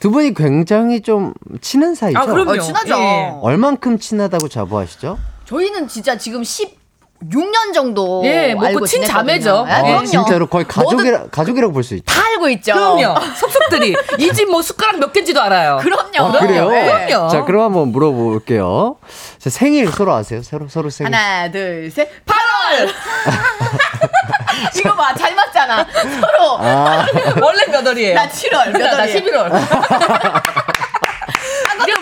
두 0.00 0.10
분이 0.10 0.34
굉장히 0.34 1.00
좀 1.00 1.32
친한 1.60 1.94
사이죠. 1.94 2.18
아, 2.18 2.26
그럼요. 2.26 2.50
어, 2.52 2.58
친하죠. 2.58 2.94
예. 2.98 3.32
얼만큼 3.40 3.98
친하다고 3.98 4.48
자부하시죠? 4.48 5.16
저희는 5.44 5.86
진짜 5.86 6.18
지금 6.18 6.42
10 6.42 6.81
6년 7.30 7.72
정도 7.74 8.22
예, 8.24 8.54
뭐 8.54 8.66
알고 8.66 8.80
그 8.80 8.86
친자매죠. 8.86 9.64
지냈거든요. 9.64 9.72
아, 9.72 9.78
아, 9.78 9.82
그럼요. 9.82 10.06
진짜로 10.06 10.46
거의 10.46 10.66
가족이라, 10.66 11.24
가족이라고 11.30 11.72
볼 11.72 11.82
수 11.84 11.94
있죠. 11.94 12.04
다 12.12 12.22
알고 12.26 12.48
있죠. 12.50 12.72
그럼요. 12.74 13.14
속속들이 13.36 13.94
이 14.18 14.32
집 14.32 14.48
뭐 14.50 14.60
숟가락 14.62 14.98
몇 15.00 15.12
개인지도 15.12 15.40
알아요. 15.40 15.78
그럼요. 15.82 16.36
아, 16.36 16.38
그래요? 16.40 16.68
네. 16.70 17.06
그럼요. 17.06 17.28
자, 17.30 17.44
그럼 17.44 17.64
한번 17.64 17.88
물어볼게요. 17.88 18.96
자, 19.38 19.50
생일 19.50 19.90
서로 19.92 20.12
아세요? 20.14 20.42
서로, 20.42 20.68
서로 20.68 20.90
생일. 20.90 21.14
하나, 21.14 21.50
둘, 21.50 21.90
셋. 21.90 22.08
8월! 22.26 22.88
이거 24.78 24.94
봐, 24.94 25.14
잘 25.14 25.34
맞잖아. 25.34 25.86
서로. 25.92 26.58
아, 26.60 27.06
원래 27.40 27.66
몇 27.70 27.86
월이에요? 27.86 28.14
나 28.14 28.28
7월, 28.28 28.72
몇 28.72 28.78
나, 28.78 28.90
나 28.92 28.98
월이에요? 29.00 29.20
11월. 29.20 30.71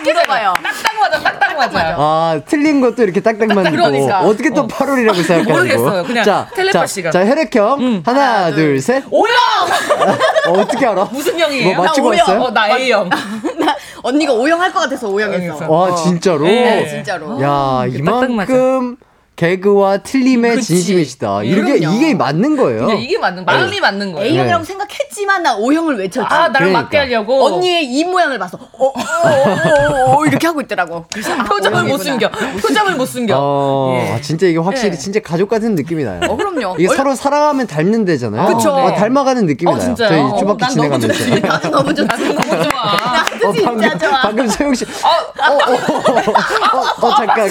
물어봐요. 0.03 0.53
딱딱 0.63 0.99
맞아, 0.99 1.19
딱딱 1.23 1.57
맞아요. 1.57 1.95
아, 1.99 2.39
틀린 2.45 2.81
것도 2.81 3.03
이렇게 3.03 3.19
딱딱 3.21 3.47
맞는 3.47 3.71
그러니까. 3.71 4.19
거. 4.21 4.27
어떻게 4.27 4.49
또 4.51 4.67
8월이라고 4.67 5.15
생각하시고. 5.23 5.51
모르겠어요. 5.51 6.03
그냥 6.03 6.23
자, 6.23 6.47
텔레파시가. 6.55 7.11
자, 7.11 7.19
자, 7.23 7.29
혈액형. 7.29 8.03
하나, 8.05 8.51
둘, 8.51 8.79
셋. 8.79 9.03
오영! 9.09 9.35
어, 10.49 10.51
어떻게 10.59 10.85
알아? 10.85 11.05
무슨 11.11 11.39
형이에요? 11.39 11.75
뭐 11.75 11.85
맞추고 11.85 12.13
나 12.13 12.21
왔어요? 12.21 12.41
어, 12.41 12.51
나 12.51 12.69
A형. 12.77 13.09
나 13.09 13.75
언니가 14.03 14.33
O형 14.33 14.59
할 14.61 14.71
것 14.71 14.79
같아서 14.81 15.07
O형했어. 15.09 15.55
O형했어. 15.67 15.71
와, 15.71 15.95
진짜로? 15.95 16.45
네. 16.45 16.87
진짜로. 16.87 17.41
야, 17.41 17.85
이만큼 17.87 18.95
개그와 19.41 19.97
틀림에 19.97 20.51
그치. 20.53 20.67
진심이시다. 20.75 21.41
이게, 21.41 21.55
그럼요. 21.55 21.95
이게 21.95 22.13
맞는 22.13 22.57
거예요. 22.57 22.81
그냥 22.85 23.01
이게 23.01 23.17
맞는, 23.17 23.43
마음이 23.43 23.79
맞는 23.79 24.11
거예요. 24.13 24.27
A형이라고 24.29 24.63
네. 24.63 24.67
생각했지만 24.67 25.41
나 25.41 25.55
O형을 25.55 25.97
외쳤지. 25.97 26.27
아, 26.29 26.41
나를 26.49 26.53
그러니까. 26.67 26.81
맞게 26.83 26.97
하려고. 26.99 27.45
언니의 27.45 27.85
입 27.85 28.07
모양을 28.07 28.37
봐서 28.37 28.59
어, 28.61 28.85
어, 28.85 28.93
어, 28.93 30.13
어, 30.13 30.15
어, 30.19 30.25
이렇게 30.27 30.45
하고 30.45 30.61
있더라고. 30.61 31.05
그래서 31.11 31.33
아, 31.33 31.43
표정을 31.43 31.85
못. 31.85 31.97
숨겨. 31.97 32.29
표정을 32.29 32.95
못 32.95 33.07
숨겨. 33.07 33.35
어, 33.39 33.95
예. 33.99 34.11
아, 34.11 34.21
진짜 34.21 34.45
이게 34.45 34.59
확실히 34.59 34.91
예. 34.91 34.97
진짜 34.97 35.19
가족 35.19 35.49
같은 35.49 35.73
느낌이 35.73 36.03
나요. 36.03 36.19
어, 36.29 36.35
그럼요. 36.37 36.75
이게 36.77 36.87
얼- 36.87 36.95
서로 36.95 37.15
사랑하면 37.15 37.65
닮는 37.65 38.05
데잖아요. 38.05 38.45
그쵸. 38.55 38.69
어, 38.69 38.93
닮아가는 38.93 39.47
느낌이 39.47 39.71
어, 39.71 39.75
나요. 39.75 39.85
진짜요? 39.85 40.09
저희 40.09 40.19
어, 40.21 40.35
주바퀴 40.37 40.59
난 40.59 40.75
너무 40.75 40.99
진행하면서. 40.99 41.07
좋지. 41.07 41.41
나도 41.41 41.69
너무 41.71 41.95
좋아. 41.95 42.05
나도 42.05 43.53
진짜 43.53 43.65
방금, 43.71 43.99
좋아. 43.99 44.21
방금 44.21 44.47
소영 44.47 44.73
씨. 44.75 44.85
어, 44.85 45.49
어, 45.49 45.53
어, 45.55 46.77
어, 46.77 47.07
어, 47.07 47.15
잠깐. 47.15 47.49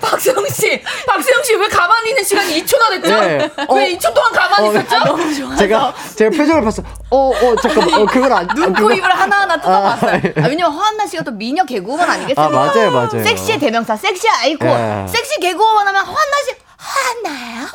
박수영 0.00 0.44
씨, 0.48 0.80
박 1.06 1.22
수영 1.28 1.42
씨 1.44 1.54
왜 1.56 1.68
가만히 1.68 2.08
있는 2.10 2.24
시간이 2.24 2.64
2초나 2.64 2.90
됐죠? 3.02 3.14
예. 3.14 3.50
왜 3.74 3.96
2초 3.96 4.14
동안 4.14 4.32
가만히 4.32 4.68
어, 4.68 4.72
있었죠? 4.72 5.56
제가 5.58 5.94
제가 6.16 6.30
표정을 6.36 6.62
봤어. 6.62 6.82
어, 7.10 7.30
어, 7.30 7.56
잠깐. 7.62 7.92
어, 7.94 8.06
그걸 8.06 8.32
안 8.32 8.46
눈, 8.54 8.72
그거- 8.72 8.88
코, 8.88 8.94
입을 8.94 9.10
하나하나 9.10 9.56
뜯어봤어요. 9.60 10.10
아, 10.10 10.14
예. 10.14 10.34
아, 10.40 10.48
왜냐면 10.48 10.72
허한나 10.72 11.06
씨가 11.06 11.22
또 11.24 11.30
미녀 11.32 11.64
개그우먼 11.64 12.08
아니겠습니까? 12.08 12.42
아, 12.44 12.48
맞아요, 12.48 12.90
맞아요. 12.90 13.22
섹시의 13.22 13.58
대명사, 13.58 13.94
섹시 13.96 14.26
아이콘. 14.28 14.68
예. 14.68 15.06
섹시 15.08 15.38
개그우먼 15.40 15.86
하면 15.88 16.02
허한나 16.04 16.36
씨, 16.46 16.54
허한나요? 16.80 17.66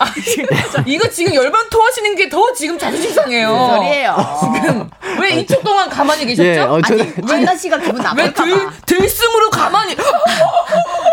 이거 0.85 1.07
지금 1.09 1.33
열반 1.35 1.69
토하시는 1.69 2.15
게 2.15 2.29
더 2.29 2.51
지금 2.53 2.79
자존심 2.79 3.11
상해요. 3.13 3.49
소리예요? 3.75 4.15
지금 4.63 4.89
왜 5.21 5.43
2초 5.43 5.61
동안 5.63 5.89
가만히 5.89 6.25
계셨죠? 6.25 6.47
예, 6.47 6.59
어, 6.59 6.81
저는 6.81 7.13
아니, 7.17 7.31
한나 7.31 7.55
씨가 7.55 7.77
기분 7.79 7.97
왜 7.97 8.03
나쁠까봐. 8.03 8.45
들, 8.45 8.69
들숨으로 8.85 9.49
가만히 9.51 9.95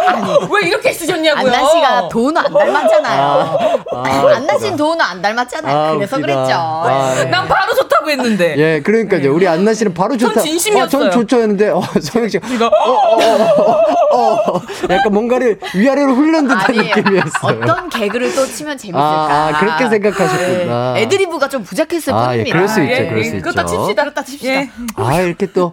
왜 0.50 0.68
이렇게 0.68 0.92
쓰셨냐고요? 0.92 1.52
안나 1.52 1.68
씨가 1.70 2.08
도훈 2.08 2.36
안 2.36 2.52
닮았잖아요. 2.52 3.84
아, 3.92 4.34
안나 4.36 4.58
씨는 4.58 4.76
도훈 4.76 5.00
안 5.00 5.20
닮았잖아요. 5.20 5.76
아, 5.76 5.94
그래서 5.94 6.16
웃기다. 6.16 6.34
그랬죠. 6.34 6.54
아, 6.56 7.14
예. 7.18 7.24
난 7.24 7.46
바로 7.48 7.74
좋다고 7.74 8.10
했는데. 8.10 8.54
예, 8.56 8.80
그러니까요. 8.82 9.34
우리 9.34 9.46
안나 9.46 9.74
씨는 9.74 9.92
바로 9.94 10.16
좋다. 10.16 10.34
전 10.34 10.42
진심이었어요. 10.44 10.84
어, 10.86 10.88
전 10.88 11.10
좋죠 11.10 11.36
했는데, 11.40 11.68
어, 11.70 11.82
소영 12.00 12.28
씨가, 12.28 12.48
이거 12.48 12.66
어, 12.66 12.90
어, 12.90 13.80
어, 14.12 14.54
어, 14.56 14.62
약간 14.84 15.12
뭔가를 15.12 15.58
위아래로 15.74 16.14
흘린 16.14 16.48
듯한. 16.48 16.74
느낌이었어요. 16.74 17.60
어떤 17.62 17.79
개그를 17.88 18.34
또 18.34 18.46
치면 18.46 18.78
재밌을까? 18.78 19.00
아, 19.00 19.48
아, 19.48 19.60
그렇게 19.60 19.88
생각하셨구나. 19.88 20.92
네. 20.94 21.02
애드리브가 21.02 21.48
좀 21.48 21.62
부족했을 21.62 22.12
아, 22.12 22.34
예, 22.34 22.44
뿐입니다. 22.44 22.56
그럴 22.56 22.68
수 22.68 22.82
있죠, 22.82 22.92
예, 22.92 23.06
그럴 23.08 23.18
예, 23.24 23.24
수 23.30 23.40
그렇다 23.40 23.62
있죠. 23.62 23.76
칩시다. 23.84 24.02
그렇다 24.02 24.24
칩시다. 24.24 24.52
예. 24.52 24.70
아, 24.96 25.20
이렇게 25.20 25.46
또, 25.46 25.72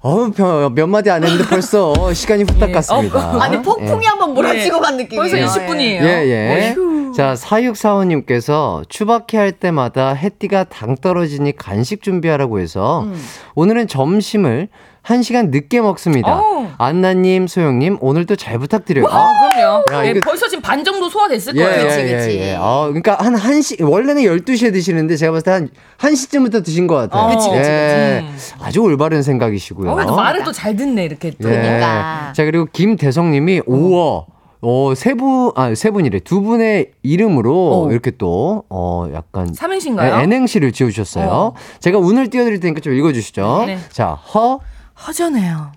어, 0.00 0.30
몇, 0.34 0.70
몇 0.70 0.86
마디 0.86 1.10
안 1.10 1.22
했는데 1.22 1.44
벌써 1.48 2.12
시간이 2.14 2.44
후딱 2.44 2.70
예. 2.70 2.72
갔습니다. 2.72 3.36
어, 3.36 3.40
아니 3.40 3.60
폭풍이 3.62 4.04
한번 4.06 4.34
몰아치고 4.34 4.76
예. 4.76 4.80
간 4.80 4.96
느낌이에요. 4.96 5.30
벌써 5.36 5.60
20분이에요. 5.60 6.02
예, 6.02 6.26
예. 6.26 6.74
자, 7.14 7.34
4645님께서 7.34 8.88
추바키 8.88 9.36
할 9.36 9.52
때마다 9.52 10.14
해띠가 10.14 10.64
당 10.64 10.96
떨어지니 10.96 11.56
간식 11.56 12.02
준비하라고 12.02 12.60
해서 12.60 13.02
음. 13.02 13.20
오늘은 13.54 13.88
점심을 13.88 14.68
1시간 15.04 15.48
늦게 15.50 15.80
먹습니다. 15.80 16.38
어우. 16.40 16.66
안나님, 16.78 17.46
소영님, 17.46 17.98
오늘도 18.00 18.36
잘 18.36 18.58
부탁드려요. 18.58 19.06
아, 19.08 19.32
그럼요. 19.50 19.84
야, 19.92 20.06
예, 20.06 20.10
이거- 20.10 20.20
벌써 20.22 20.46
지금 20.48 20.62
반 20.62 20.84
정도 20.84 21.08
소화됐을 21.08 21.56
예, 21.56 21.62
거예요. 21.64 21.82
그치, 21.86 21.98
예, 22.00 22.16
그치. 22.16 22.30
예, 22.38 22.50
예. 22.52 22.56
어, 22.56 22.84
그러니까 22.88 23.16
한 23.18 23.34
1시, 23.34 23.82
원래는 23.82 24.22
12시에 24.22 24.72
드시는데 24.72 25.16
제가 25.16 25.32
봤을 25.32 25.44
때 25.44 25.50
한 25.50 25.68
1시쯤부터 25.98 26.64
드신 26.64 26.86
것 26.86 26.94
같아요. 26.96 27.22
어, 27.22 27.28
그치, 27.34 27.48
그치, 27.48 27.58
예. 27.70 28.24
그치. 28.34 28.54
아주 28.60 28.80
올바른 28.82 29.22
생각이시고요. 29.22 29.90
어, 29.90 30.06
또 30.06 30.14
말을 30.14 30.44
또 30.44 30.52
잘 30.52 30.76
듣네, 30.76 31.04
이렇게 31.04 31.30
또. 31.42 31.50
예. 31.50 31.54
그러니까. 31.56 32.32
자, 32.34 32.44
그리고 32.44 32.66
김대성님이 32.72 33.62
우와. 33.66 34.24
어, 34.62 34.92
세 34.94 35.14
분, 35.14 35.52
아, 35.56 35.74
세 35.74 35.90
분이래. 35.90 36.18
두 36.20 36.42
분의 36.42 36.90
이름으로 37.02 37.86
어. 37.86 37.90
이렇게 37.90 38.10
또, 38.10 38.64
어, 38.68 39.08
약간. 39.14 39.54
삼행시인가요? 39.54 40.16
네, 40.18 40.22
N행시를 40.24 40.72
지어주셨어요. 40.72 41.26
어. 41.30 41.54
제가 41.80 41.96
운을 41.98 42.28
띄워드릴 42.28 42.60
테니까 42.60 42.80
좀 42.80 42.92
읽어주시죠. 42.92 43.64
네. 43.66 43.78
자, 43.90 44.08
허, 44.10 44.60
허전해요. 45.06 45.72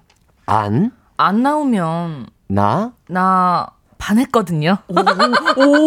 안, 0.46 0.92
안 1.18 1.42
나오면 1.44 2.28
나. 2.48 2.94
나 3.08 3.68
반했거든요. 3.98 4.78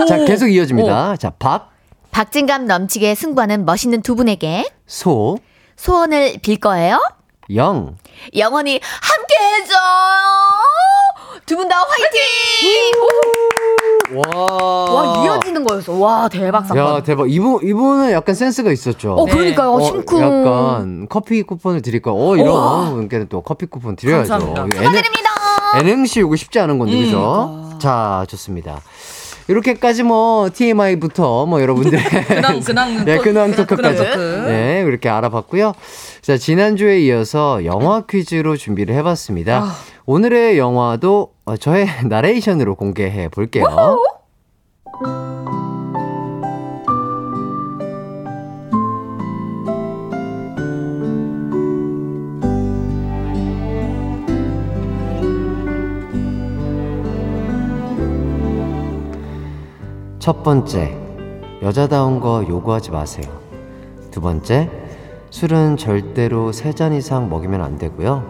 자, 0.08 0.24
계속 0.24 0.48
이어집니다. 0.48 1.16
자, 1.16 1.30
박, 1.30 1.70
박진감 2.10 2.66
넘치게 2.66 3.14
승부하는 3.14 3.66
멋있는 3.66 4.00
두 4.02 4.14
분에게 4.14 4.70
소, 4.86 5.38
소원을 5.76 6.38
빌 6.42 6.56
거예요. 6.58 6.98
영. 7.54 7.96
영원히 8.34 8.80
함께 8.82 9.34
해줘. 9.62 9.74
두 11.46 11.54
분 11.56 11.68
다 11.68 11.76
화이팅! 11.78 12.20
와. 14.16 14.44
와 14.92 15.24
이어지는 15.24 15.64
거였어. 15.64 15.92
와 15.94 16.28
대박 16.28 16.66
사건. 16.66 16.96
야, 16.96 17.02
대박. 17.02 17.30
이분, 17.30 17.60
이분은 17.62 18.10
약간 18.12 18.34
센스가 18.34 18.70
있었죠. 18.72 19.12
어 19.14 19.24
그러니까요. 19.26 19.72
어, 19.74 19.80
심쿵. 19.80 20.20
약간 20.20 21.06
커피 21.08 21.42
쿠폰을 21.42 21.82
드릴까? 21.82 22.12
어, 22.12 22.36
이런 22.36 22.90
분께는 22.94 23.28
또 23.28 23.42
커피 23.42 23.66
쿠폰 23.66 23.94
드려야죠. 23.96 24.28
감사합니다. 24.28 24.62
N- 24.62 24.70
축하드립니다. 24.70 25.30
N행시 25.78 26.20
이거 26.20 26.34
쉽지 26.36 26.58
않은 26.60 26.78
건데, 26.78 26.94
음. 26.98 27.04
그죠? 27.04 27.78
자, 27.80 28.24
좋습니다. 28.28 28.80
이렇게까지 29.48 30.02
뭐, 30.02 30.48
TMI부터 30.52 31.46
뭐, 31.46 31.60
여러분들의. 31.60 32.02
근황, 32.26 32.60
근황. 32.60 32.94
네, 33.04 33.16
토- 33.16 33.22
근황 33.22 33.50
근황 33.52 33.66
토크까지. 33.66 33.96
토크. 33.98 34.18
네, 34.48 34.84
이렇게 34.86 35.08
알아봤고요. 35.08 35.72
자, 36.26 36.36
지난주에 36.36 37.02
이어서 37.02 37.64
영화 37.64 38.00
퀴즈로 38.00 38.56
준비를 38.56 38.96
해봤습니다. 38.96 39.58
아. 39.62 39.72
오늘의 40.06 40.58
영화도 40.58 41.34
어, 41.44 41.56
저의 41.56 41.86
나레이션으로 42.04 42.74
공개해 42.74 43.28
볼게요. 43.28 43.64
첫 60.18 60.42
번째, 60.42 60.92
여자다운 61.62 62.18
거 62.18 62.44
요구하지 62.48 62.90
마세요. 62.90 63.32
두 64.10 64.20
번째, 64.20 64.85
술은 65.36 65.76
절대로 65.76 66.50
세 66.50 66.72
잔 66.72 66.94
이상 66.94 67.28
먹이면 67.28 67.60
안 67.60 67.76
되고요. 67.76 68.24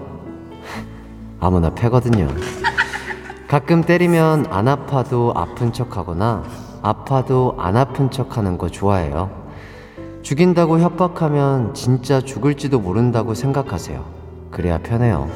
아무나 1.38 1.70
패거든요. 1.70 2.26
가끔 3.46 3.82
때리면 3.82 4.46
안 4.50 4.66
아파도 4.66 5.32
아픈 5.36 5.72
척 5.72 5.96
하거나 5.96 6.42
아파도 6.82 7.54
안 7.58 7.76
아픈 7.76 8.10
척 8.10 8.36
하는 8.36 8.58
거 8.58 8.68
좋아해요. 8.68 9.30
죽인다고 10.22 10.80
협박하면 10.80 11.74
진짜 11.74 12.20
죽을지도 12.20 12.80
모른다고 12.80 13.34
생각하세요. 13.34 14.04
그래야 14.50 14.78
편해요. 14.78 15.30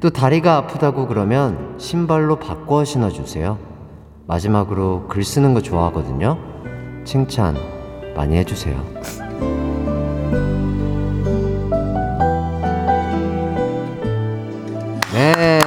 또 0.00 0.08
다리가 0.08 0.56
아프다고 0.56 1.08
그러면 1.08 1.74
신발로 1.76 2.36
바꿔 2.36 2.86
신어주세요. 2.86 3.58
마지막으로 4.26 5.08
글 5.08 5.24
쓰는 5.24 5.52
거 5.52 5.60
좋아하거든요. 5.60 6.38
칭찬 7.04 7.54
많이 8.16 8.38
해주세요. 8.38 9.29
네. 15.12 15.59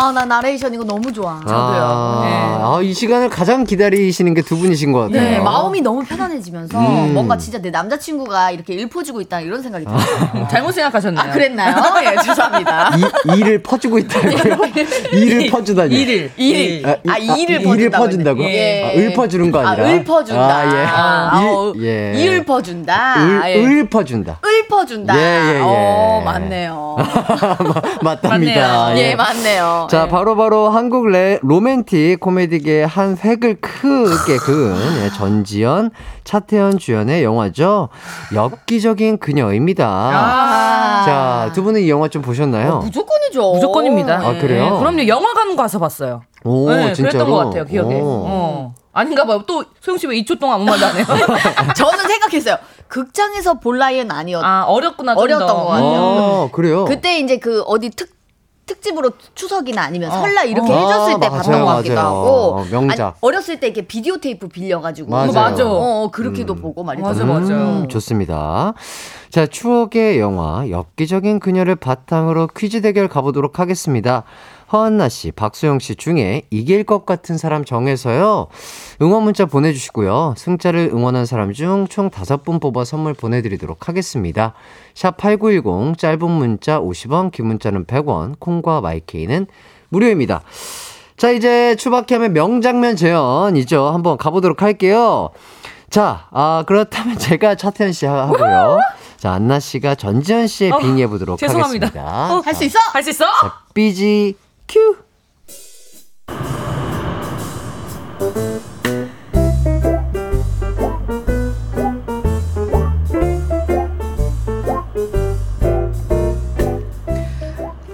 아 0.00 0.12
나 0.12 0.24
나레이션 0.24 0.72
이거 0.74 0.82
너무 0.82 1.12
좋아. 1.12 1.40
아, 1.46 2.20
네. 2.24 2.30
아, 2.64 2.80
이 2.82 2.92
시간을 2.94 3.28
가장 3.28 3.64
기다리시는 3.64 4.34
게 4.34 4.40
두 4.42 4.56
분이신 4.56 4.90
것 4.92 5.00
같아요. 5.02 5.20
네, 5.20 5.38
마음이 5.38 5.80
너무 5.82 6.02
편안해지면서 6.02 6.78
음. 6.78 7.12
뭔가 7.14 7.36
진짜 7.36 7.58
내 7.60 7.70
남자친구가 7.70 8.50
이렇게 8.50 8.74
읊어주고 8.82 9.20
있다 9.20 9.40
이런 9.40 9.62
생각이 9.62 9.84
들어요. 9.84 10.48
잘못 10.50 10.72
생각하셨네요. 10.72 11.20
아, 11.22 11.30
그랬나요? 11.30 11.76
예, 12.02 12.16
죄송합니다. 12.24 12.90
이, 12.96 13.36
일을 13.38 13.62
퍼주고 13.62 13.98
있다고요? 13.98 14.32
일을 15.12 15.50
퍼주다니. 15.50 15.94
일일. 15.94 16.32
일일. 16.36 16.86
아, 16.88 16.96
아, 17.08 17.18
이- 17.18 17.42
일을 17.42 17.56
아, 17.58 17.62
퍼준다고. 17.62 17.74
일을 17.74 17.90
퍼준다고요? 17.90 18.46
했네. 18.48 18.84
아, 18.84 19.00
읊어주는 19.10 19.50
거 19.52 19.58
아니라. 19.60 19.86
아, 19.86 19.92
읊어준다. 19.92 20.56
아, 20.56 20.74
예. 20.74 20.86
아, 20.86 21.40
일- 21.42 21.48
어, 21.48 21.72
예. 21.78 22.36
읊어준다. 22.38 23.24
을, 23.24 23.42
예. 23.50 23.62
읊어준다. 23.82 24.40
읊어준다. 24.44 25.16
예, 25.16 25.20
예, 25.20 25.54
예. 25.56 25.60
어, 25.62 26.22
맞네요. 26.24 26.96
맞답니다. 28.02 28.68
맞네요. 28.88 28.98
예, 28.98 29.14
맞네요. 29.14 29.86
자, 29.90 30.04
예. 30.04 30.08
바로 30.08 30.36
바로 30.36 30.68
한국 30.68 31.08
레, 31.08 31.40
로맨틱 31.42 32.20
코미디계의 32.20 32.86
한 32.86 33.16
획을 33.22 33.56
크게 33.60 34.36
그은 34.36 34.76
예, 35.02 35.10
전지현, 35.10 35.90
차태현 36.22 36.78
주연의 36.78 37.24
영화죠. 37.24 37.88
엽기적인 38.32 39.18
그녀입니다. 39.18 39.86
아. 39.88 41.02
자, 41.04 41.52
두 41.54 41.64
분은 41.64 41.80
이 41.80 41.90
영화 41.90 42.06
좀 42.06 42.22
보셨나요? 42.22 42.78
무조건이죠. 42.78 43.52
무조건입니다. 43.54 44.14
아, 44.18 44.38
그래요? 44.40 44.70
네, 44.70 44.78
그럼요. 44.78 45.08
영화관 45.08 45.56
가서 45.56 45.80
봤어요. 45.80 46.22
오, 46.44 46.70
네, 46.70 46.92
진짜로? 46.92 47.10
그랬던 47.24 47.30
것 47.30 47.36
같아요. 47.46 47.64
기억에. 47.64 47.94
오. 48.00 48.24
어. 48.28 48.74
아닌가 48.92 49.24
봐요. 49.24 49.42
또 49.46 49.64
소영 49.80 49.98
씨 49.98 50.06
왜 50.06 50.16
2초 50.22 50.38
동안 50.38 50.56
아무 50.56 50.64
말도 50.66 50.86
안 50.86 50.96
해요? 50.96 51.04
저는 51.76 51.98
생각했어요. 52.08 52.56
극장에서 52.88 53.54
볼 53.54 53.78
나이는 53.78 54.10
아니었. 54.10 54.42
아 54.44 54.64
어렸구나. 54.66 55.14
좀 55.14 55.22
어렸던 55.22 55.46
더. 55.48 55.54
것 55.54 55.66
같아요. 55.68 56.00
어, 56.00 56.48
그래요? 56.52 56.84
그때 56.86 57.18
이제 57.18 57.38
그 57.38 57.62
어디 57.62 57.90
특 57.90 58.19
특집으로 58.70 59.10
추석이나 59.34 59.82
아니면 59.82 60.10
설날 60.12 60.48
이렇게 60.48 60.72
어. 60.72 60.78
해줬을 60.78 61.20
때 61.20 61.26
아, 61.26 61.30
봤던 61.30 61.52
맞아요, 61.52 61.64
것 61.64 61.74
같기도 61.76 61.94
맞아요. 61.96 62.06
하고 62.06 62.28
어, 62.28 62.64
명작. 62.70 63.06
아니, 63.06 63.14
어렸을 63.20 63.58
때 63.58 63.66
이렇게 63.66 63.82
비디오 63.82 64.18
테이프 64.18 64.46
빌려가지고 64.46 65.10
맞아요. 65.10 65.32
맞아. 65.32 65.66
어, 65.66 66.04
어, 66.04 66.10
그렇게도 66.10 66.54
보고 66.54 66.84
말이죠. 66.84 67.04
맞아, 67.04 67.24
맞아. 67.24 67.52
음, 67.52 67.88
좋습니다. 67.88 68.74
자, 69.30 69.46
추억의 69.46 70.20
영화, 70.20 70.68
엽기적인 70.68 71.40
그녀를 71.40 71.74
바탕으로 71.76 72.48
퀴즈 72.56 72.80
대결 72.80 73.08
가보도록 73.08 73.58
하겠습니다. 73.58 74.22
허한나 74.72 75.08
씨, 75.08 75.32
박수영 75.32 75.80
씨 75.80 75.96
중에 75.96 76.42
이길 76.50 76.84
것 76.84 77.04
같은 77.04 77.36
사람 77.36 77.64
정해서요. 77.64 78.46
응원 79.02 79.24
문자 79.24 79.44
보내주시고요. 79.44 80.34
승자를 80.36 80.90
응원한 80.92 81.26
사람 81.26 81.52
중 81.52 81.86
총 81.90 82.08
다섯 82.10 82.44
분 82.44 82.60
뽑아 82.60 82.84
선물 82.84 83.14
보내드리도록 83.14 83.88
하겠습니다. 83.88 84.54
샵 84.94 85.16
8910, 85.16 85.98
짧은 85.98 86.30
문자 86.30 86.78
50원, 86.80 87.32
긴 87.32 87.46
문자는 87.46 87.86
100원, 87.86 88.38
콩과 88.38 88.80
마이케이는 88.80 89.46
무료입니다. 89.88 90.42
자, 91.16 91.30
이제 91.30 91.74
추박해 91.76 92.14
하면 92.14 92.32
명장면 92.32 92.94
재현이죠. 92.96 93.86
한번 93.88 94.16
가보도록 94.16 94.62
할게요. 94.62 95.30
자, 95.90 96.28
아, 96.30 96.62
그렇다면 96.66 97.18
제가 97.18 97.56
차태현 97.56 97.92
씨 97.92 98.06
하고요. 98.06 98.78
자, 99.16 99.32
안나 99.32 99.58
씨가 99.58 99.96
전지현 99.96 100.46
씨에 100.46 100.70
어, 100.70 100.78
빙의해 100.78 101.08
보도록 101.08 101.38
죄송합니다. 101.40 101.86
하겠습니다. 101.88 102.34
어, 102.36 102.40
할수 102.44 102.64
있어? 102.64 102.78
할 102.92 103.02
수 103.02 103.10
있어? 103.10 103.24
삐지 103.74 104.36
큐. 104.70 104.94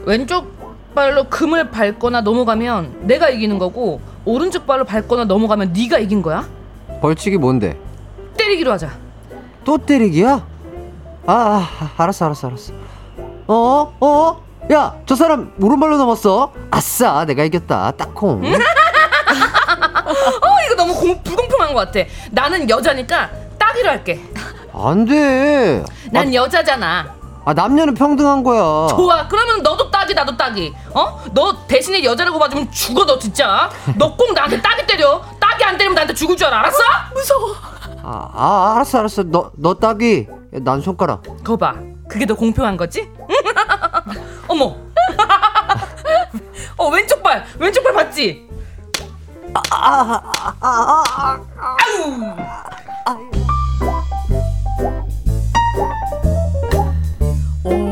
왼쪽 0.05 0.55
발로 0.95 1.25
금을 1.25 1.71
밟거나 1.71 2.21
넘어가면 2.21 3.07
내가 3.07 3.31
이기는 3.31 3.59
거고 3.59 4.03
오른쪽 4.27 4.67
발로 4.67 4.85
밟거나 4.85 5.25
넘어가면 5.25 5.73
네가 5.73 5.99
이긴 5.99 6.21
거야. 6.21 6.47
벌칙이 7.01 7.39
뭔데? 7.39 7.81
때리기로 8.37 8.73
하자. 8.73 8.91
또 9.65 9.79
때리기야? 9.79 10.47
아, 11.25 11.33
아, 11.33 11.93
알았어, 11.97 12.27
알았어, 12.27 12.49
알았어. 12.49 12.73
어? 13.47 13.97
어? 13.99 14.46
야, 14.73 14.95
저 15.07 15.15
사람 15.15 15.53
오른발로 15.61 15.97
넘었어. 15.97 16.53
아싸, 16.71 17.25
내가 17.25 17.45
이겼다. 17.45 17.93
딱콩. 17.93 18.43
어 18.45 18.51
이거 20.67 20.75
너무 20.77 20.95
공, 20.95 21.23
불공평한 21.23 21.73
것 21.73 21.91
같아. 21.93 22.09
나는 22.33 22.69
여자니까 22.69 23.31
따기로 23.59 23.89
할게. 23.91 24.21
안 24.73 25.05
돼. 25.05 25.85
난 26.11 26.35
여자잖아. 26.35 27.15
아, 27.45 27.55
남녀는 27.55 27.95
평등한 27.95 28.43
거야. 28.43 28.89
좋아. 28.89 29.29
그러면 29.29 29.63
너도 29.63 29.89
따기 29.89 30.15
나도 30.15 30.37
따기. 30.37 30.75
어? 30.93 31.21
너 31.33 31.65
대신에 31.69 32.03
여자라고 32.03 32.37
봐주면 32.41 32.73
죽어 32.73 33.07
너 33.07 33.17
진짜. 33.19 33.71
너 33.97 34.17
꼭 34.17 34.33
나한테 34.35 34.61
따기 34.61 34.85
때려. 34.85 35.23
따기 35.39 35.63
안 35.63 35.77
때리면 35.79 35.95
나한테 35.95 36.13
죽을 36.13 36.37
줄 36.37 36.49
알아. 36.49 36.59
알았어? 36.59 36.79
무서워. 37.15 37.55
아, 38.03 38.31
아, 38.35 38.73
알았어, 38.75 38.99
알았어. 38.99 39.23
너, 39.25 39.53
너 39.57 39.75
따기. 39.75 40.27
야, 40.29 40.59
난 40.65 40.81
손가락. 40.81 41.23
거 41.45 41.57
봐. 41.57 41.75
그게 42.09 42.27
더 42.27 42.35
공평한 42.35 42.77
거지? 42.77 43.09
어머. 44.49 44.77
어 46.77 46.89
왼쪽 46.89 47.23
발 47.23 47.45
왼쪽 47.59 47.83
발 47.85 47.93
봤지? 47.95 48.47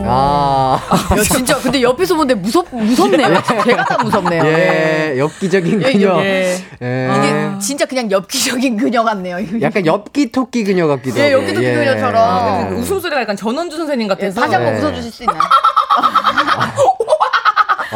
아, 0.06 0.80
야, 1.16 1.22
진짜 1.22 1.58
근데 1.58 1.80
옆에서 1.82 2.14
보는데 2.14 2.34
무섭 2.34 2.66
무섭네요. 2.70 3.42
제가 3.64 3.84
다 3.84 4.02
무섭네요. 4.02 4.44
예, 4.44 5.14
엽기적인 5.18 5.82
예, 5.82 5.92
그녀. 5.92 6.20
예. 6.22 6.56
예. 6.82 7.10
이게 7.18 7.58
진짜 7.58 7.86
그냥 7.86 8.10
엽기적인 8.10 8.76
그녀 8.76 9.02
같네요. 9.02 9.38
약간 9.62 9.86
엽기 9.86 10.30
토끼 10.30 10.64
그녀 10.64 10.86
같기도 10.86 11.18
예, 11.18 11.32
하고. 11.32 11.42
엽기 11.42 11.54
토끼 11.54 11.66
그녀처럼. 11.72 12.68
그 12.70 12.74
웃음소리가 12.76 13.22
약간 13.22 13.36
전원주 13.36 13.76
선생님 13.76 14.04
예, 14.04 14.08
같아서. 14.08 14.40
다시 14.42 14.54
한번 14.54 14.74
네. 14.74 14.80
웃어주실 14.80 15.10
수 15.12 15.22
있나요? 15.24 15.40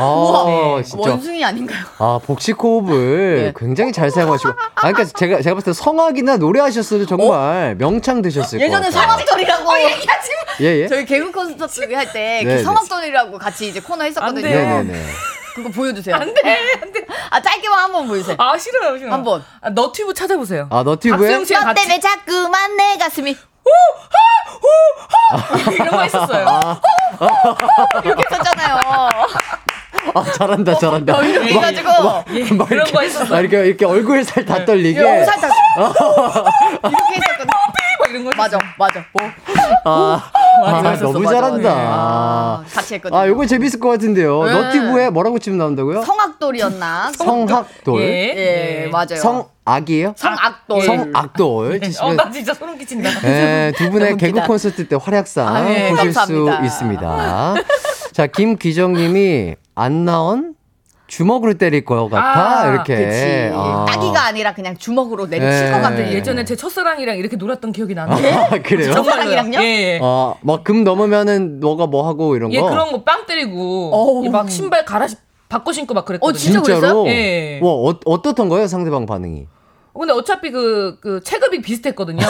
아, 0.01 0.81
진짜. 0.85 1.11
원숭이 1.11 1.45
아닌가요? 1.45 1.79
아, 1.99 2.21
복식 2.25 2.63
호흡을 2.63 3.47
예. 3.47 3.53
굉장히 3.59 3.93
잘 3.93 4.11
사용하시고. 4.11 4.51
아, 4.51 4.81
그러니까 4.93 5.05
제가, 5.05 5.43
제가 5.43 5.55
봤을 5.57 5.73
때 5.73 5.73
성악이나 5.73 6.37
노래하셨어도 6.37 7.07
정말 7.07 7.75
명창 7.77 8.23
드셨을 8.23 8.59
것 8.59 8.65
예전에. 8.65 8.91
성악돌이라고 8.91 9.65
예, 10.61 10.83
예. 10.83 10.89
저희 10.89 11.05
개그 11.05 11.31
콘서트 11.33 11.93
할때 11.95 12.43
네, 12.45 12.55
네. 12.57 12.63
성악돌이라고 12.63 13.39
같이 13.39 13.69
이제 13.69 13.81
코너 13.81 14.05
했었거든요. 14.05 14.43
네네네. 14.49 15.05
그거 15.55 15.69
보여주세요. 15.71 16.15
안 16.15 16.33
돼, 16.35 16.41
안 16.81 16.93
돼. 16.93 17.05
아 17.31 17.41
짧게만 17.43 17.79
한 17.79 17.93
번 17.93 18.07
보여주세요. 18.07 18.37
아 18.39 18.57
싫어요 18.57 18.97
싫어. 18.99 19.13
한 19.13 19.25
번. 19.25 19.45
아, 19.61 19.71
너튜브 19.71 20.15
찾아보세요. 20.15 20.69
아, 20.71 20.83
너튜브에? 20.85 21.39
너 21.39 21.45
때문에 21.45 21.99
자꾸만 22.01 22.77
내 22.77 22.97
가슴이 22.97 23.37
이런 25.73 25.89
거 25.91 26.01
했었어요. 26.03 26.81
이렇게 28.05 28.25
했었잖아요. 28.31 29.11
아, 30.15 30.25
잘한다, 30.37 30.75
잘한다. 30.79 31.23
이렇게 31.23 31.53
해가지고 31.55 31.91
예, 32.33 32.45
막 32.55 32.69
그런 32.69 32.87
거 32.91 32.99
아, 33.01 33.03
했었어요. 33.03 33.41
이렇게, 33.41 33.67
이렇게 33.67 33.85
얼굴 33.85 34.25
살 34.25 34.45
다 34.47 34.65
떨리게. 34.65 35.01
예, 35.01 35.25
살짝 35.25 35.51
이렇게 35.77 37.15
했었거든. 37.17 37.47
막 38.01 38.11
이런 38.11 38.25
거 38.25 38.31
맞아, 38.37 38.59
맞아. 38.79 39.05
뭐 39.13 39.23
아, 39.85 40.31
아, 40.65 40.83
맞아, 40.83 41.03
너무 41.05 41.21
맞아, 41.21 41.35
잘한다. 41.37 41.71
아, 41.71 42.65
같이 42.73 42.95
했거든요. 42.95 43.21
아, 43.21 43.27
요거 43.29 43.45
재밌을 43.47 43.79
것 43.81 43.91
같은데요. 43.91 44.45
네. 44.45 44.53
너튜브에 44.53 45.11
뭐라고 45.11 45.39
치면 45.39 45.59
나온다고요? 45.59 46.03
성악돌이었나? 46.03 47.13
성학돌. 47.17 48.01
예. 48.01 48.85
예, 48.85 48.89
맞아요. 48.91 49.17
성 49.17 49.49
악이에요? 49.73 50.15
성악돌. 50.17 50.83
성악돌. 50.83 51.81
치시면 51.81 52.21
어나 52.21 52.31
진짜 52.31 52.55
소름 52.55 52.79
끼친다. 52.79 53.11
네, 53.21 53.73
두 53.77 53.91
분의. 53.91 54.17
개그 54.17 54.41
콘서트 54.47 54.89
때 54.89 54.97
활약상 55.01 55.47
아, 55.57 55.71
예, 55.71 55.91
보실 55.91 55.97
감사합니다. 56.13 56.59
수 56.61 56.65
있습니다. 56.67 57.55
자, 58.13 58.27
김기정님이 58.27 59.55
안 59.75 60.05
나온 60.05 60.55
주먹으로 61.07 61.55
때릴 61.55 61.85
것 61.85 62.09
같아. 62.11 62.61
아, 62.67 62.71
이렇게. 62.73 62.97
그치. 62.97 63.51
아. 63.55 63.87
따기가 63.89 64.27
아니라 64.27 64.53
그냥 64.53 64.77
주먹으로 64.77 65.27
내리칠 65.27 65.65
네. 65.67 65.71
것 65.71 65.81
같은 65.81 66.13
예전에 66.13 66.45
제 66.45 66.55
첫사랑이랑 66.55 67.17
이렇게 67.17 67.37
놀았던 67.37 67.73
기억이 67.73 67.95
나는데. 67.95 68.33
아, 68.33 68.49
그래요? 68.63 68.93
첫사랑이랑요? 68.93 69.59
예, 69.61 69.65
예. 69.65 69.99
어, 70.03 70.37
막금 70.43 70.85
넘으면은 70.85 71.61
너가 71.61 71.87
뭐 71.87 72.07
하고 72.07 72.37
이런 72.37 72.53
예, 72.53 72.61
거. 72.61 72.69
그런 72.69 72.93
거 72.93 73.05
빵 73.05 73.25
때리고. 73.27 74.23
예, 74.27 74.29
막 74.29 74.51
신발 74.51 74.85
갈아 74.85 75.07
시- 75.09 75.17
바꿔 75.49 75.73
신고 75.73 75.95
막 75.95 76.05
그랬거든요. 76.05 76.29
어, 76.29 76.33
진짜 76.39 76.61
진짜로? 76.63 77.05
그랬어요? 77.05 77.07
예. 77.09 77.61
와, 77.63 77.71
어, 77.71 77.95
어떻던 78.05 78.51
거예요, 78.51 78.67
상대방 78.67 79.07
반응이? 79.07 79.47
근데 79.99 80.13
어차피 80.13 80.51
그, 80.51 80.99
그 81.01 81.21
체급이 81.23 81.61
비슷했거든요. 81.63 82.25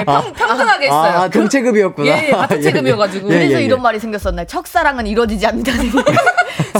예, 0.00 0.04
평, 0.04 0.32
평등하게 0.32 0.86
했어요. 0.86 1.12
아, 1.18 1.28
동체급이었구나. 1.28 2.08
예, 2.08 2.26
예, 2.28 2.30
같은 2.32 2.60
체급이어가지고. 2.62 3.28
예, 3.30 3.34
그래서 3.34 3.54
예, 3.54 3.60
예. 3.60 3.64
이런 3.64 3.80
말이 3.82 3.98
생겼었나요? 4.00 4.46
첫사랑은 4.46 5.06
이루어지지 5.06 5.46
않는다는 5.46 5.90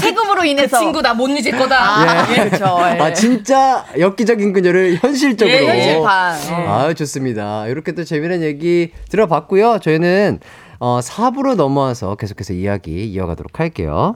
세금으로 0.01 0.41
그 0.41 0.45
인해서 0.47 0.79
친구 0.79 1.01
나 1.01 1.13
못 1.13 1.27
잊을 1.29 1.57
거다. 1.57 1.77
아, 1.79 2.27
예. 2.31 2.49
그렇죠. 2.49 2.65
예. 2.79 2.99
아, 2.99 3.13
진짜 3.13 3.85
엽기적인 3.97 4.53
그녀를 4.53 4.97
현실적으로. 5.01 5.55
예, 5.57 5.67
현실판. 5.67 6.35
어. 6.51 6.69
아, 6.87 6.93
좋습니다. 6.93 7.67
이렇게 7.67 7.93
또 7.93 8.03
재미난 8.03 8.41
얘기 8.41 8.91
들어봤고요. 9.09 9.79
저희는 9.81 10.39
어, 10.79 10.99
4부로 11.01 11.55
넘어와서 11.55 12.15
계속해서 12.15 12.53
이야기 12.53 13.05
이어가도록 13.05 13.59
할게요. 13.59 14.15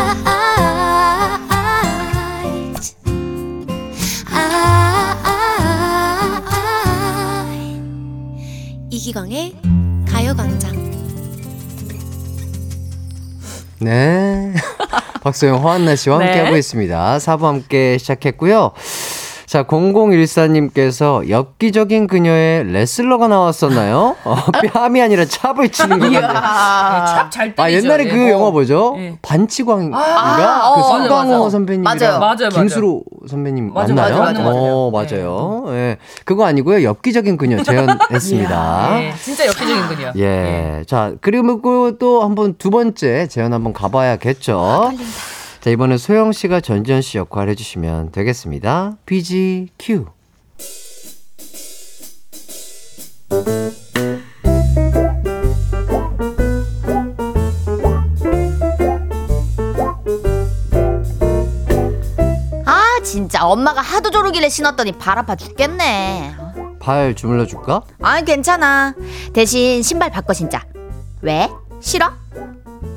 이기광의 9.01 9.55
가요광장 10.07 10.91
네. 13.79 14.53
박소영, 15.23 15.63
허한나 15.63 15.95
씨와 15.95 16.19
네. 16.19 16.25
함께하고 16.25 16.55
있습니다. 16.55 17.17
4부 17.17 17.41
함께 17.41 17.97
시작했고요. 17.97 18.73
자, 19.51 19.63
0014님께서 19.63 21.27
엽기적인 21.27 22.07
그녀의 22.07 22.71
레슬러가 22.71 23.27
나왔었나요? 23.27 24.15
어, 24.23 24.35
뺨이 24.71 25.01
아니라 25.01 25.25
찹을 25.25 25.67
치는 25.67 25.99
것 25.99 26.09
같네요. 26.09 27.05
찹잘 27.05 27.55
때리죠. 27.55 27.61
아, 27.61 27.69
옛날에 27.69 28.05
그 28.05 28.17
예. 28.17 28.31
영화 28.31 28.49
뭐죠? 28.49 28.95
예. 28.97 29.17
반치광인가? 29.21 29.97
아, 29.97 30.37
그 30.37 30.79
어, 30.79 30.83
송강호 30.83 31.31
맞아, 31.31 31.37
맞아. 31.37 31.49
선배님이랑 31.49 31.97
맞아요. 31.99 32.19
맞아요, 32.19 32.37
맞아요. 32.37 32.49
김수로 32.49 33.03
선배님 33.27 33.73
맞아, 33.73 33.93
맞나요? 33.93 34.19
맞아, 34.19 34.39
맞아, 34.41 34.57
어, 34.57 34.89
맞아요. 34.89 35.11
맞아요. 35.11 35.65
예. 35.75 35.97
그거 36.23 36.45
아니고요. 36.45 36.83
엽기적인 36.83 37.35
그녀 37.35 37.61
재현했습니다. 37.61 39.01
예, 39.03 39.13
진짜 39.21 39.47
엽기적인 39.47 39.87
분이야. 39.89 40.13
예. 40.15 40.83
자, 40.87 41.11
그리고 41.19 41.97
또 41.97 42.23
한번 42.23 42.55
두 42.57 42.69
번째 42.69 43.27
재현 43.27 43.51
한번 43.51 43.73
가봐야겠죠. 43.73 44.93
자, 45.61 45.69
이번엔 45.69 45.99
소영 45.99 46.31
씨가 46.31 46.59
전지현 46.59 47.03
씨 47.03 47.19
역할 47.19 47.47
해주시면 47.49 48.11
되겠습니다. 48.11 48.97
BG 49.05 49.67
Q. 49.77 50.07
아 62.65 62.99
진짜 63.03 63.45
엄마가 63.45 63.81
하도 63.81 64.09
조르길래 64.09 64.49
신었더니 64.49 64.93
발 64.93 65.19
아파 65.19 65.35
죽겠네. 65.35 66.33
발 66.79 67.13
주물러 67.13 67.45
줄까? 67.45 67.83
아니 68.01 68.25
괜찮아. 68.25 68.95
대신 69.31 69.83
신발 69.83 70.09
바꿔 70.09 70.33
신자. 70.33 70.63
왜? 71.21 71.47
싫어? 71.81 72.20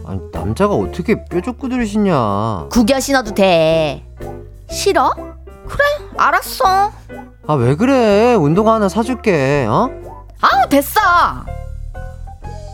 아니, 0.06 0.20
남자가 0.32 0.74
어떻게 0.74 1.24
뾰족구두를 1.24 1.86
신냐. 1.86 2.66
구겨 2.70 3.00
신어도 3.00 3.32
돼. 3.34 4.04
싫어? 4.70 5.10
그래 5.14 5.84
알았어. 6.16 6.90
아, 7.46 7.54
왜 7.54 7.74
그래? 7.74 8.34
운동화 8.34 8.74
하나 8.74 8.88
사줄게, 8.88 9.66
어? 9.68 9.88
아 10.40 10.66
됐어. 10.68 11.00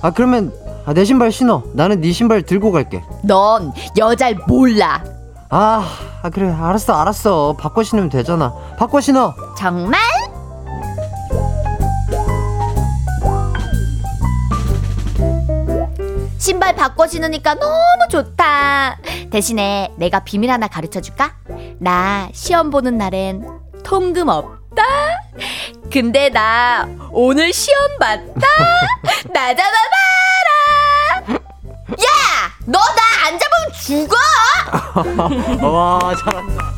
아, 0.03 0.11
그러면, 0.15 0.53
아, 0.87 0.93
내 0.95 1.05
신발 1.05 1.31
신어. 1.31 1.63
나는 1.75 2.01
네 2.01 2.11
신발 2.13 2.43
들고 2.43 2.73
갈게. 2.73 3.03
넌 3.23 3.73
여잘 3.99 4.37
몰라. 4.47 5.03
아, 5.51 5.85
아, 6.23 6.31
그래. 6.31 6.51
알았어, 6.51 6.95
알았어. 6.95 7.57
바꿔 7.59 7.83
신으면 7.83 8.09
되잖아. 8.09 8.53
바꿔 8.79 9.01
신어. 9.01 9.35
정말? 9.57 10.01
신발 16.41 16.75
바꿔 16.75 17.07
신으니까 17.07 17.55
너무 17.55 17.75
좋다. 18.11 18.97
대신에 19.31 19.93
내가 19.97 20.21
비밀 20.21 20.51
하나 20.51 20.69
가르쳐 20.69 21.01
줄까? 21.03 21.35
나 21.79 22.31
시험 22.33 22.71
보는 22.71 22.97
날엔 22.97 23.47
통금 23.85 24.29
없다. 24.29 24.83
근데 25.93 26.31
나 26.31 26.89
오늘 27.13 27.53
시험 27.53 27.79
봤다. 27.99 28.25
나 29.35 29.55
잡아봐라. 29.55 31.41
야! 31.93 32.51
너 32.67 32.79
나 32.79 33.01
안 33.27 33.39
잡으면 33.39 33.73
죽어! 33.83 34.17
와, 35.69 35.99
잘한다. 36.17 36.71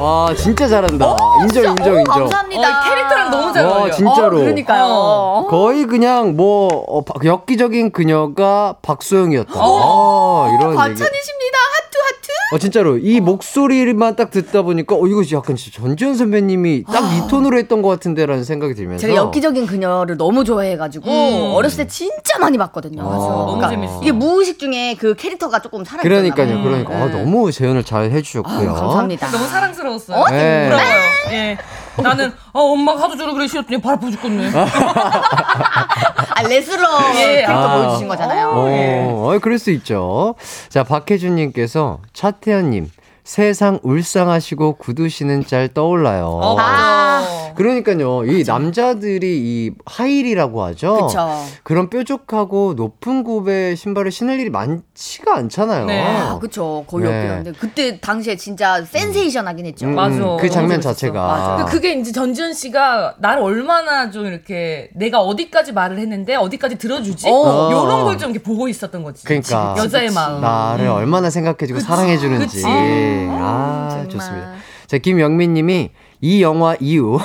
와, 0.00 0.34
진짜 0.34 0.66
잘한다. 0.68 1.16
인정, 1.42 1.64
인정, 1.64 1.94
어, 1.94 1.98
인정. 2.00 2.04
감사합니다. 2.14 2.68
어, 2.68 2.84
캐릭터랑 2.84 3.27
너무 3.40 3.52
잘 3.52 3.64
와, 3.66 3.78
어울려. 3.78 3.92
진짜로. 3.94 4.38
그러니까요. 4.38 4.84
어. 4.86 5.46
거의 5.48 5.84
그냥 5.86 6.36
뭐 6.36 6.68
어, 6.68 7.02
바- 7.04 7.14
엽기적인 7.24 7.92
그녀가 7.92 8.76
박소영이었다. 8.82 9.52
아, 9.54 10.48
이런 10.58 10.70
얘기. 10.72 10.76
과찬이십니다. 10.76 11.58
하트 11.58 11.98
하트. 11.98 12.28
어 12.50 12.58
진짜로 12.58 12.96
이 12.96 13.20
목소리만 13.20 14.16
딱 14.16 14.30
듣다 14.30 14.62
보니까 14.62 14.94
어 14.96 15.06
이거 15.06 15.20
약간 15.36 15.54
진짜 15.56 15.82
전지현 15.82 16.14
선배님이 16.16 16.84
딱 16.84 17.08
이 17.08 17.28
톤으로 17.28 17.58
했던 17.58 17.82
것 17.82 17.88
같은데라는 17.88 18.44
생각이 18.44 18.74
들면서 18.74 19.00
제가 19.06 19.16
엽기적인 19.16 19.66
그녀를 19.66 20.16
너무 20.16 20.44
좋아해가지고 20.44 21.10
음. 21.10 21.52
어렸을 21.54 21.84
때 21.84 21.86
진짜 21.88 22.38
많이 22.38 22.56
봤거든요. 22.58 23.02
맞아, 23.02 23.16
너무 23.16 23.68
재밌어. 23.68 24.00
이게 24.02 24.12
무의식 24.12 24.58
중에 24.58 24.94
그 24.98 25.14
캐릭터가 25.14 25.60
조금 25.60 25.84
살아. 25.84 26.02
그러니까요, 26.02 26.62
그러니까 26.62 26.94
아, 26.94 27.10
너무 27.10 27.50
재현을 27.52 27.84
잘 27.84 28.10
해주셨고요. 28.10 28.72
감사합니다. 28.74 29.30
너무 29.30 29.46
사랑스러웠어요. 29.46 30.24
네. 30.30 30.64
부러워요. 30.68 30.86
예. 31.32 31.58
나는 32.02 32.32
어, 32.52 32.60
엄마가 32.60 33.04
하도 33.04 33.16
저러 33.16 33.32
그래 33.34 33.46
싫었더니 33.46 33.80
발 33.80 33.94
아파 33.94 34.10
죽겠네. 34.10 34.50
아 34.54 36.42
레슬러 36.48 36.86
예, 37.16 37.24
캐릭터 37.42 37.52
아. 37.52 37.76
보여주신 37.76 38.08
거잖아요. 38.08 38.48
어, 38.50 39.34
어, 39.34 39.38
그럴 39.40 39.58
수 39.58 39.70
있죠. 39.72 40.34
자, 40.68 40.84
박혜준님께서 40.84 41.98
차태현님 42.12 42.90
세상 43.24 43.78
울상하시고 43.82 44.74
구두 44.74 45.08
신은 45.08 45.46
짤 45.46 45.68
떠올라요. 45.68 46.26
어, 46.26 46.56
아. 46.58 47.37
맞아. 47.48 47.54
그러니까요, 47.54 48.24
이 48.24 48.44
남자들이 48.46 49.38
이 49.38 49.70
하이리라고 49.86 50.62
하죠. 50.64 51.06
그쵸. 51.06 51.28
그런 51.62 51.88
뾰족하고 51.90 52.74
높은 52.74 53.24
굽의 53.24 53.76
신발을 53.76 54.10
신을 54.10 54.38
일이 54.40 54.50
많지가 54.50 55.34
않잖아요. 55.36 55.86
네. 55.86 56.04
아, 56.06 56.38
그쵸. 56.38 56.84
거의 56.86 57.04
네. 57.08 57.14
없긴 57.16 57.30
한데 57.30 57.52
그때 57.58 58.00
당시에 58.00 58.36
진짜 58.36 58.84
센세이션하긴 58.84 59.66
했죠. 59.66 59.86
음, 59.86 59.94
맞아. 59.94 60.36
그 60.40 60.48
장면. 60.50 60.80
자체가. 60.80 61.26
맞아. 61.26 61.64
그 61.64 61.72
그게 61.72 61.92
이제 61.94 62.12
전지현 62.12 62.52
씨가 62.54 63.16
나를 63.18 63.42
얼마나 63.42 64.10
좀 64.10 64.26
이렇게 64.26 64.90
내가 64.94 65.20
어디까지 65.20 65.72
말을 65.72 65.98
했는데 65.98 66.34
어디까지 66.36 66.76
들어주지? 66.78 67.28
어. 67.28 67.68
이런 67.70 68.04
걸 68.04 68.18
좀 68.18 68.30
이렇게 68.30 68.42
보고 68.42 68.66
있었던 68.68 69.02
거지. 69.04 69.24
그러니까. 69.24 69.74
여자의 69.78 70.10
마음. 70.10 70.40
나를 70.40 70.88
얼마나 70.88 71.30
생각해주고 71.30 71.78
사랑해주는지. 71.80 72.56
그치. 72.56 72.64
아. 72.66 74.04
좋습니다. 74.08 74.52
자, 74.86 74.98
김영민 74.98 75.54
님이 75.54 75.90
이 76.20 76.42
영화 76.42 76.76
이후 76.80 77.20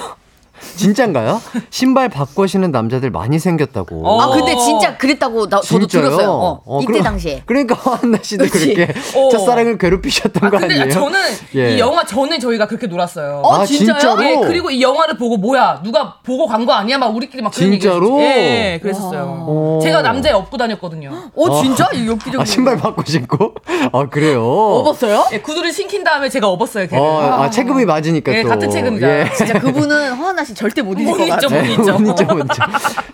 진짠가요? 0.76 1.42
신발 1.70 2.10
바꿔 2.10 2.48
신는 2.48 2.72
남자들 2.72 3.10
많이 3.12 3.40
생겼다고. 3.40 4.08
어. 4.08 4.22
아 4.22 4.28
근데 4.36 4.56
진짜 4.58 4.98
그랬다고 4.98 5.48
나, 5.50 5.62
저도 5.62 5.88
진짜요? 5.88 6.04
들었어요. 6.12 6.32
어, 6.32 6.62
어, 6.66 6.80
이때 6.82 6.88
그럼- 6.94 7.04
당시에. 7.04 7.44
그러니까 7.46 7.76
한나 7.76 8.18
씨도 8.22 8.46
그치? 8.46 8.74
그렇게 8.74 8.94
어. 9.18 9.30
첫사랑을 9.30 9.78
괴롭히셨던 9.78 10.44
아, 10.44 10.50
거 10.50 10.58
근데 10.58 10.76
아니에요? 10.82 10.90
저는 10.92 11.20
예. 11.56 11.76
이 11.76 11.80
영화 11.80 12.04
전에 12.06 12.40
저희가 12.40 12.68
그렇게 12.68 12.88
놀았어요. 12.88 13.42
어, 13.44 13.54
아, 13.56 13.66
진짜요? 13.66 13.98
진짜로? 14.00 14.24
예, 14.24 14.36
그리고 14.48 14.70
이 14.72 14.82
영화를 14.82 15.18
보고 15.18 15.38
뭐야 15.38 15.82
누가 15.84 16.16
보고 16.26 16.48
간 16.48 16.64
거 16.64 16.72
아니야? 16.72 16.98
막 16.98 17.14
우리끼리 17.14 17.44
막 17.44 17.52
그런 17.54 17.72
진짜로? 17.72 18.20
얘기했었지. 18.22 18.24
예, 18.24 18.80
그랬었어요. 18.82 19.46
오. 19.48 19.80
제가 19.84 20.02
남자애 20.02 20.32
업고 20.34 20.56
다녔거든요. 20.58 21.12
어 21.36 21.62
진짜 21.62 21.90
이 21.94 22.08
엽기적인. 22.08 22.40
아, 22.40 22.46
신발 22.46 22.78
바꿔 22.78 23.04
신고? 23.06 23.54
아, 23.92 24.08
그래요? 24.10 24.42
업었어요? 24.46 25.26
예, 25.34 25.42
구두를 25.42 25.74
신긴 25.74 26.04
다음에 26.06 26.30
제가 26.30 26.48
업었어요. 26.48 26.88
걔를. 26.88 27.04
어, 27.04 27.20
아, 27.44 27.50
체급이 27.50 27.84
맞으니까 27.86 28.34
예, 28.34 28.44
또. 28.44 28.48
같은 28.50 28.70
체급이다. 28.70 29.10
예. 29.10 29.30
진짜 29.36 29.60
그분은 29.60 30.14
허하나 30.14 30.44
씨 30.46 30.53
절대 30.54 30.82
못 30.82 30.98
잊을 31.00 31.10
못것 31.10 31.30
같아요. 31.30 31.62
못 31.62 31.68
잊죠. 31.70 32.00
못 32.00 32.12
잊죠, 32.12 32.26
못 32.26 32.40
잊죠. 32.46 32.64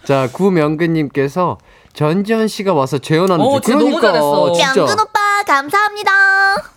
자, 0.05 0.29
구명근님께서 0.31 1.57
전지현 1.93 2.47
씨가 2.47 2.73
와서 2.73 2.97
재현하는 2.97 3.43
어, 3.43 3.59
줄. 3.59 3.73
너무 3.73 3.85
그러니까, 3.85 4.07
잘했어. 4.07 4.75
명근 4.75 4.93
오빠 5.03 5.19
감사합니다. 5.45 6.11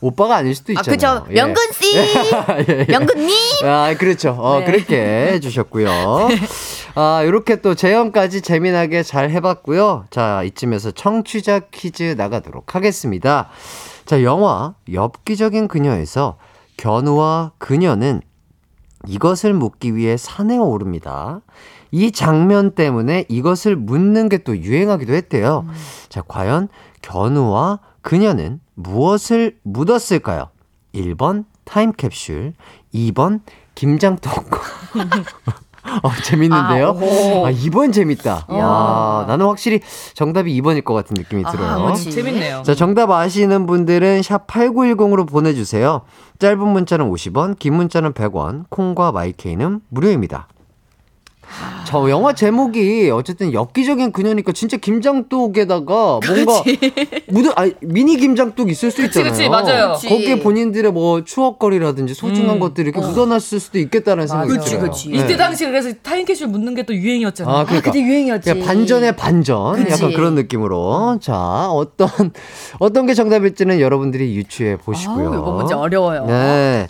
오빠가 0.00 0.36
아닐 0.36 0.54
수도 0.54 0.72
아 0.76 0.80
있잖아요. 0.80 1.22
그죠. 1.22 1.26
예. 1.30 1.34
명근 1.34 1.62
씨, 1.72 1.96
예, 1.98 2.64
예. 2.68 2.84
명근님. 2.88 3.36
아, 3.64 3.94
그렇죠. 3.98 4.36
어, 4.38 4.60
네. 4.60 4.64
그렇게 4.64 4.96
해주셨고요. 5.32 5.88
아, 6.94 7.22
요렇게 7.24 7.56
또 7.60 7.74
재현까지 7.74 8.42
재미나게 8.42 9.02
잘 9.02 9.30
해봤고요. 9.30 10.06
자, 10.10 10.42
이쯤에서 10.44 10.90
청취자 10.92 11.60
퀴즈 11.70 12.14
나가도록 12.16 12.74
하겠습니다. 12.74 13.48
자, 14.06 14.22
영화 14.22 14.74
엽기적인 14.92 15.68
그녀에서 15.68 16.36
견우와 16.76 17.52
그녀는 17.58 18.22
이것을 19.06 19.52
묻기 19.54 19.94
위해 19.96 20.16
산에 20.16 20.56
오릅니다. 20.58 21.40
이 21.90 22.10
장면 22.12 22.74
때문에 22.74 23.26
이것을 23.28 23.76
묻는 23.76 24.28
게 24.28 24.38
또 24.38 24.56
유행하기도 24.56 25.12
했대요. 25.12 25.66
자, 26.08 26.22
과연 26.26 26.68
견우와 27.02 27.80
그녀는 28.00 28.60
무엇을 28.74 29.58
묻었을까요? 29.62 30.48
1번 30.94 31.44
타임캡슐, 31.64 32.54
2번 32.94 33.40
김장떡. 33.74 34.32
어, 36.02 36.10
재밌는데요? 36.24 36.88
아, 37.44 37.50
2번 37.52 37.92
재밌다. 37.92 38.46
아, 38.48 39.24
나는 39.28 39.46
확실히 39.46 39.80
정답이 40.14 40.60
2번일 40.60 40.84
것 40.84 40.94
같은 40.94 41.14
느낌이 41.14 41.44
들어요. 41.50 41.82
그렇지. 41.82 42.10
재밌네요. 42.10 42.62
자, 42.64 42.74
정답 42.74 43.10
아시는 43.10 43.66
분들은 43.66 44.22
샵 44.22 44.46
8910으로 44.46 45.28
보내주세요. 45.28 46.02
짧은 46.38 46.58
문자는 46.66 47.10
50원, 47.10 47.58
긴 47.58 47.74
문자는 47.74 48.12
100원, 48.12 48.64
콩과 48.70 49.12
마이케이는 49.12 49.80
무료입니다. 49.88 50.48
저 51.86 52.08
영화 52.10 52.34
제목이 52.34 53.10
어쨌든 53.10 53.52
엽기적인 53.52 54.12
그녀니까 54.12 54.52
진짜 54.52 54.76
김장독에다가 54.76 56.20
뭔가 56.26 56.62
무드 57.28 57.52
아 57.56 57.68
미니 57.80 58.16
김장독 58.16 58.70
있을 58.70 58.90
수 58.90 59.02
그치, 59.02 59.20
있잖아요. 59.20 59.30
그치, 59.32 59.48
맞아요. 59.48 59.92
그치. 59.94 60.08
거기에 60.08 60.40
본인들의 60.40 60.92
뭐 60.92 61.24
추억거리라든지 61.24 62.14
소중한 62.14 62.56
음. 62.56 62.60
것들이 62.60 62.90
이렇게 62.90 63.04
묻어놨을 63.06 63.60
수도 63.60 63.78
있겠다는 63.78 64.26
생각이 64.26 64.50
그치, 64.52 64.70
들어요. 64.70 64.90
그치. 64.90 65.08
네. 65.10 65.18
이때 65.18 65.36
당시 65.36 65.64
그래서 65.66 65.90
타임캡슐 66.02 66.50
묻는 66.52 66.74
게 66.74 66.82
또 66.82 66.92
유행이었잖아요. 66.94 67.54
아, 67.56 67.64
그러니까. 67.64 67.90
그때 67.92 68.02
유행이었지. 68.04 68.58
반전의 68.60 69.14
반전 69.16 69.76
그치. 69.76 69.92
약간 69.92 70.12
그런 70.12 70.34
느낌으로 70.34 71.18
자 71.20 71.68
어떤 71.70 72.08
어떤 72.80 73.06
게 73.06 73.14
정답일지는 73.14 73.78
여러분들이 73.80 74.34
유추해 74.34 74.76
보시고요. 74.76 75.28
아우, 75.28 75.34
이거 75.38 75.52
문제 75.52 75.74
어려워요. 75.74 76.26
네. 76.26 76.88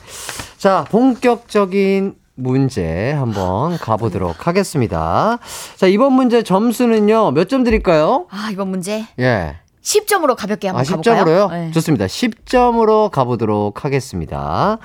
자 0.57 0.85
본격적인 0.91 2.15
문제 2.35 3.13
한번 3.13 3.77
가보도록 3.79 4.47
하겠습니다. 4.47 5.39
자 5.77 5.87
이번 5.87 6.13
문제 6.15 6.43
점수는요 6.43 7.33
몇 7.33 7.49
점 7.49 7.65
드릴까요? 7.65 8.27
아, 8.31 8.49
이번 8.53 8.69
문제 8.69 9.05
예. 9.19 9.57
10점으로 9.83 10.37
가볍게 10.37 10.69
한번 10.69 10.81
아 10.81 10.89
가볼까요? 10.89 11.25
10점으로요? 11.49 11.51
네. 11.51 11.71
좋습니다. 11.73 12.07
10점으로 12.07 13.11
가보도록 13.11 13.85
하겠습니다. 13.85 14.79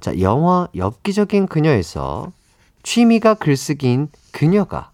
자 0.00 0.18
영화 0.20 0.68
엽기적인 0.74 1.48
그녀에서 1.48 2.32
취미가 2.82 3.34
글쓰기인 3.34 4.08
그녀가 4.32 4.90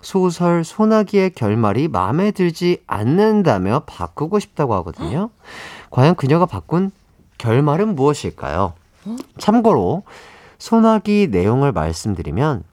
소설 0.00 0.64
소나기의 0.64 1.30
결말이 1.30 1.88
마음에 1.88 2.30
들지 2.30 2.78
않는다며 2.86 3.82
바꾸고 3.86 4.38
싶다고 4.40 4.74
하거든요. 4.76 5.30
과연 5.90 6.14
그녀가 6.14 6.46
바꾼 6.46 6.90
결말은 7.36 7.94
무엇일까요? 7.94 8.72
참고로 9.38 10.02
소나기 10.58 11.28
내용을 11.30 11.72
말씀드리면 11.72 12.64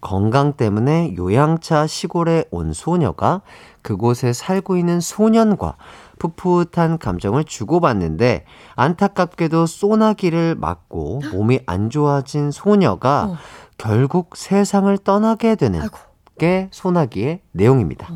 건강 0.00 0.54
때문에 0.54 1.14
요양차 1.16 1.86
시골에 1.86 2.44
온 2.50 2.72
소녀가 2.72 3.42
그곳에 3.82 4.32
살고 4.32 4.76
있는 4.76 5.00
소년과 5.00 5.76
풋풋한 6.18 6.98
감정을 6.98 7.44
주고받는데 7.44 8.44
안타깝게도 8.76 9.66
소나기를 9.66 10.56
맞고 10.58 11.22
몸이 11.32 11.60
안 11.66 11.90
좋아진 11.90 12.50
소녀가 12.50 13.38
결국 13.78 14.36
세상을 14.36 14.96
떠나게 14.98 15.54
되는 15.54 15.80
게 16.38 16.68
소나기의 16.70 17.40
내용입니다. 17.52 18.08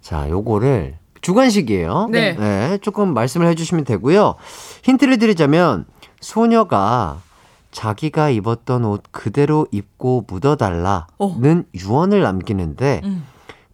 자, 0.00 0.28
요거를 0.28 0.98
주관식이에요. 1.22 2.08
네. 2.10 2.78
조금 2.82 3.12
말씀을 3.12 3.48
해주시면 3.48 3.84
되고요. 3.84 4.36
힌트를 4.84 5.18
드리자면 5.18 5.86
소녀가 6.26 7.20
자기가 7.70 8.30
입었던 8.30 8.84
옷 8.84 9.04
그대로 9.12 9.68
입고 9.70 10.24
묻어달라는 10.26 11.66
유언을 11.72 12.20
남기는데 12.20 13.02
음. 13.04 13.24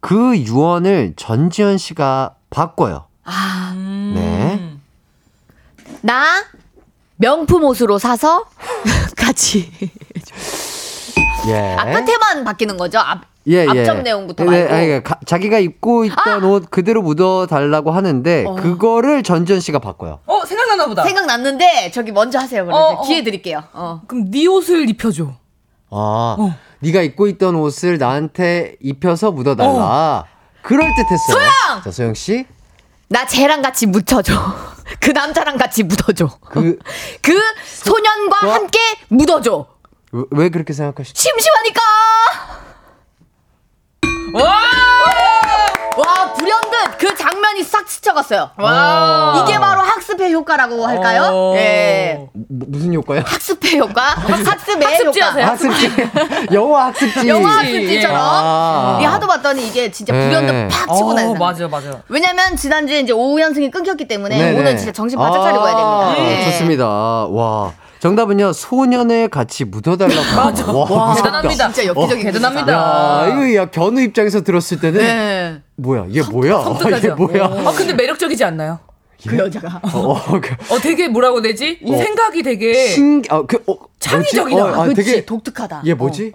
그 0.00 0.36
유언을 0.36 1.14
전지현 1.16 1.78
씨가 1.78 2.34
바꿔요. 2.50 3.06
아, 3.24 3.72
음. 3.74 4.12
네. 4.14 4.76
나 6.02 6.44
명품 7.16 7.64
옷으로 7.64 7.98
사서 7.98 8.44
같이 9.16 9.72
예. 11.46 11.74
아까 11.78 12.04
테만 12.04 12.44
바뀌는 12.44 12.76
거죠? 12.76 12.98
앞, 12.98 13.22
예, 13.48 13.66
앞점 13.66 14.02
내용부터 14.02 14.44
네, 14.44 14.50
말고. 14.64 14.74
아니, 14.74 15.02
가- 15.02 15.18
자기가 15.26 15.58
입고 15.58 16.04
있던 16.04 16.44
옷 16.44 16.70
그대로 16.70 17.02
묻어 17.02 17.46
달라고 17.46 17.90
하는데 17.90 18.44
그거를 18.60 19.22
전지현 19.22 19.60
씨가 19.60 19.78
바꿔요. 19.80 20.20
어 20.26 20.44
생각나나 20.44 20.86
보다. 20.86 21.02
생각났는데 21.04 21.90
저기 21.92 22.12
먼저 22.12 22.38
하세요. 22.38 22.64
그럼 22.64 22.78
어, 22.80 22.86
어. 22.98 23.02
기회 23.02 23.22
드릴게요. 23.24 23.64
어. 23.72 24.02
그럼 24.06 24.30
네 24.30 24.46
옷을 24.46 24.88
입혀줘. 24.88 25.24
아, 25.90 26.36
어. 26.38 26.54
네가 26.80 27.02
입고 27.02 27.26
있던 27.28 27.56
옷을 27.56 27.98
나한테 27.98 28.76
입혀서 28.80 29.32
묻어 29.32 29.56
달라. 29.56 30.24
그럴 30.62 30.88
듯했어요. 30.94 31.18
소영! 31.28 31.82
자, 31.82 31.90
소영 31.90 32.14
씨. 32.14 32.46
나 33.08 33.26
쟤랑 33.26 33.60
같이 33.62 33.86
묻혀줘. 33.86 34.32
그 35.00 35.10
남자랑 35.10 35.58
같이 35.58 35.82
묻어줘. 35.82 36.28
그, 36.50 36.78
그 37.22 37.32
소년과 37.66 38.46
와. 38.46 38.54
함께 38.54 38.78
묻어줘. 39.08 39.66
왜, 40.12 40.22
왜 40.30 40.48
그렇게 40.48 40.72
생각하시죠? 40.72 41.18
심심하니까. 41.20 41.80
그 47.52 47.62
장면이 47.62 47.62
싹 47.62 47.88
스쳐갔어요. 47.88 48.50
와! 48.58 49.44
이게 49.46 49.58
바로 49.58 49.80
학습의 49.82 50.32
효과라고 50.32 50.86
할까요? 50.86 51.30
어. 51.32 51.54
예. 51.56 52.28
뭐, 52.48 52.66
무슨 52.68 52.94
효과요? 52.94 53.22
학습의 53.24 53.78
효과, 53.78 54.02
학습의 54.16 54.86
학습지 54.86 55.20
효과. 55.20 55.28
하세요. 55.28 55.46
학습지. 55.46 55.92
영어 56.52 56.78
학습지. 56.78 57.28
영화 57.28 57.50
학습지. 57.58 57.76
학습지처럼. 57.76 58.18
아. 58.20 58.96
이게 58.98 59.06
하도 59.06 59.26
봤더니 59.26 59.66
이게 59.68 59.90
진짜 59.90 60.12
네. 60.12 60.28
불현듯 60.28 60.68
팍 60.70 60.94
치고 60.96 61.10
어, 61.10 61.14
나요. 61.14 61.34
맞아 61.34 61.68
맞아. 61.68 62.02
왜냐면 62.08 62.56
지난주에 62.56 63.00
이제 63.00 63.12
오후 63.12 63.40
연승이 63.40 63.70
끊겼기 63.70 64.08
때문에 64.08 64.36
네네. 64.36 64.58
오늘 64.58 64.76
진짜 64.76 64.92
정신 64.92 65.18
바짝 65.18 65.42
차리고 65.42 65.66
해야 65.66 65.74
아, 65.76 66.14
됩니다. 66.14 66.28
네. 66.28 66.44
좋습니다. 66.50 66.86
와. 66.86 67.72
정답은요, 68.00 68.52
소년을 68.52 69.28
같이 69.28 69.64
묻어달라고. 69.64 70.22
맞아. 70.34 70.72
와, 70.72 71.14
대단합니다. 71.14 71.66
진짜 71.72 71.86
엽기적인 71.86 72.28
어, 72.28 72.32
대단합니다. 72.32 72.72
야, 72.72 73.26
이거 73.28 73.54
야, 73.54 73.66
견우 73.66 74.00
입장에서 74.00 74.40
들었을 74.42 74.80
때는 74.80 75.00
네. 75.00 75.62
뭐야, 75.82 76.06
얘 76.14 76.22
뭐야? 76.22 76.60
이게 76.60 76.64
섬뜩하죠. 76.64 77.14
뭐야? 77.16 77.44
아 77.44 77.72
근데 77.76 77.92
매력적이지 77.92 78.44
않나요? 78.44 78.78
그 79.26 79.36
여자가. 79.38 79.80
어, 79.94 80.40
그, 80.40 80.50
어 80.72 80.78
되게 80.80 81.08
뭐라고 81.08 81.42
되지? 81.42 81.78
생각이 81.84 82.42
되게 82.42 82.88
신, 82.88 83.22
아, 83.28 83.42
그, 83.42 83.62
어, 83.66 83.76
창의적이다. 84.00 84.64
어, 84.64 84.82
아, 84.82 84.86
그치, 84.86 85.04
되게, 85.04 85.24
독특하다. 85.24 85.82
얘 85.86 85.94
뭐지? 85.94 86.32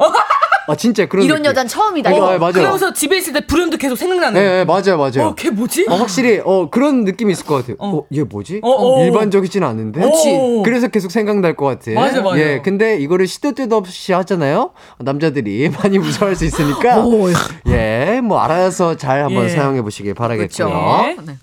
아, 0.67 0.75
진짜 0.75 1.05
그런 1.07 1.25
이런 1.25 1.37
느낌. 1.37 1.49
여잔 1.49 1.67
처음이다. 1.67 2.09
아, 2.09 2.13
이거. 2.13 2.29
아, 2.31 2.37
맞아요. 2.37 2.53
그러면서 2.53 2.93
집에 2.93 3.17
있을 3.17 3.33
때 3.33 3.45
불현듯 3.45 3.79
계속 3.79 3.95
생각나는. 3.95 4.33
네, 4.39 4.49
네, 4.49 4.65
맞아요, 4.65 4.97
맞아요. 4.97 5.29
어, 5.29 5.35
걔 5.35 5.49
뭐지? 5.49 5.85
어, 5.89 5.95
확실히, 5.95 6.41
어, 6.43 6.69
그런 6.69 7.03
느낌이 7.03 7.31
있을 7.31 7.45
것 7.45 7.55
같아요. 7.55 7.77
어, 7.79 8.03
얘 8.13 8.23
뭐지? 8.23 8.61
어, 8.63 8.69
어. 8.69 9.03
일반적이진 9.03 9.63
않은데? 9.63 10.01
그치. 10.01 10.61
그래서 10.63 10.87
계속 10.89 11.11
생각날 11.11 11.55
것 11.55 11.65
같아. 11.65 11.91
맞아, 11.91 12.21
맞아. 12.21 12.39
예, 12.39 12.61
근데 12.63 12.97
이거를 12.97 13.27
시도 13.27 13.53
때도 13.53 13.77
없이 13.77 14.13
하잖아요? 14.13 14.71
남자들이 14.99 15.69
많이 15.81 15.97
무서워할 15.99 16.35
수 16.35 16.45
있으니까. 16.45 17.03
예, 17.67 18.21
뭐, 18.23 18.39
알아서 18.39 18.95
잘 18.97 19.23
한번 19.23 19.45
예. 19.45 19.49
사용해 19.49 19.81
보시길 19.81 20.13
바라겠고요. 20.13 20.67
그렇죠. 20.67 21.21
네. 21.25 21.37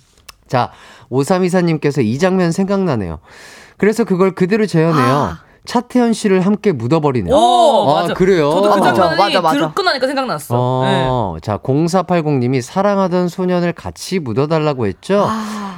자, 0.47 0.71
5324님께서 1.11 2.05
이 2.05 2.19
장면 2.19 2.53
생각나네요. 2.53 3.19
그래서 3.77 4.05
그걸 4.05 4.33
그대로 4.35 4.67
재현해요. 4.67 5.37
차태현 5.67 6.13
씨를 6.13 6.45
함께 6.45 6.73
묻어버리네요. 6.73 7.35
오, 7.35 7.89
아, 7.97 8.03
맞아. 8.03 8.15
그래요? 8.15 8.51
저도 8.51 8.71
그 8.71 8.79
맞아, 8.81 8.93
장면이 8.95 9.17
맞아, 9.35 9.41
맞아. 9.41 9.59
듣고 9.69 9.83
나니까 9.83 10.07
생각났어. 10.07 10.83
네. 10.85 11.07
어, 11.09 11.37
자, 11.43 11.57
0480님이 11.57 12.61
사랑하던 12.61 13.29
소년을 13.29 13.73
같이 13.73 14.19
묻어달라고 14.19 14.87
했죠? 14.87 15.27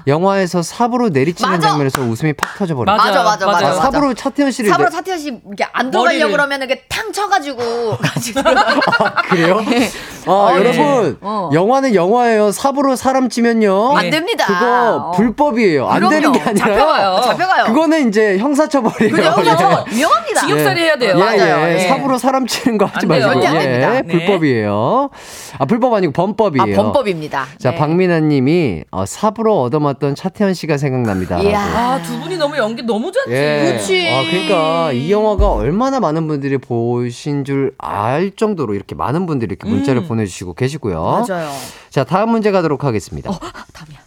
영화에서 0.09 0.63
삽으로 0.63 1.09
내리치는 1.11 1.51
맞아. 1.53 1.69
장면에서 1.69 2.03
웃음이 2.03 2.33
팍 2.33 2.57
터져버려요. 2.59 2.97
맞아, 2.97 3.23
맞아, 3.23 3.47
맞아. 3.47 3.59
아, 3.67 3.69
맞아. 3.71 3.81
삽으로 3.91 4.15
차태현 4.15 4.51
씨를. 4.51 4.71
내- 4.77 4.91
차태현 4.91 5.19
씨 5.19 5.41
이렇게 5.47 5.67
안 5.73 5.91
들어가려고 5.91 6.27
머리를- 6.29 6.33
그러면 6.33 6.63
이렇게 6.63 6.83
탕 6.89 7.13
쳐가지고 7.13 7.97
같이 7.99 8.35
아, 8.45 9.23
그래요? 9.29 9.61
아, 10.27 10.31
어, 10.31 10.53
여러분. 10.57 11.19
어. 11.21 11.51
영화는 11.53 11.95
영화예요. 11.95 12.51
삽으로 12.51 12.97
사람 12.97 13.29
치면요. 13.29 13.97
안 13.97 14.11
됩니다. 14.11 14.47
그거 14.47 14.97
어. 14.97 15.11
불법이에요. 15.13 15.89
안 15.89 16.09
되는 16.09 16.33
게 16.33 16.41
그럼요. 16.41 16.51
아니라요. 16.51 16.75
잡혀가요. 16.79 17.21
잡혀가요. 17.23 17.65
그거는 17.67 18.09
이제 18.09 18.39
형사처벌이에요. 18.39 19.13
그죠? 19.35 19.76
예. 19.81 19.85
그죠? 19.85 19.97
위험합니다. 19.97 20.41
징역살이 20.41 20.81
해야 20.81 20.97
돼요. 20.97 21.11
예, 21.17 21.19
맞아요. 21.19 21.69
예. 21.69 21.75
예. 21.75 21.79
삽으로 21.89 22.19
사람 22.19 22.47
치는 22.47 22.79
거 22.79 22.85
하지. 22.87 23.07
마시고. 23.07 23.31
안 23.31 23.41
됩니다. 23.41 23.97
예, 23.97 24.03
네. 24.03 24.03
불법이에요. 24.03 25.11
아, 25.59 25.65
불법 25.65 25.95
아니고 25.95 26.11
아, 26.11 26.13
범법이에요. 26.25 26.77
범법입니다. 26.77 27.47
자, 27.59 27.71
네. 27.73 27.77
박민아 27.77 28.21
님이 28.21 28.85
어, 28.91 29.05
삽으로 29.07 29.63
얻어맞던 29.63 30.15
차태현 30.15 30.55
씨가 30.55 30.77
생각납니다. 30.77 31.39
아, 31.55 32.01
두 32.03 32.19
분이 32.21 32.37
너무 32.37 32.57
연기 32.57 32.83
너무 32.83 33.11
잘지. 33.13 33.33
예. 33.33 33.73
그치. 33.77 34.09
아, 34.09 34.23
그러니까 34.31 34.93
이 34.93 35.11
영화가 35.11 35.51
얼마나 35.53 36.01
많은 36.01 36.27
분들이 36.29 36.59
보신 36.59 37.45
줄 37.45 37.67
알 37.79 38.31
정도로 38.35 38.75
이렇게 38.75 38.95
많은 38.95 39.27
분들이 39.27 39.55
이렇게 39.59 39.69
문자를 39.69 40.03
음. 40.03 40.09
보내 40.09 40.25
주시고 40.27 40.55
계시고요. 40.55 41.25
맞아요. 41.29 41.51
자, 41.91 42.05
다음 42.05 42.31
문제 42.31 42.51
가도록 42.51 42.85
하겠습니다. 42.85 43.31
다음이야. 43.73 43.99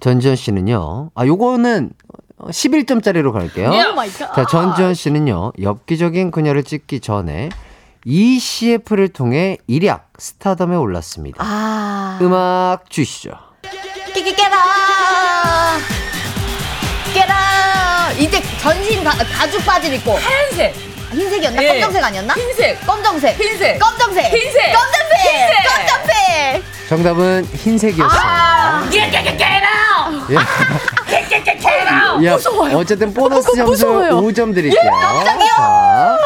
전지현 0.00 0.36
씨는요. 0.36 1.10
아, 1.14 1.26
요거는 1.26 1.90
11점짜리로 2.38 3.32
갈게요. 3.32 3.72
예. 3.74 3.82
oh 3.84 3.94
my 3.94 4.10
God. 4.12 4.34
자, 4.34 4.46
전지현 4.46 4.94
씨는요, 4.94 5.52
엽기적인 5.60 6.30
그녀를 6.30 6.64
찍기 6.64 7.00
전에 7.00 7.48
이 8.04 8.38
CF를 8.38 9.08
통해 9.08 9.58
일약 9.66 10.10
스타덤에 10.18 10.76
올랐습니다. 10.76 11.38
아. 11.40 12.18
음악 12.22 12.88
주시죠. 12.90 13.30
끼끼 14.14 14.34
깨라. 14.34 14.56
깨라. 17.14 18.12
이제 18.18 18.40
전신 18.60 19.02
가, 19.02 19.10
가죽 19.10 19.64
바지를 19.64 19.96
입고 19.96 20.12
하얀색, 20.12 20.74
흰색이었나? 21.10 21.62
예. 21.62 21.68
검정색 21.68 22.04
아니었나? 22.04 22.34
흰색, 22.34 22.86
검정색. 22.86 23.40
흰색, 23.40 23.78
검정색. 23.78 24.24
흰색. 24.32 24.72
검정색. 24.72 25.16
흰색. 25.24 25.62
검정색. 25.64 25.96
정답은 25.96 26.56
흰색이었어요. 26.56 26.66
아. 26.72 26.75
Get 29.36 29.66
out, 29.66 30.32
예. 30.32 30.36
야, 32.26 32.38
어쨌든 32.76 33.12
보너스 33.12 33.54
점수 33.56 33.64
무서워요. 33.64 34.20
5점 34.22 34.54
드릴게요. 34.54 34.80
자, 34.80 36.16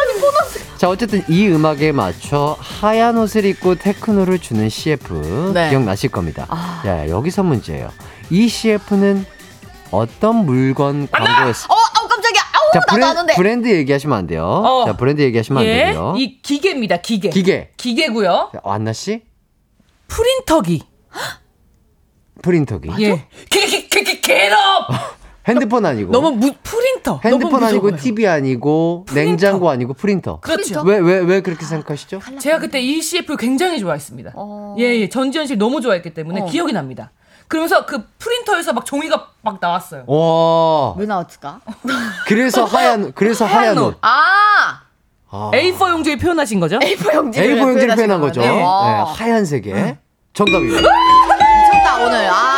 자, 0.77 0.89
어쨌든 0.89 1.23
이 1.29 1.49
음악에 1.49 1.93
맞춰 1.93 2.57
하얀 2.59 3.19
옷을 3.19 3.45
입고 3.45 3.75
테크노를 3.77 4.39
주는 4.39 4.69
CF 4.69 5.53
네. 5.55 5.71
기억나실 5.71 6.11
겁니다. 6.11 6.47
야, 6.87 7.09
여기서 7.09 7.43
문제예요. 7.43 7.91
이 8.31 8.49
CF는 8.49 9.27
어떤 9.91 10.47
물건 10.47 11.09
광고였어? 11.11 11.67
어, 11.69 11.75
어 11.75 12.09
깜짝이야. 12.09 12.41
아우, 12.53 12.73
자, 12.73 12.81
나도 12.89 13.07
아는데. 13.07 13.35
브랜드 13.35 13.69
얘기하시면 13.69 14.17
안 14.17 14.27
돼요. 14.27 14.45
어. 14.45 14.85
자, 14.87 14.97
브랜드 14.97 15.21
얘기하시면 15.23 15.63
안 15.63 15.69
예, 15.69 15.87
되고요. 15.87 16.15
이 16.17 16.41
기계입니다. 16.41 16.99
기계. 16.99 17.31
기계. 17.31 17.71
기계고요. 17.77 18.51
자, 18.53 18.61
안나 18.65 18.93
씨? 18.93 19.23
프린터기. 20.11 20.83
프린터기. 22.43 22.91
예. 23.01 23.27
get 23.51 24.53
up. 24.53 24.93
핸드폰 25.49 25.87
아니고. 25.87 26.13
너무 26.13 26.33
무 26.33 26.53
프린터. 26.63 27.21
핸드폰 27.25 27.53
너무 27.61 27.67
아니고. 27.67 27.97
TV 27.97 28.27
아니고 28.27 29.07
냉장고 29.15 29.71
아니고 29.71 29.95
프린터. 29.95 30.41
그렇죠. 30.41 30.83
왜 30.83 30.99
왜 30.99 31.21
왜 31.21 31.41
그렇게 31.41 31.65
생각하시죠? 31.65 32.21
제가 32.41 32.59
그때 32.59 32.81
이 32.81 33.01
CF 33.01 33.37
굉장히 33.37 33.79
좋아했습니다. 33.81 34.33
어. 34.35 34.77
예, 34.79 34.85
예. 35.01 35.09
전지현 35.09 35.47
씨 35.47 35.57
너무 35.57 35.81
좋아했기 35.81 36.13
때문에 36.13 36.43
어. 36.43 36.45
기억이 36.47 36.73
납니다. 36.73 37.11
그러면서 37.49 37.85
그 37.87 38.07
프린터에서 38.19 38.73
막 38.73 38.85
종이가 38.87 39.29
막 39.43 39.59
나왔어요. 39.61 40.05
와. 40.07 40.95
왜 40.97 41.07
나왔을까? 41.07 41.61
그래서 42.27 42.65
하얀 42.65 43.13
그래서 43.13 43.45
하얀 43.45 43.77
옷. 43.79 43.97
아, 44.03 44.83
아. 45.31 45.51
A4 45.55 45.91
용지에 45.91 46.17
표현하신 46.17 46.59
거죠? 46.61 46.79
A4 46.79 47.15
용지를 47.15 47.55
A4 47.57 47.59
용지를 47.61 47.95
표현한 47.95 48.21
거죠. 48.21 48.41
네, 48.41 48.49
와. 48.63 49.05
하얀색에 49.05 49.97
정답입니다. 50.33 50.81
미쳤다 50.81 52.05
오늘. 52.05 52.29
아. 52.31 52.51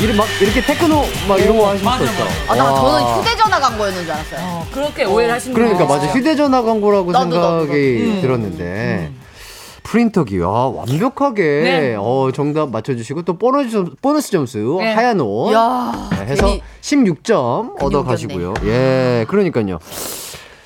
이렇게 0.00 0.18
막 0.18 0.26
이렇게 0.38 0.60
테크노 0.60 1.02
막 1.26 1.40
이런 1.40 1.56
거 1.56 1.70
하실 1.70 1.82
맞아, 1.84 1.98
수 1.98 2.04
있어. 2.12 2.24
아, 2.48 2.54
나 2.56 2.64
와. 2.72 2.78
저는 2.80 3.14
휴대전화 3.22 3.58
광고였는 3.60 4.02
줄 4.02 4.12
알았어요. 4.12 4.40
어, 4.42 4.66
그렇게 4.70 5.04
오해를 5.04 5.32
하시는 5.32 5.54
그러니까 5.54 5.78
분이 5.78 5.88
맞아 5.88 6.04
있어요. 6.06 6.18
휴대전화 6.18 6.62
광고라고 6.62 7.10
나도, 7.12 7.24
나도, 7.26 7.60
생각이 7.60 7.98
나도. 8.00 8.10
음. 8.16 8.20
들었는데 8.20 9.10
프린터기 9.94 10.40
아 10.42 10.48
완벽하게 10.74 11.42
네. 11.62 11.96
어 11.96 12.30
정답 12.34 12.70
맞춰주시고 12.70 13.22
또 13.22 13.38
보너스 13.38 13.70
점, 13.70 13.94
보너스 14.02 14.30
점수 14.32 14.78
네. 14.80 14.92
하얀 14.94 15.20
옷 15.20 15.52
야, 15.52 15.92
네, 16.10 16.26
해서 16.26 16.46
괜히 16.46 16.62
16점 16.80 17.80
얻어 17.80 18.00
이겼네. 18.00 18.04
가시고요. 18.04 18.54
예, 18.64 19.24
그러니까요. 19.28 19.78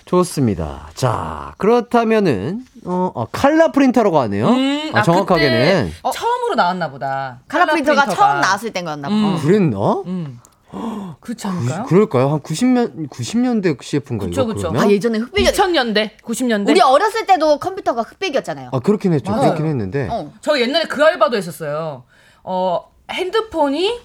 좋습니다. 0.07 0.89
자, 0.95 1.53
그렇다면은 1.59 2.65
어, 2.87 3.11
어, 3.15 3.27
칼라 3.31 3.73
프린터라고 3.73 4.19
하네요. 4.21 4.49
음, 4.49 4.91
아, 4.95 5.01
아, 5.01 5.03
정확하게는 5.03 5.93
그때 5.93 6.11
처음으로 6.19 6.55
나왔나 6.55 6.91
보다. 6.91 7.41
칼라 7.47 7.67
프린터가 7.67 8.05
프린터가. 8.05 8.15
처음 8.29 8.41
나왔을 8.41 8.73
땐 8.73 8.87
거였나 8.87 9.09
봐. 9.09 9.15
음. 9.15 9.39
그랬나? 9.43 10.03
음. 10.07 10.41
그렇지 11.21 11.47
않을까요? 11.47 11.85
그럴까요? 11.85 12.29
한 12.29 12.41
90년 12.41 13.09
90년대 13.09 13.83
CF인가요? 13.83 14.29
그쵸, 14.29 14.47
그쵸. 14.47 14.73
아, 14.77 14.89
예전에 14.89 15.19
흑백이 15.19 15.49
2000년대, 15.51 16.19
90년대. 16.23 16.69
우리 16.69 16.81
어렸을 16.81 17.27
때도 17.27 17.59
컴퓨터가 17.59 18.03
흑백이었잖아요. 18.03 18.71
아, 18.73 18.79
그렇긴 18.81 19.13
했죠. 19.15 19.31
맞아요. 19.31 19.43
그렇긴 19.45 19.67
했는데. 19.67 20.09
어. 20.11 20.33
저 20.41 20.59
옛날에 20.61 20.85
그 20.85 21.03
알바도 21.03 21.37
했었어요. 21.37 22.05
어, 22.45 22.91
핸드폰이 23.11 23.99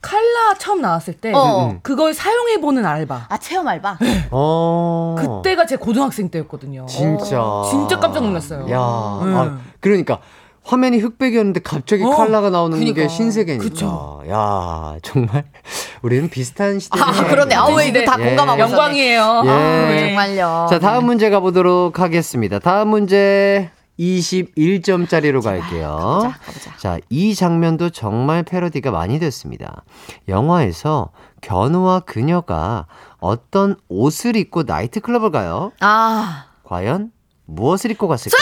칼라 0.00 0.54
처음 0.58 0.80
나왔을 0.80 1.14
때 1.14 1.32
어. 1.32 1.68
음. 1.70 1.80
그걸 1.82 2.12
사용해 2.12 2.60
보는 2.60 2.84
알바. 2.84 3.26
아, 3.28 3.38
체험 3.38 3.68
알바? 3.68 3.98
어. 4.30 5.14
그때가 5.18 5.66
제 5.66 5.76
고등학생 5.76 6.28
때였거든요. 6.28 6.86
진짜. 6.86 7.40
진짜 7.70 8.00
깜짝 8.00 8.24
놀랐어요. 8.24 8.68
야, 8.70 8.78
음. 9.22 9.36
아, 9.36 9.60
그러니까 9.80 10.20
화면이 10.64 10.98
흑백이었는데 10.98 11.60
갑자기 11.60 12.04
어, 12.04 12.10
칼라가 12.10 12.48
나오는 12.50 12.78
게 12.78 12.92
그니까. 12.92 13.08
신세계니까. 13.08 13.64
그쵸. 13.64 14.22
야, 14.28 14.96
정말 15.02 15.44
우리는 16.02 16.28
비슷한 16.30 16.78
시대에 16.78 17.02
아, 17.02 17.12
그러네. 17.26 17.54
아, 17.54 17.66
왜 17.74 17.88
이거 17.88 18.04
다 18.04 18.16
예. 18.20 18.24
공감하고. 18.28 18.60
영광이에요. 18.60 19.42
예. 19.44 19.50
아, 19.50 19.98
정말요. 19.98 20.66
자, 20.70 20.78
다음 20.78 21.06
문제 21.06 21.30
가보도록 21.30 21.98
하겠습니다. 22.00 22.58
다음 22.58 22.88
문제 22.88 23.70
21점짜리로 23.98 25.42
갈게요. 25.42 25.88
가보자, 26.22 26.38
가보자. 26.44 26.76
자, 26.78 26.98
이 27.10 27.34
장면도 27.34 27.90
정말 27.90 28.42
패러디가 28.42 28.90
많이 28.90 29.18
됐습니다. 29.18 29.84
영화에서 30.28 31.10
견우와 31.40 32.00
그녀가 32.00 32.86
어떤 33.18 33.76
옷을 33.88 34.36
입고 34.36 34.62
나이트클럽을 34.62 35.30
가요? 35.30 35.72
아, 35.80 36.46
과연 36.64 37.10
무엇을 37.46 37.90
입고 37.90 38.08
갔을까요? 38.08 38.40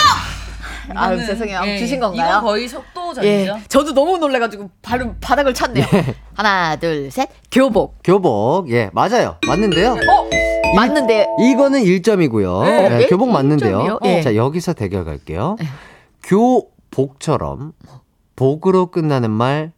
아, 0.94 1.16
죄송해요. 1.16 1.62
예, 1.66 1.78
주신 1.78 2.00
건가요? 2.00 2.28
이건 2.28 2.40
거의 2.42 2.68
속도전이죠. 2.68 3.26
예. 3.28 3.62
저도 3.68 3.92
너무 3.94 4.18
놀래가지고 4.18 4.70
바로 4.82 5.14
바닥을 5.20 5.54
찼네요. 5.54 5.84
하나, 6.34 6.76
둘, 6.76 7.10
셋. 7.10 7.28
교복. 7.50 7.96
교복. 8.04 8.70
예, 8.70 8.90
맞아요. 8.92 9.36
맞는데요. 9.46 9.92
어? 9.92 10.74
맞는데. 10.74 11.26
이거는 11.40 11.82
1점이고요. 11.82 12.64
네. 12.64 13.06
교복 13.06 13.28
일- 13.28 13.32
맞는데요. 13.34 13.70
일점이요? 13.80 13.98
네. 14.02 14.22
자, 14.22 14.34
여기서 14.36 14.72
대결 14.72 15.04
갈게요. 15.04 15.56
교복처럼 16.22 17.72
복으로 18.36 18.86
끝나는 18.86 19.30
말 19.30 19.72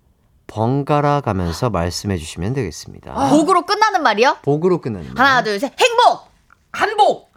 번갈아 0.47 1.23
가면서 1.23 1.71
말씀해 1.71 2.19
주시면 2.19 2.53
되겠습니다. 2.55 3.31
복으로 3.31 3.63
끝나는 3.65 4.03
말이요? 4.03 4.39
복으로 4.43 4.81
끝나는 4.81 5.15
말. 5.15 5.27
하나, 5.27 5.43
둘, 5.43 5.59
셋. 5.59 5.73
행복! 5.81 6.29
한복, 6.73 7.31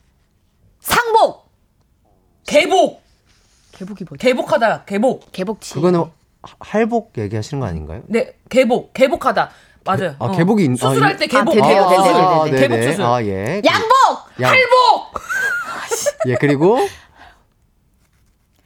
상복! 0.82 1.46
개복, 2.46 3.02
개복이 3.76 4.06
뭐지? 4.10 4.22
개복하다, 4.22 4.86
개복. 4.86 5.32
개복치. 5.32 5.74
그거는 5.74 6.00
하- 6.02 6.10
할복 6.60 7.14
얘기하시는 7.18 7.60
거 7.60 7.68
아닌가요? 7.68 8.02
네, 8.08 8.34
개복, 8.50 8.94
개복하다. 8.94 9.50
맞아요. 9.84 10.16
아, 10.20 10.26
어. 10.26 10.32
개복이 10.32 10.66
있- 10.66 10.78
수술할 10.78 11.14
아, 11.14 11.18
때 11.18 11.26
아, 11.26 11.28
개복, 11.28 11.56
네, 11.56 11.62
네, 11.62 11.68
개복 11.68 11.90
네, 11.90 11.96
수술. 11.98 12.14
네, 12.14 12.52
네, 12.52 12.52
네. 12.52 12.68
개복. 12.68 12.84
수술. 12.92 13.06
아, 13.06 13.24
예. 13.24 13.62
양복! 13.66 14.42
양- 14.42 14.52
할복, 14.52 15.14
예, 16.28 16.36
그리고 16.40 16.78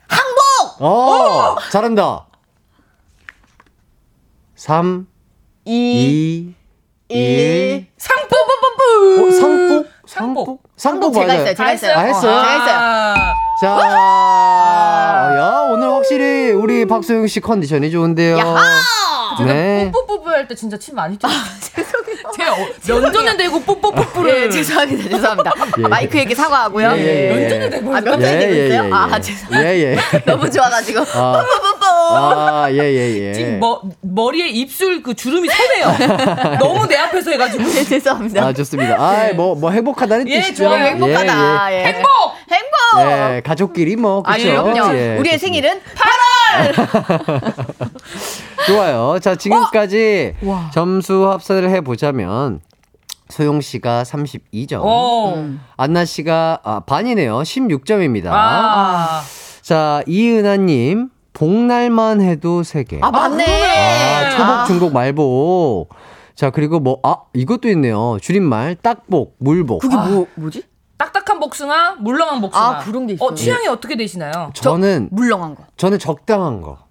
항복! 0.08 0.82
어! 0.82 1.56
잘한다. 1.72 2.26
3 4.56 5.08
이, 5.66 6.54
2 7.10 7.16
1 7.16 7.88
상복, 7.98 8.34
어, 9.28 9.32
상복? 9.32 9.88
상복. 10.06 10.64
상복 10.76 11.14
제가 11.14 11.26
맞아요. 11.28 11.40
했어요. 11.42 11.56
제가 11.56 11.70
했어요. 11.70 11.94
아, 11.96 12.02
했어요? 12.02 12.22
제가 12.22 12.52
했어요. 12.54 13.34
아, 13.62 15.30
자, 15.32 15.38
야, 15.38 15.68
오늘 15.72 15.90
확실히 15.92 16.52
우리 16.52 16.86
박소영 16.86 17.28
씨 17.28 17.40
컨디션이 17.42 17.92
좋은데요. 17.92 18.38
야하! 18.38 19.44
네. 19.46 19.92
뽀뽀뽀뽀 19.94 20.30
할 20.30 20.48
때 20.48 20.56
진짜 20.56 20.78
침 20.78 20.96
많이 20.96 21.18
튀어. 21.18 21.30
제가 22.36 22.54
어, 22.54 22.58
면전에 23.02 23.36
대고 23.38 23.62
뽀뽀뽀뽀를. 23.62 24.44
예, 24.46 24.50
죄송합니다. 24.50 25.10
죄송합니다. 25.10 25.52
예. 25.78 25.82
마이크에게 25.88 26.34
사과하고요. 26.36 26.92
예, 26.92 26.98
예, 26.98 27.30
예. 27.30 27.36
면전에 27.36 27.70
대고. 27.70 27.96
아, 27.96 28.02
면전에 28.02 28.40
대고 28.40 28.54
있어요? 28.54 28.84
예, 28.86 28.92
아, 28.94 29.10
예. 29.16 29.22
죄송합니다. 29.22 29.66
예, 29.76 29.80
예. 29.80 29.98
너무 30.26 30.50
좋아가지고. 30.50 31.00
아. 31.14 31.44
아, 32.16 32.68
예, 32.72 32.78
예, 32.78 33.28
예. 33.28 33.34
지금 33.38 33.60
머, 33.60 33.82
머리에 34.02 34.48
입술 34.48 35.02
그 35.02 35.14
주름이 35.14 35.48
서네요. 35.48 36.58
너무 36.60 36.88
내 36.88 36.96
앞에서 36.96 37.32
해가지고. 37.32 37.64
네, 37.64 37.84
죄송합니다. 37.84 38.46
아, 38.46 38.54
좋습니다. 38.54 38.96
아, 39.00 39.34
뭐, 39.34 39.56
뭐 39.56 39.72
행복하다는 39.72 40.28
예, 40.30 40.42
뜻이죠. 40.42 40.66
좋아요. 40.66 40.86
행복하다. 40.86 41.74
예, 41.74 41.76
예. 41.76 41.84
행복! 41.86 42.06
행복! 42.52 43.00
예. 43.00 43.36
예, 43.36 43.42
가족끼리 43.42 43.96
뭐, 43.96 44.24
그쵸? 44.24 44.34
아니요, 44.34 44.64
그럼요. 44.64 44.96
예, 44.96 45.18
우리의 45.18 45.38
좋습니다. 45.38 45.40
생일은 45.40 45.82
좋아요. 48.68 49.20
자, 49.20 49.36
지금까지 49.36 50.36
점수 50.74 51.30
합산을 51.30 51.70
해보자면, 51.70 52.62
소용 53.30 53.62
씨가 53.62 54.04
32점. 54.04 54.82
오. 54.84 55.46
안나 55.78 56.06
씨가, 56.06 56.60
아, 56.64 56.82
반이네요. 56.86 57.40
16점입니다. 57.42 58.30
아. 58.32 59.22
자, 59.62 60.02
이은하님, 60.08 61.10
복날만 61.40 62.20
해도 62.20 62.64
3개. 62.64 63.00
아, 63.02 63.10
맞네. 63.12 63.46
아, 63.46 64.30
초복, 64.30 64.44
아. 64.44 64.66
중복, 64.66 64.94
말복. 64.94 65.88
자, 66.36 66.50
그리고 66.50 66.82
뭐, 66.82 67.00
아, 67.02 67.16
이것도 67.34 67.70
있네요. 67.70 68.18
줄임말, 68.22 68.76
딱복, 68.76 69.38
물복. 69.40 69.80
그게 69.82 69.96
뭐, 69.96 70.28
뭐지? 70.36 70.64
딱딱한 70.98 71.40
복숭아, 71.40 71.96
물렁한 72.02 72.42
복숭아. 72.42 72.68
아, 72.68 72.80
그런 72.80 73.08
게 73.08 73.14
있어요. 73.14 73.30
어, 73.30 73.34
취향이 73.34 73.68
어떻게 73.70 73.96
되시나요? 73.96 74.52
저는, 74.54 75.08
물렁한 75.14 75.56
거. 75.56 75.64
저는 75.78 75.98
적당한 75.98 76.60
거. 76.62 76.89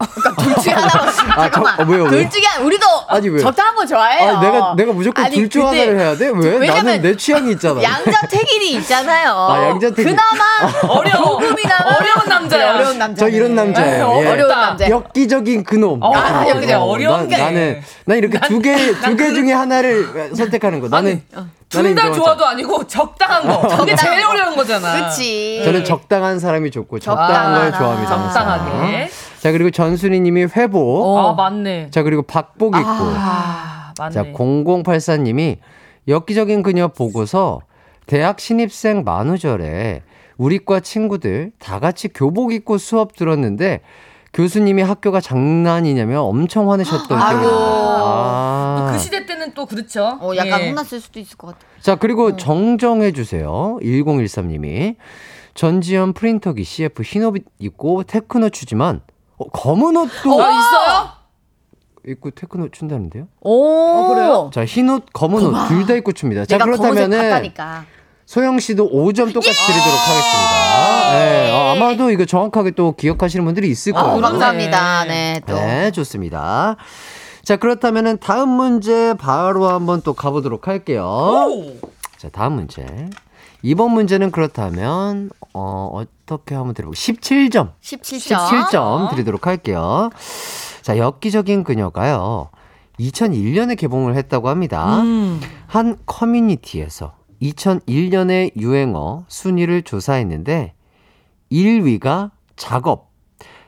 그러니까 0.00 0.42
둘 0.42 0.54
중에 0.62 0.72
하나. 0.72 0.88
아, 1.36 1.50
저, 1.50 1.60
어, 1.60 1.86
왜요? 1.86 2.04
왜? 2.04 2.10
둘 2.10 2.30
중에 2.30 2.42
하나. 2.46 2.64
우리도 2.64 2.86
아니, 3.08 3.28
왜? 3.28 3.40
적당한 3.40 3.74
거 3.74 3.84
좋아해요. 3.84 4.36
아, 4.36 4.40
내가 4.40 4.74
내가 4.76 4.92
무조건 4.92 5.24
아니, 5.24 5.36
둘중 5.36 5.62
근데 5.64 5.80
하나를 5.80 6.00
해야 6.00 6.16
돼? 6.16 6.30
왜? 6.34 6.56
왜냐면 6.56 6.84
나는 6.86 7.02
내 7.02 7.16
취향이 7.16 7.52
있잖아. 7.52 7.82
양자택일이 7.82 8.72
있잖아요. 8.76 9.32
아, 9.32 9.68
양자택일. 9.68 10.04
그나마 10.16 10.88
어려워. 10.88 11.40
조금이나마 11.40 11.96
어려운 11.96 12.28
남자야. 12.28 12.74
어려운 12.76 12.98
남자. 12.98 13.20
저 13.20 13.28
이런 13.28 13.54
남자예요. 13.54 14.12
에이, 14.16 14.24
예. 14.24 14.28
어려운 14.30 14.48
남자. 14.48 14.88
엽기적인 14.88 15.64
그놈. 15.64 16.02
어, 16.02 16.16
아, 16.16 16.48
여기가 16.48 16.82
어려운 16.82 17.28
게. 17.28 17.36
난, 17.36 17.46
나는 17.54 17.82
난 18.06 18.18
이렇게 18.18 18.38
두 18.40 18.60
개 18.60 18.94
두 18.94 19.16
개 19.16 19.32
중에 19.34 19.52
하나를 19.52 20.32
선택하는 20.34 20.80
거. 20.80 20.88
나는 20.88 21.22
나는 21.32 21.50
둘다 21.68 21.88
인정하자. 21.88 22.14
좋아도 22.16 22.46
아니고 22.46 22.86
적당한 22.86 23.46
거. 23.46 23.76
그게 23.76 23.94
제일 23.94 24.24
어려운 24.24 24.56
거잖아. 24.56 25.08
그치. 25.08 25.60
저는 25.64 25.84
적당한 25.84 26.38
사람이 26.38 26.70
좋고 26.70 26.98
적당한 26.98 27.28
적당한 27.28 27.60
걸 27.70 27.78
좋아합니다. 27.78 28.22
적당하게. 28.32 29.10
자 29.40 29.52
그리고 29.52 29.70
전순이 29.70 30.20
님이 30.20 30.44
회복. 30.44 31.18
아 31.18 31.32
맞네. 31.32 31.90
자 31.90 32.02
그리고 32.02 32.22
박복 32.22 32.76
있고. 32.76 32.88
아 32.88 33.94
맞네. 33.98 34.14
자 34.14 34.24
0084 34.32 35.16
님이 35.18 35.58
엽기적인 36.08 36.62
그녀 36.62 36.88
보고서 36.88 37.60
대학 38.06 38.38
신입생 38.40 39.02
만우절에 39.04 40.02
우리과 40.36 40.80
친구들 40.80 41.52
다 41.58 41.80
같이 41.80 42.08
교복 42.08 42.52
입고 42.52 42.78
수업 42.78 43.14
들었는데 43.14 43.80
교수님이 44.32 44.82
학교가 44.82 45.20
장난이냐며 45.20 46.20
엄청 46.22 46.70
화내셨던 46.70 47.06
기억이 47.08 47.22
아이고. 47.22 47.42
납니다. 47.42 48.00
아. 48.02 48.88
그 48.92 48.98
시대 48.98 49.26
때는 49.26 49.52
또 49.54 49.66
그렇죠. 49.66 50.18
어, 50.20 50.32
약간 50.36 50.60
예. 50.62 50.68
혼났을 50.68 51.00
수도 51.00 51.18
있을 51.18 51.36
것 51.36 51.48
같아. 51.48 51.60
자, 51.80 51.96
그리고 51.96 52.36
정정해 52.36 53.12
주세요. 53.12 53.78
1013님이. 53.82 54.96
전지현 55.54 56.12
프린터기 56.12 56.62
CF 56.62 57.02
흰옷 57.02 57.34
입고 57.58 58.04
테크노 58.04 58.50
추지만 58.50 59.00
어, 59.40 59.48
검은 59.50 59.96
옷도 59.96 60.32
어 60.38 60.42
있어요? 60.50 61.08
입고 62.06 62.30
테크노 62.30 62.68
춘다는데요? 62.70 63.26
오, 63.40 64.08
그래요? 64.08 64.50
자, 64.52 64.64
흰 64.64 64.88
옷, 64.90 65.04
검은 65.12 65.44
옷 65.44 65.68
둘 65.68 65.86
다 65.86 65.94
입고 65.94 66.12
춥니다. 66.12 66.44
자, 66.46 66.56
내가 66.56 66.64
검은색 66.64 66.94
그렇다면은 66.94 67.30
봤다니까. 67.30 67.84
소영 68.26 68.58
씨도 68.60 68.90
5점 68.90 69.32
똑같이 69.34 69.66
드리도록 69.66 69.98
하겠습니다. 69.98 71.10
네, 71.12 71.50
어, 71.50 71.74
아마도 71.74 72.10
이거 72.10 72.24
정확하게 72.24 72.70
또 72.72 72.92
기억하시는 72.92 73.44
분들이 73.44 73.68
있을 73.68 73.96
아, 73.96 74.02
거예요. 74.02 74.20
감사합니다. 74.20 75.04
네, 75.06 75.40
또. 75.46 75.54
네, 75.54 75.90
좋습니다. 75.90 76.76
자, 77.42 77.56
그렇다면은 77.56 78.18
다음 78.18 78.50
문제 78.50 79.14
바로 79.18 79.68
한번 79.68 80.02
또 80.02 80.12
가보도록 80.14 80.68
할게요. 80.68 81.04
오. 81.04 81.88
자, 82.18 82.28
다음 82.28 82.52
문제. 82.54 82.86
이번 83.62 83.92
문제는 83.92 84.30
그렇다면, 84.30 85.30
어, 85.52 85.90
어떻게 85.92 86.54
한번 86.54 86.74
드려볼게요. 86.74 87.14
17점. 87.14 87.72
17점. 87.82 88.36
17점 88.68 89.10
드리도록 89.10 89.46
할게요. 89.46 90.10
자, 90.82 90.96
엽기적인 90.96 91.64
그녀가요. 91.64 92.48
2001년에 92.98 93.76
개봉을 93.78 94.14
했다고 94.16 94.48
합니다. 94.48 95.00
음. 95.02 95.40
한 95.66 95.96
커뮤니티에서 96.06 97.14
2001년의 97.42 98.52
유행어 98.56 99.24
순위를 99.28 99.82
조사했는데 99.82 100.74
1위가 101.50 102.30
작업. 102.56 103.10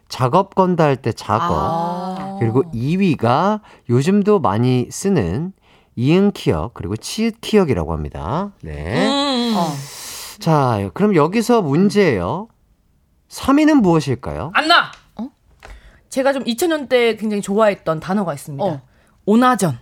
작업 0.09 0.55
건다 0.55 0.85
할 0.85 0.97
때 0.97 1.13
작업. 1.13 1.49
아. 1.51 2.37
그리고 2.39 2.63
2위가 2.73 3.61
요즘도 3.89 4.41
많이 4.41 4.89
쓰는 4.91 5.53
이응 5.97 6.31
키역 6.33 6.75
그리고 6.75 6.97
치읓 6.97 7.33
키역이라고 7.41 7.93
합니다. 7.95 8.53
네. 8.63 9.07
음. 9.09 9.32
어. 9.57 9.77
자, 10.41 10.91
그럼 10.95 11.15
여기서 11.15 11.63
문제예요. 11.63 12.49
3위는 13.29 13.75
무엇일까요? 13.81 14.51
안나. 14.55 14.93
어? 15.17 15.29
제가 16.09 16.33
좀 16.33 16.45
2000년대 16.45 17.19
굉장히 17.19 17.41
좋아했던 17.43 18.01
단어가 18.01 18.35
있습니다. 18.35 18.65
어. 18.65 18.81
오나전. 19.25 19.79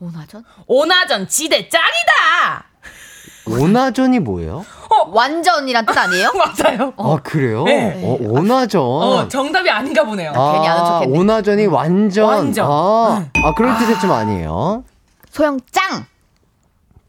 오나전? 0.00 0.44
오나전 0.66 1.28
지대 1.28 1.68
짱이다. 1.68 2.64
오나전이 3.46 4.20
뭐예요? 4.20 4.64
완전이란 5.08 5.84
뜻 5.86 5.96
아니에요? 5.96 6.30
맞아요. 6.36 6.92
아, 6.96 7.18
그래요? 7.22 7.64
네. 7.64 8.00
어, 8.04 8.16
오나전. 8.20 8.82
어, 8.82 9.28
정답이 9.28 9.68
아닌가 9.68 10.04
보네요. 10.04 10.32
괜히 10.32 10.68
아는 10.68 10.84
척 10.84 11.02
했네. 11.02 11.18
오나전이 11.18 11.66
완전. 11.66 12.24
완전. 12.26 12.66
아, 12.70 13.28
아 13.44 13.54
그럴 13.54 13.76
뜻이 13.78 13.98
좀 14.00 14.12
아니에요. 14.12 14.84
소영 15.30 15.58
짱! 15.70 16.06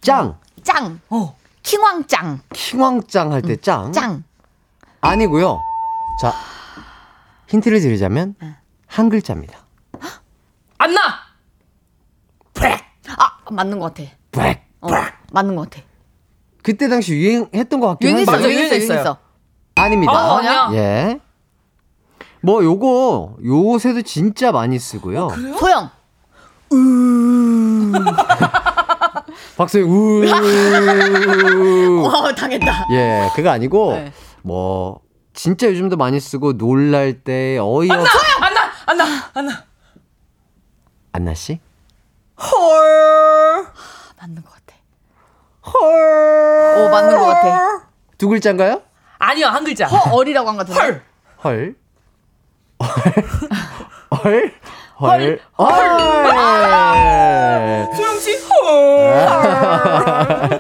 짱. 0.01 0.37
짱! 0.63 0.99
어. 1.09 1.35
킹왕짱! 1.69 2.39
킹왕짱 2.53 3.31
할 3.33 3.41
때 3.41 3.55
짱. 3.57 3.91
짱! 3.91 4.23
아니고요. 5.01 5.59
자, 6.21 6.33
힌트를 7.47 7.81
드리자면 7.81 8.35
한 8.87 9.09
글자입니다. 9.09 9.57
안나. 10.77 10.99
아, 13.17 13.37
맞는 13.51 13.79
것 13.79 13.93
같아. 13.93 14.09
브렉. 14.31 14.63
어, 14.81 14.87
맞는 15.31 15.55
것 15.55 15.69
같아. 15.69 15.83
그때 16.63 16.87
당시 16.87 17.13
유행했던 17.13 17.79
것 17.79 17.87
같긴 17.89 18.09
유행했어, 18.09 18.31
한데 18.31 18.45
유행했어, 18.45 18.75
유행했어요. 18.75 18.99
유행했어. 18.99 19.17
아닙니다. 19.75 20.13
아, 20.13 20.37
아니야? 20.37 20.69
예. 20.73 21.19
뭐 22.41 22.63
요거 22.63 23.37
요새도 23.43 24.01
진짜 24.03 24.51
많이 24.51 24.77
쓰고요. 24.79 25.29
소영! 25.59 25.89
박수영 29.57 29.89
우. 29.89 30.25
어, 32.07 32.33
당했다. 32.35 32.87
예, 32.91 33.29
그거 33.35 33.49
아니고 33.49 33.93
네. 33.93 34.11
뭐 34.41 34.99
진짜 35.33 35.67
요즘도 35.67 35.97
많이 35.97 36.19
쓰고 36.19 36.57
놀랄 36.57 37.21
때 37.23 37.57
어이없 37.59 37.91
안나. 38.41 38.71
안나. 38.87 39.05
안나. 39.33 39.63
안나 41.11 41.33
씨? 41.33 41.59
헐. 42.41 43.65
맞는 44.19 44.43
것 44.43 44.51
같아. 44.53 44.75
헐. 45.65 46.77
오, 46.77 46.89
맞는 46.89 47.17
것 47.17 47.25
같아. 47.25 47.87
두 48.17 48.27
글자인가요? 48.29 48.81
아니요 49.17 49.47
한 49.47 49.63
글자. 49.63 49.87
허얼이라고 49.87 50.49
한 50.49 50.57
것 50.57 50.67
같은데. 50.67 50.81
헐. 50.81 51.03
헐. 51.43 51.75
헐. 54.23 54.53
헐. 54.99 55.39
헐. 55.57 55.69
소영 57.95 58.19
씨. 58.19 58.37
헐. 58.65 60.59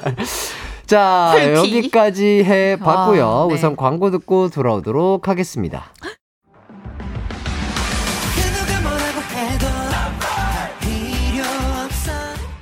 자, 0.85 1.31
헐피. 1.33 1.53
여기까지 1.77 2.43
해 2.43 2.77
봤고요. 2.77 3.27
아, 3.27 3.47
네. 3.47 3.53
우선 3.55 3.75
광고 3.75 4.11
듣고 4.11 4.49
돌아오도록 4.49 5.27
하겠습니다. 5.27 5.85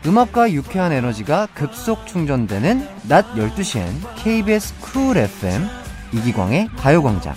음악과 0.05 0.51
유쾌한 0.51 0.91
에너지가 0.91 1.47
급속 1.53 2.05
충전되는 2.07 2.85
낮 3.07 3.25
12시엔 3.35 3.87
KBS 4.17 4.73
쿨 4.81 5.17
FM 5.17 5.65
이기광의 6.11 6.67
가요광장. 6.77 7.33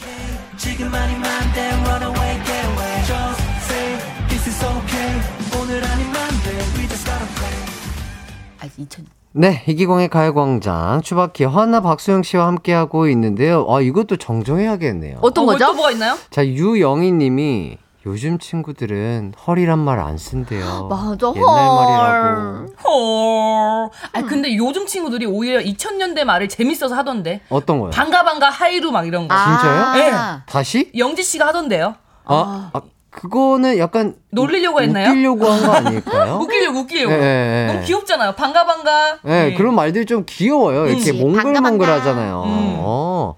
2000. 8.78 9.06
네, 9.32 9.62
이기광의 9.66 10.08
가요광장 10.08 11.02
추바키 11.02 11.44
허나 11.44 11.80
박소영 11.82 12.22
씨와 12.22 12.46
함께하고 12.46 13.06
있는데요. 13.08 13.66
아, 13.68 13.80
이것도 13.82 14.16
정정해야겠네요. 14.16 15.18
어떤 15.20 15.44
어, 15.44 15.46
거죠? 15.48 15.66
또 15.66 15.74
뭐가 15.74 15.90
있나요? 15.92 16.16
자, 16.30 16.46
유영희 16.46 17.12
님이 17.12 17.76
요즘 18.06 18.38
친구들은 18.38 19.34
헐이란 19.46 19.78
말 19.80 19.98
안 19.98 20.16
쓴대요. 20.16 20.86
맞아, 20.88 21.32
옛날 21.36 21.44
헐. 21.44 21.76
말이라고. 21.76 22.74
헐. 22.88 23.90
아 24.12 24.22
근데 24.26 24.56
요즘 24.56 24.86
친구들이 24.86 25.26
오히려 25.26 25.60
2000년대 25.60 26.24
말을 26.24 26.48
재밌어서 26.48 26.94
하던데. 26.94 27.40
어떤 27.50 27.80
거요? 27.80 27.90
반가 27.90 28.22
반가 28.22 28.48
하이루 28.48 28.90
막 28.92 29.06
이런 29.06 29.26
거. 29.28 29.34
아, 29.34 29.92
진짜요? 29.92 30.40
다시? 30.46 30.90
영지 30.96 31.22
씨가 31.22 31.48
하던데요. 31.48 31.96
아, 32.24 32.70
아, 32.72 32.80
그거는 33.16 33.78
약간 33.78 34.14
놀리려고 34.30 34.82
했나요? 34.82 35.08
웃기려고 35.08 35.46
한 35.46 35.62
거 35.66 35.72
아닐까요? 35.72 36.34
웃기려고 36.42 36.80
웃기려고. 36.80 37.14
예, 37.14 37.18
예, 37.18 37.62
예. 37.68 37.72
너무 37.72 37.84
귀엽잖아요. 37.86 38.32
반가 38.32 38.66
반가. 38.66 39.18
네, 39.24 39.52
예. 39.52 39.54
그런 39.54 39.74
말들이 39.74 40.04
좀 40.04 40.24
귀여워요. 40.26 40.86
이렇게 40.86 40.98
그치, 40.98 41.12
몽글몽글 41.14 41.86
반가, 41.86 41.94
하잖아요. 41.94 42.42
음. 42.44 42.74
어. 42.78 43.34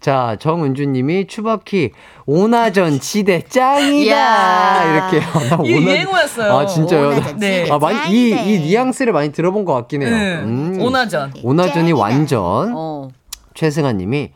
자, 0.00 0.36
정은주 0.40 0.86
님이 0.86 1.26
추바키 1.28 1.92
오나전 2.26 2.98
지대 2.98 3.42
짱이다. 3.42 4.92
이렇게. 4.94 5.20
나 5.20 5.58
이게 5.64 5.76
오나- 5.76 5.92
유행어였어요. 5.92 6.52
아, 6.52 6.66
진짜요? 6.66 7.12
네. 7.38 7.70
아, 7.70 7.78
많이, 7.78 7.98
이, 8.10 8.30
짱이네. 8.30 8.52
이 8.52 8.58
뉘앙스를 8.66 9.12
많이 9.12 9.30
들어본 9.30 9.64
것 9.64 9.74
같긴 9.74 10.02
해요. 10.02 10.10
네. 10.10 10.34
음. 10.42 10.78
오나전. 10.80 11.32
오나전이. 11.44 11.92
완전. 11.92 12.40
어. 12.74 13.08
최승아 13.54 13.92
님이 13.92 14.30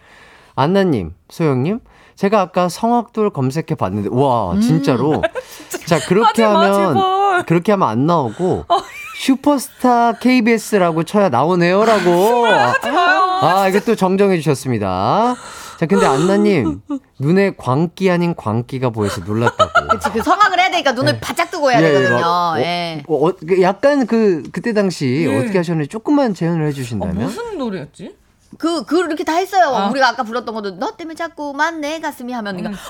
안나님, 0.54 1.14
소영님, 1.30 1.80
제가 2.16 2.40
아까 2.40 2.68
성악돌 2.68 3.30
검색해 3.30 3.74
봤는데, 3.78 4.08
와, 4.12 4.58
진짜로. 4.60 5.22
자, 5.86 5.98
그렇게 6.00 6.44
마, 6.44 6.60
하면, 6.60 6.94
제발. 6.94 7.46
그렇게 7.46 7.72
하면 7.72 7.88
안 7.88 8.06
나오고, 8.06 8.64
슈퍼스타 9.18 10.14
KBS라고 10.14 11.04
쳐야 11.04 11.28
나오네요라고. 11.28 12.46
아, 12.46 12.74
아, 13.62 13.68
이거 13.68 13.80
또 13.80 13.94
정정해 13.94 14.36
주셨습니다. 14.38 15.34
자, 15.78 15.86
근데 15.86 16.06
안나님, 16.06 16.80
눈에 17.18 17.54
광기 17.56 18.08
아닌 18.10 18.34
광기가 18.36 18.90
보여서 18.90 19.20
놀랐다고. 19.22 19.88
그치, 19.90 20.10
그 20.10 20.22
성악을 20.22 20.58
해야 20.58 20.70
되니까 20.70 20.92
눈을 20.92 21.18
바짝 21.20 21.50
뜨고 21.50 21.70
해야 21.70 21.80
예, 21.82 21.84
예, 21.84 21.92
되거든요. 21.94 22.20
막, 22.20 22.26
어, 22.26 22.58
예. 22.60 23.02
어, 23.08 23.28
어, 23.28 23.32
그 23.46 23.60
약간 23.60 24.06
그, 24.06 24.44
그때 24.52 24.72
당시 24.72 25.26
예. 25.28 25.36
어떻게 25.36 25.58
하셨는지 25.58 25.88
조금만 25.88 26.32
재현을 26.32 26.62
어, 26.62 26.66
해주신다면? 26.66 27.16
무슨 27.16 27.58
노래였지? 27.58 28.14
그, 28.58 28.84
그, 28.84 29.04
이렇게 29.04 29.24
다 29.24 29.34
했어요. 29.34 29.74
아. 29.74 29.88
우리가 29.88 30.08
아까 30.08 30.22
불렀던 30.22 30.54
것도, 30.54 30.70
너 30.78 30.96
때문에 30.96 31.14
자꾸만 31.14 31.80
내 31.80 32.00
가슴이 32.00 32.32
하면, 32.32 32.58
음. 32.58 32.62
그러니까, 32.62 32.82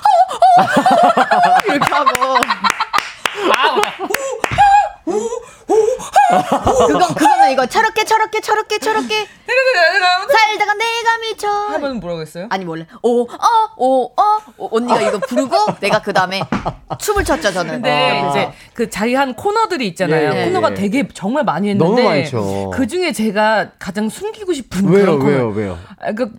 이렇게 1.67 1.93
하고. 1.93 2.35
아, 3.53 3.75
그건, 6.87 7.13
그거는 7.13 7.51
이거, 7.51 7.65
저렇게, 7.65 8.03
저렇게, 8.03 8.39
저렇게, 8.39 8.79
저렇게, 8.79 9.27
살다가 10.31 10.73
내가 10.73 11.17
미쳐. 11.21 11.47
하면 11.49 11.99
뭐라고 11.99 12.21
했어요? 12.21 12.47
아니, 12.49 12.65
원래, 12.65 12.85
오, 13.01 13.23
어, 13.23 13.27
오, 13.77 14.05
어, 14.05 14.37
오, 14.57 14.77
언니가 14.77 15.01
이거 15.01 15.19
부르고, 15.19 15.55
내가 15.79 16.01
그 16.01 16.13
다음에 16.13 16.41
춤을 16.99 17.23
췄죠, 17.23 17.51
저는. 17.51 17.73
근데 17.75 18.21
어. 18.21 18.29
이제 18.29 18.51
그 18.73 18.89
자기 18.89 19.13
한 19.13 19.33
코너들이 19.35 19.87
있잖아요. 19.89 20.33
예, 20.33 20.41
예, 20.41 20.45
코너가 20.45 20.71
예. 20.71 20.73
되게 20.75 21.07
정말 21.13 21.43
많이 21.43 21.69
했는데 21.69 22.01
너무 22.01 22.01
많죠. 22.09 22.71
그 22.73 22.87
중에 22.87 23.11
제가 23.11 23.71
가장 23.79 24.09
숨기고 24.09 24.53
싶은 24.53 24.87
왜요, 24.87 25.05
그런 25.05 25.19
코너. 25.19 25.29
왜요, 25.31 25.49
왜요? 25.49 25.79
아, 25.99 26.11
그 26.13 26.31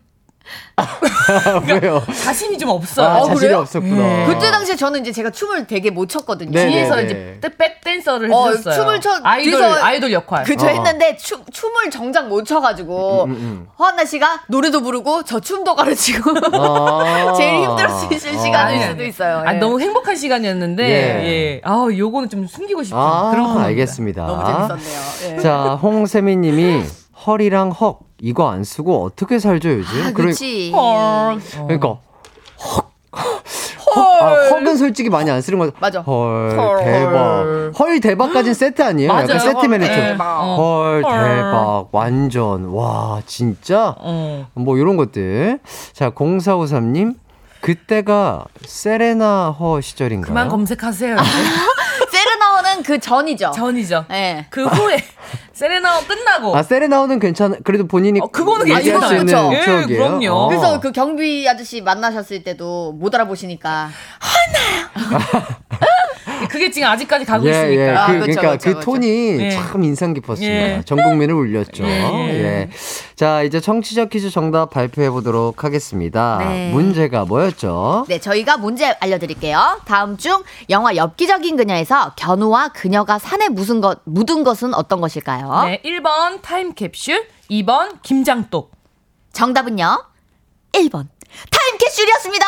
왜요? 1.82 2.02
자신이 2.24 2.58
좀 2.58 2.68
없어요. 2.70 3.06
아, 3.08 3.18
자신이 3.20 3.38
그래요? 3.40 3.58
없었구나. 3.60 4.26
그때 4.26 4.50
당시에 4.50 4.76
저는 4.76 5.00
이제 5.00 5.12
제가 5.12 5.30
춤을 5.30 5.66
되게 5.66 5.90
못 5.90 6.08
췄거든요. 6.08 6.50
네, 6.50 6.66
뒤에서 6.68 6.96
네, 6.96 7.02
이제 7.04 7.14
네. 7.14 7.38
때- 7.40 7.56
백 7.56 7.80
댄서를 7.82 8.30
어, 8.32 8.48
해주셨어요. 8.50 8.74
춤을 8.74 9.00
춰- 9.00 9.20
아이돌 9.22 9.60
뒤에서- 9.60 9.82
아이돌 9.82 10.12
역할. 10.12 10.44
그저 10.44 10.66
어. 10.66 10.68
했는데 10.68 11.16
춤, 11.16 11.42
춤을 11.50 11.90
정작 11.90 12.28
못 12.28 12.44
춰가지고 12.44 13.24
음, 13.24 13.30
음. 13.30 13.66
허한나 13.78 14.04
씨가 14.04 14.42
노래도 14.48 14.82
부르고 14.82 15.22
저 15.24 15.40
춤도 15.40 15.74
가르치고 15.74 16.30
아. 16.52 17.32
제일 17.38 17.62
힘들었을 17.64 18.08
아. 18.12 18.42
시간일 18.42 18.88
수도 18.90 19.04
있어요. 19.04 19.42
아, 19.46 19.54
예. 19.54 19.58
너무 19.58 19.80
행복한 19.80 20.14
시간이었는데 20.16 20.82
예. 20.84 21.26
예. 21.26 21.60
아, 21.64 21.86
요거는 21.96 22.28
좀 22.28 22.46
숨기고 22.46 22.82
싶은 22.82 22.98
아, 22.98 23.30
그런 23.30 23.46
코너. 23.54 23.60
알겠습니다. 23.60 24.26
너무 24.26 24.44
재밌었네요. 24.78 25.36
예. 25.38 25.40
자, 25.42 25.78
홍세미 25.82 26.36
님이 26.36 26.82
헐이랑 27.26 27.72
헉, 27.80 28.00
이거 28.20 28.50
안 28.50 28.64
쓰고 28.64 29.04
어떻게 29.04 29.38
살죠, 29.38 29.68
요즘? 29.70 30.06
아, 30.06 30.12
그렇지. 30.12 30.72
헐. 30.72 31.38
그러니까 31.66 31.98
헉. 32.64 32.92
헉, 33.16 33.42
아, 33.96 34.34
헉은 34.50 34.76
솔직히 34.76 35.08
많이 35.08 35.30
안 35.30 35.40
쓰는 35.40 35.58
거. 35.58 35.70
맞아. 35.78 36.00
헐, 36.00 36.58
헐. 36.58 36.84
대박. 36.84 37.72
헐 37.78 38.00
대박까진 38.00 38.52
세트 38.54 38.82
아니에요? 38.82 39.08
맞아요. 39.12 39.24
약간 39.24 39.38
세트 39.38 39.56
헐 39.56 39.68
매니저. 39.68 40.16
어. 40.20 40.56
헐 40.58 41.02
헐. 41.04 41.12
대박. 41.24 41.88
완전. 41.92 42.66
와, 42.66 43.22
진짜? 43.26 43.94
어. 43.98 44.46
뭐 44.54 44.76
이런 44.76 44.96
것들. 44.96 45.60
자, 45.92 46.10
0453님. 46.10 47.14
그때가 47.60 48.44
세레나 48.64 49.50
허 49.58 49.80
시절인가요? 49.80 50.28
그만 50.28 50.48
검색하세요. 50.48 51.16
세르나오는 52.66 52.82
그 52.82 52.98
전이죠. 52.98 53.52
전이죠. 53.54 54.06
예. 54.10 54.46
그 54.50 54.66
후에 54.66 54.96
세레나오 55.52 56.02
끝나고 56.02 56.56
아, 56.56 56.62
세레나오는 56.62 57.18
괜찮아. 57.18 57.56
그래도 57.64 57.86
본인이 57.86 58.20
어, 58.20 58.26
그거는 58.26 58.68
얘기할 58.68 59.00
괜찮아요. 59.00 59.08
수 59.08 59.14
있는? 59.16 59.52
예, 59.52 59.62
추억이에요. 59.64 59.98
그럼요. 60.02 60.30
어. 60.32 60.48
그래서 60.48 60.80
그 60.80 60.92
경비 60.92 61.48
아저씨 61.48 61.80
만나셨을 61.80 62.42
때도 62.42 62.92
못 62.92 63.14
알아보시니까 63.14 63.88
그게 66.48 66.70
지금 66.70 66.88
아직까지 66.88 67.24
가고 67.24 67.46
예, 67.46 67.50
있으니까. 67.50 67.82
예. 67.82 67.90
아, 67.90 68.06
그, 68.06 68.12
그쵸, 68.12 68.26
러니까 68.26 68.50
그쵸, 68.52 68.70
그 68.70 68.74
그쵸. 68.74 68.84
톤이 68.84 69.38
예. 69.40 69.50
참 69.50 69.82
인상 69.82 70.14
깊었습니다. 70.14 70.54
예. 70.54 70.82
전 70.84 71.02
국민을 71.02 71.34
울렸죠. 71.34 71.84
예, 71.84 71.88
예. 71.88 72.44
예. 72.44 72.70
자, 73.14 73.42
이제 73.42 73.60
청취자 73.60 74.06
퀴즈 74.06 74.30
정답 74.30 74.70
발표해 74.70 75.10
보도록 75.10 75.64
하겠습니다. 75.64 76.38
네. 76.40 76.70
문제가 76.72 77.24
뭐였죠? 77.24 78.04
네, 78.08 78.18
저희가 78.20 78.58
문제 78.58 78.94
알려드릴게요. 79.00 79.80
다음 79.86 80.16
중 80.16 80.42
영화 80.70 80.94
엽기적인 80.96 81.56
그녀에서 81.56 82.12
견우와 82.16 82.68
그녀가 82.68 83.18
산에 83.18 83.48
묻은 83.48 83.80
것, 83.80 84.00
묻은 84.04 84.44
것은 84.44 84.74
어떤 84.74 85.00
것일까요? 85.00 85.64
네, 85.64 85.80
1번 85.84 86.42
타임캡슐, 86.42 87.22
2번 87.50 88.02
김장독. 88.02 88.72
정답은요? 89.32 90.04
1번. 90.72 91.06
타임캡슐이었습니다! 91.76 92.46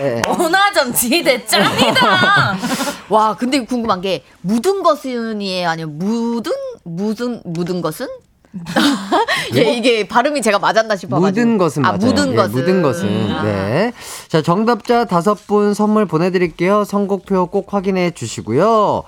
예. 0.00 0.22
원화전 0.28 0.94
지대 0.94 1.44
짱이다. 1.44 2.56
와, 3.08 3.36
근데 3.36 3.64
궁금한 3.64 4.00
게, 4.00 4.22
묻은 4.40 4.82
것은이에요? 4.82 5.68
아니면 5.68 5.98
묻은, 5.98 6.52
묻은, 6.84 7.42
묻은 7.44 7.82
것은? 7.82 8.08
예, 9.54 9.74
이게 9.74 10.08
발음이 10.08 10.40
제가 10.40 10.58
맞았나 10.58 10.96
싶어가지고. 10.96 11.26
묻은 11.28 11.58
것은 11.58 11.84
아, 11.84 11.92
맞아요. 11.92 11.98
묻은 12.06 12.32
예, 12.32 12.36
것은. 12.36 12.52
묻은 12.52 12.82
것은. 12.82 13.30
아. 13.30 13.42
네. 13.42 13.92
자, 14.28 14.40
정답자 14.40 15.04
다섯 15.04 15.34
분 15.46 15.74
선물 15.74 16.06
보내드릴게요. 16.06 16.84
선곡표 16.84 17.46
꼭 17.46 17.74
확인해 17.74 18.12
주시고요. 18.12 19.02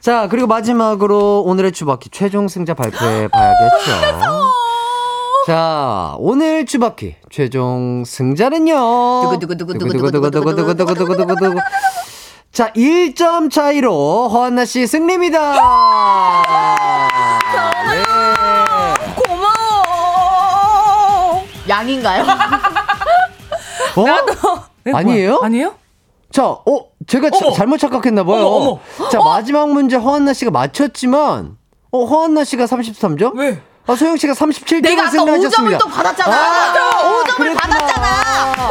자, 0.00 0.28
그리고 0.28 0.46
마지막으로 0.48 1.42
오늘의 1.42 1.72
주바퀴 1.72 2.08
최종 2.10 2.48
승자 2.48 2.74
발표해 2.74 3.28
봐야겠죠. 3.28 4.69
자, 5.46 6.16
오늘 6.18 6.66
주바퀴 6.66 7.14
최종 7.30 8.04
승자는요. 8.04 8.74
자, 12.52 12.72
1점 12.72 13.50
차이로 13.50 14.28
허한나 14.28 14.64
씨 14.64 14.86
승리입니다. 14.86 15.52
네. 17.90 18.02
고마워. 19.26 20.62
양인가요? 21.68 22.22
어? 23.96 24.04
네, 24.84 24.92
아니에요? 24.94 25.38
아니에요? 25.42 25.74
자, 26.32 26.46
어, 26.46 26.64
제가 27.06 27.30
자-. 27.30 27.50
잘못 27.56 27.78
착각했나 27.78 28.24
봐요. 28.24 28.46
어머, 28.46 28.78
자, 29.10 29.18
마지막 29.18 29.70
문제 29.70 29.96
허한나 29.96 30.32
씨가 30.32 30.50
맞췄지만 30.50 31.56
어, 31.92 32.04
허한나 32.04 32.44
씨가 32.44 32.66
33점? 32.66 33.34
왜? 33.36 33.60
아, 33.90 33.96
소영 33.96 34.16
씨가 34.16 34.34
37점을 34.34 34.82
내가 34.82 35.02
아까 35.02 35.10
승리하셨습니다. 35.10 35.78
5점을 35.78 35.80
또 35.80 35.88
받았잖아. 35.88 36.36
아, 36.36 37.24
5점을 37.24 37.36
그랬구나. 37.36 37.78
받았잖아. 37.78 38.70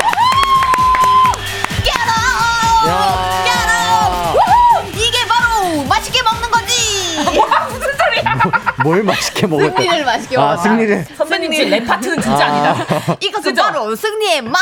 뭘 8.84 9.04
맛있게 9.04 9.48
먹었다. 9.48 9.82
승리를 9.82 10.06
맛있게 10.06 10.38
아, 10.38 10.42
먹었다. 10.42 10.62
승리를. 10.64 11.06
선배님 11.18 11.52
제랩 11.52 11.88
파트는 11.88 12.22
진짜 12.22 12.46
아. 12.48 12.74
니다 12.74 13.16
이것은 13.20 13.52
그죠? 13.52 13.62
바로 13.64 13.96
승리의 13.96 14.42
맛. 14.44 14.60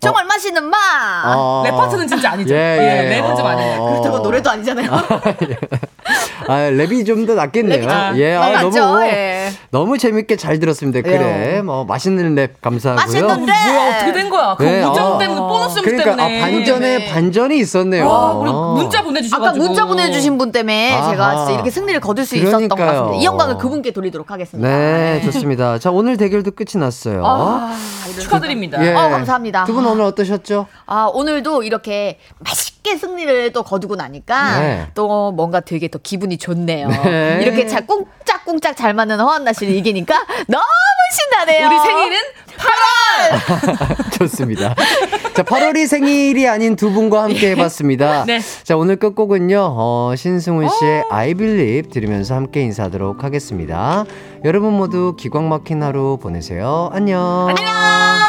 정말 0.00 0.24
맛있는 0.24 0.64
맛. 0.64 0.78
어. 1.26 1.62
랩 1.64 1.70
파트는 1.70 2.06
진짜 2.08 2.32
아니죠. 2.32 2.54
예, 2.54 3.10
예. 3.12 3.20
랩은 3.20 3.36
좀 3.36 3.46
아니에요. 3.46 3.80
어. 3.82 3.90
그렇다고 3.90 4.18
노래도 4.18 4.50
아니잖아요. 4.50 4.90
아, 6.48 6.54
랩이 6.70 7.06
좀 7.06 7.22
더 7.22 7.34
낫겠네요. 7.34 7.82
좀 7.82 7.90
예, 8.16 8.34
더 8.34 8.42
아, 8.42 8.48
낫죠, 8.50 8.70
너무 8.80 9.04
예. 9.04 9.50
너무 9.70 9.96
재밌게 9.98 10.34
잘 10.36 10.58
들었습니다. 10.58 11.00
그래. 11.02 11.56
예. 11.58 11.62
뭐 11.62 11.84
맛있는 11.84 12.34
랩 12.34 12.60
감사하고요. 12.60 13.04
맛있는 13.06 13.46
랩. 13.46 13.52
뭐야 13.72 13.90
어떻게 13.96 14.12
된 14.12 14.28
거야? 14.28 14.54
그 14.58 14.64
네, 14.64 14.82
우정 14.82 15.12
어. 15.12 15.18
때문에 15.18 15.40
보너스 15.40 15.74
점수 15.76 15.82
그러니까 15.90 16.12
아, 16.12 16.16
때문에. 16.26 16.40
반전에 16.40 16.98
네. 16.98 17.12
반전이 17.12 17.58
있었네요. 17.58 18.08
와, 18.08 18.30
어. 18.32 18.74
문자 18.74 19.02
보내주셔가지고. 19.02 19.46
아까 19.46 19.68
문자 19.68 19.84
보내주신 19.84 20.36
분 20.36 20.50
때문에 20.50 20.94
아하. 20.94 21.10
제가 21.12 21.36
진짜 21.36 21.52
이렇게 21.52 21.70
승리를 21.70 22.00
거둘 22.00 22.26
수 22.26 22.36
있었던 22.36 22.68
것 22.68 22.74
그러니까요. 22.74 23.02
같습니다. 23.02 23.22
이 23.22 23.24
영광을 23.24 23.51
그분께 23.58 23.92
돌리도록 23.92 24.30
하겠습니다. 24.30 24.68
네, 24.68 25.20
좋습니다. 25.24 25.78
자, 25.78 25.90
오늘 25.90 26.16
대결도 26.16 26.50
끝이 26.52 26.80
났어요. 26.80 27.22
아, 27.24 27.76
축하드립니다. 28.20 28.84
예. 28.84 28.92
어, 28.94 29.08
감사합니다. 29.10 29.64
두 29.64 29.74
분 29.74 29.86
오늘 29.86 30.02
어떠셨죠? 30.04 30.66
아, 30.86 31.10
오늘도 31.12 31.62
이렇게 31.62 32.18
맛있게 32.38 32.81
승리를 32.96 33.52
또 33.52 33.62
거두고 33.62 33.96
나니까 33.96 34.60
네. 34.60 34.86
또 34.94 35.32
뭔가 35.32 35.60
되게 35.60 35.88
더 35.88 35.98
기분이 35.98 36.38
좋네요. 36.38 36.88
네. 36.88 37.38
이렇게 37.42 37.66
잘 37.66 37.86
꽁짝꽁짝 37.86 38.76
잘 38.76 38.94
맞는 38.94 39.20
허한나 39.20 39.52
씨를 39.52 39.74
이기니까 39.74 40.14
너무 40.48 40.64
신나네요. 41.12 41.66
우리 41.66 41.78
생일은 41.78 42.18
8월! 42.56 44.12
좋습니다. 44.18 44.74
자, 45.34 45.42
8월이 45.42 45.86
생일이 45.86 46.48
아닌 46.48 46.76
두 46.76 46.90
분과 46.92 47.24
함께 47.24 47.50
해봤습니다. 47.50 48.24
네. 48.26 48.40
자, 48.62 48.76
오늘 48.76 48.96
끝곡은요, 48.96 49.58
어, 49.60 50.14
신승훈 50.16 50.68
씨의 50.68 51.04
I 51.10 51.34
Believe 51.34 51.90
들으면서 51.90 52.34
함께 52.34 52.62
인사하도록 52.62 53.24
하겠습니다. 53.24 54.04
여러분 54.44 54.74
모두 54.74 55.14
기광 55.16 55.48
막힌 55.48 55.82
하루 55.82 56.18
보내세요. 56.20 56.90
안녕. 56.92 57.48
안녕! 57.48 58.21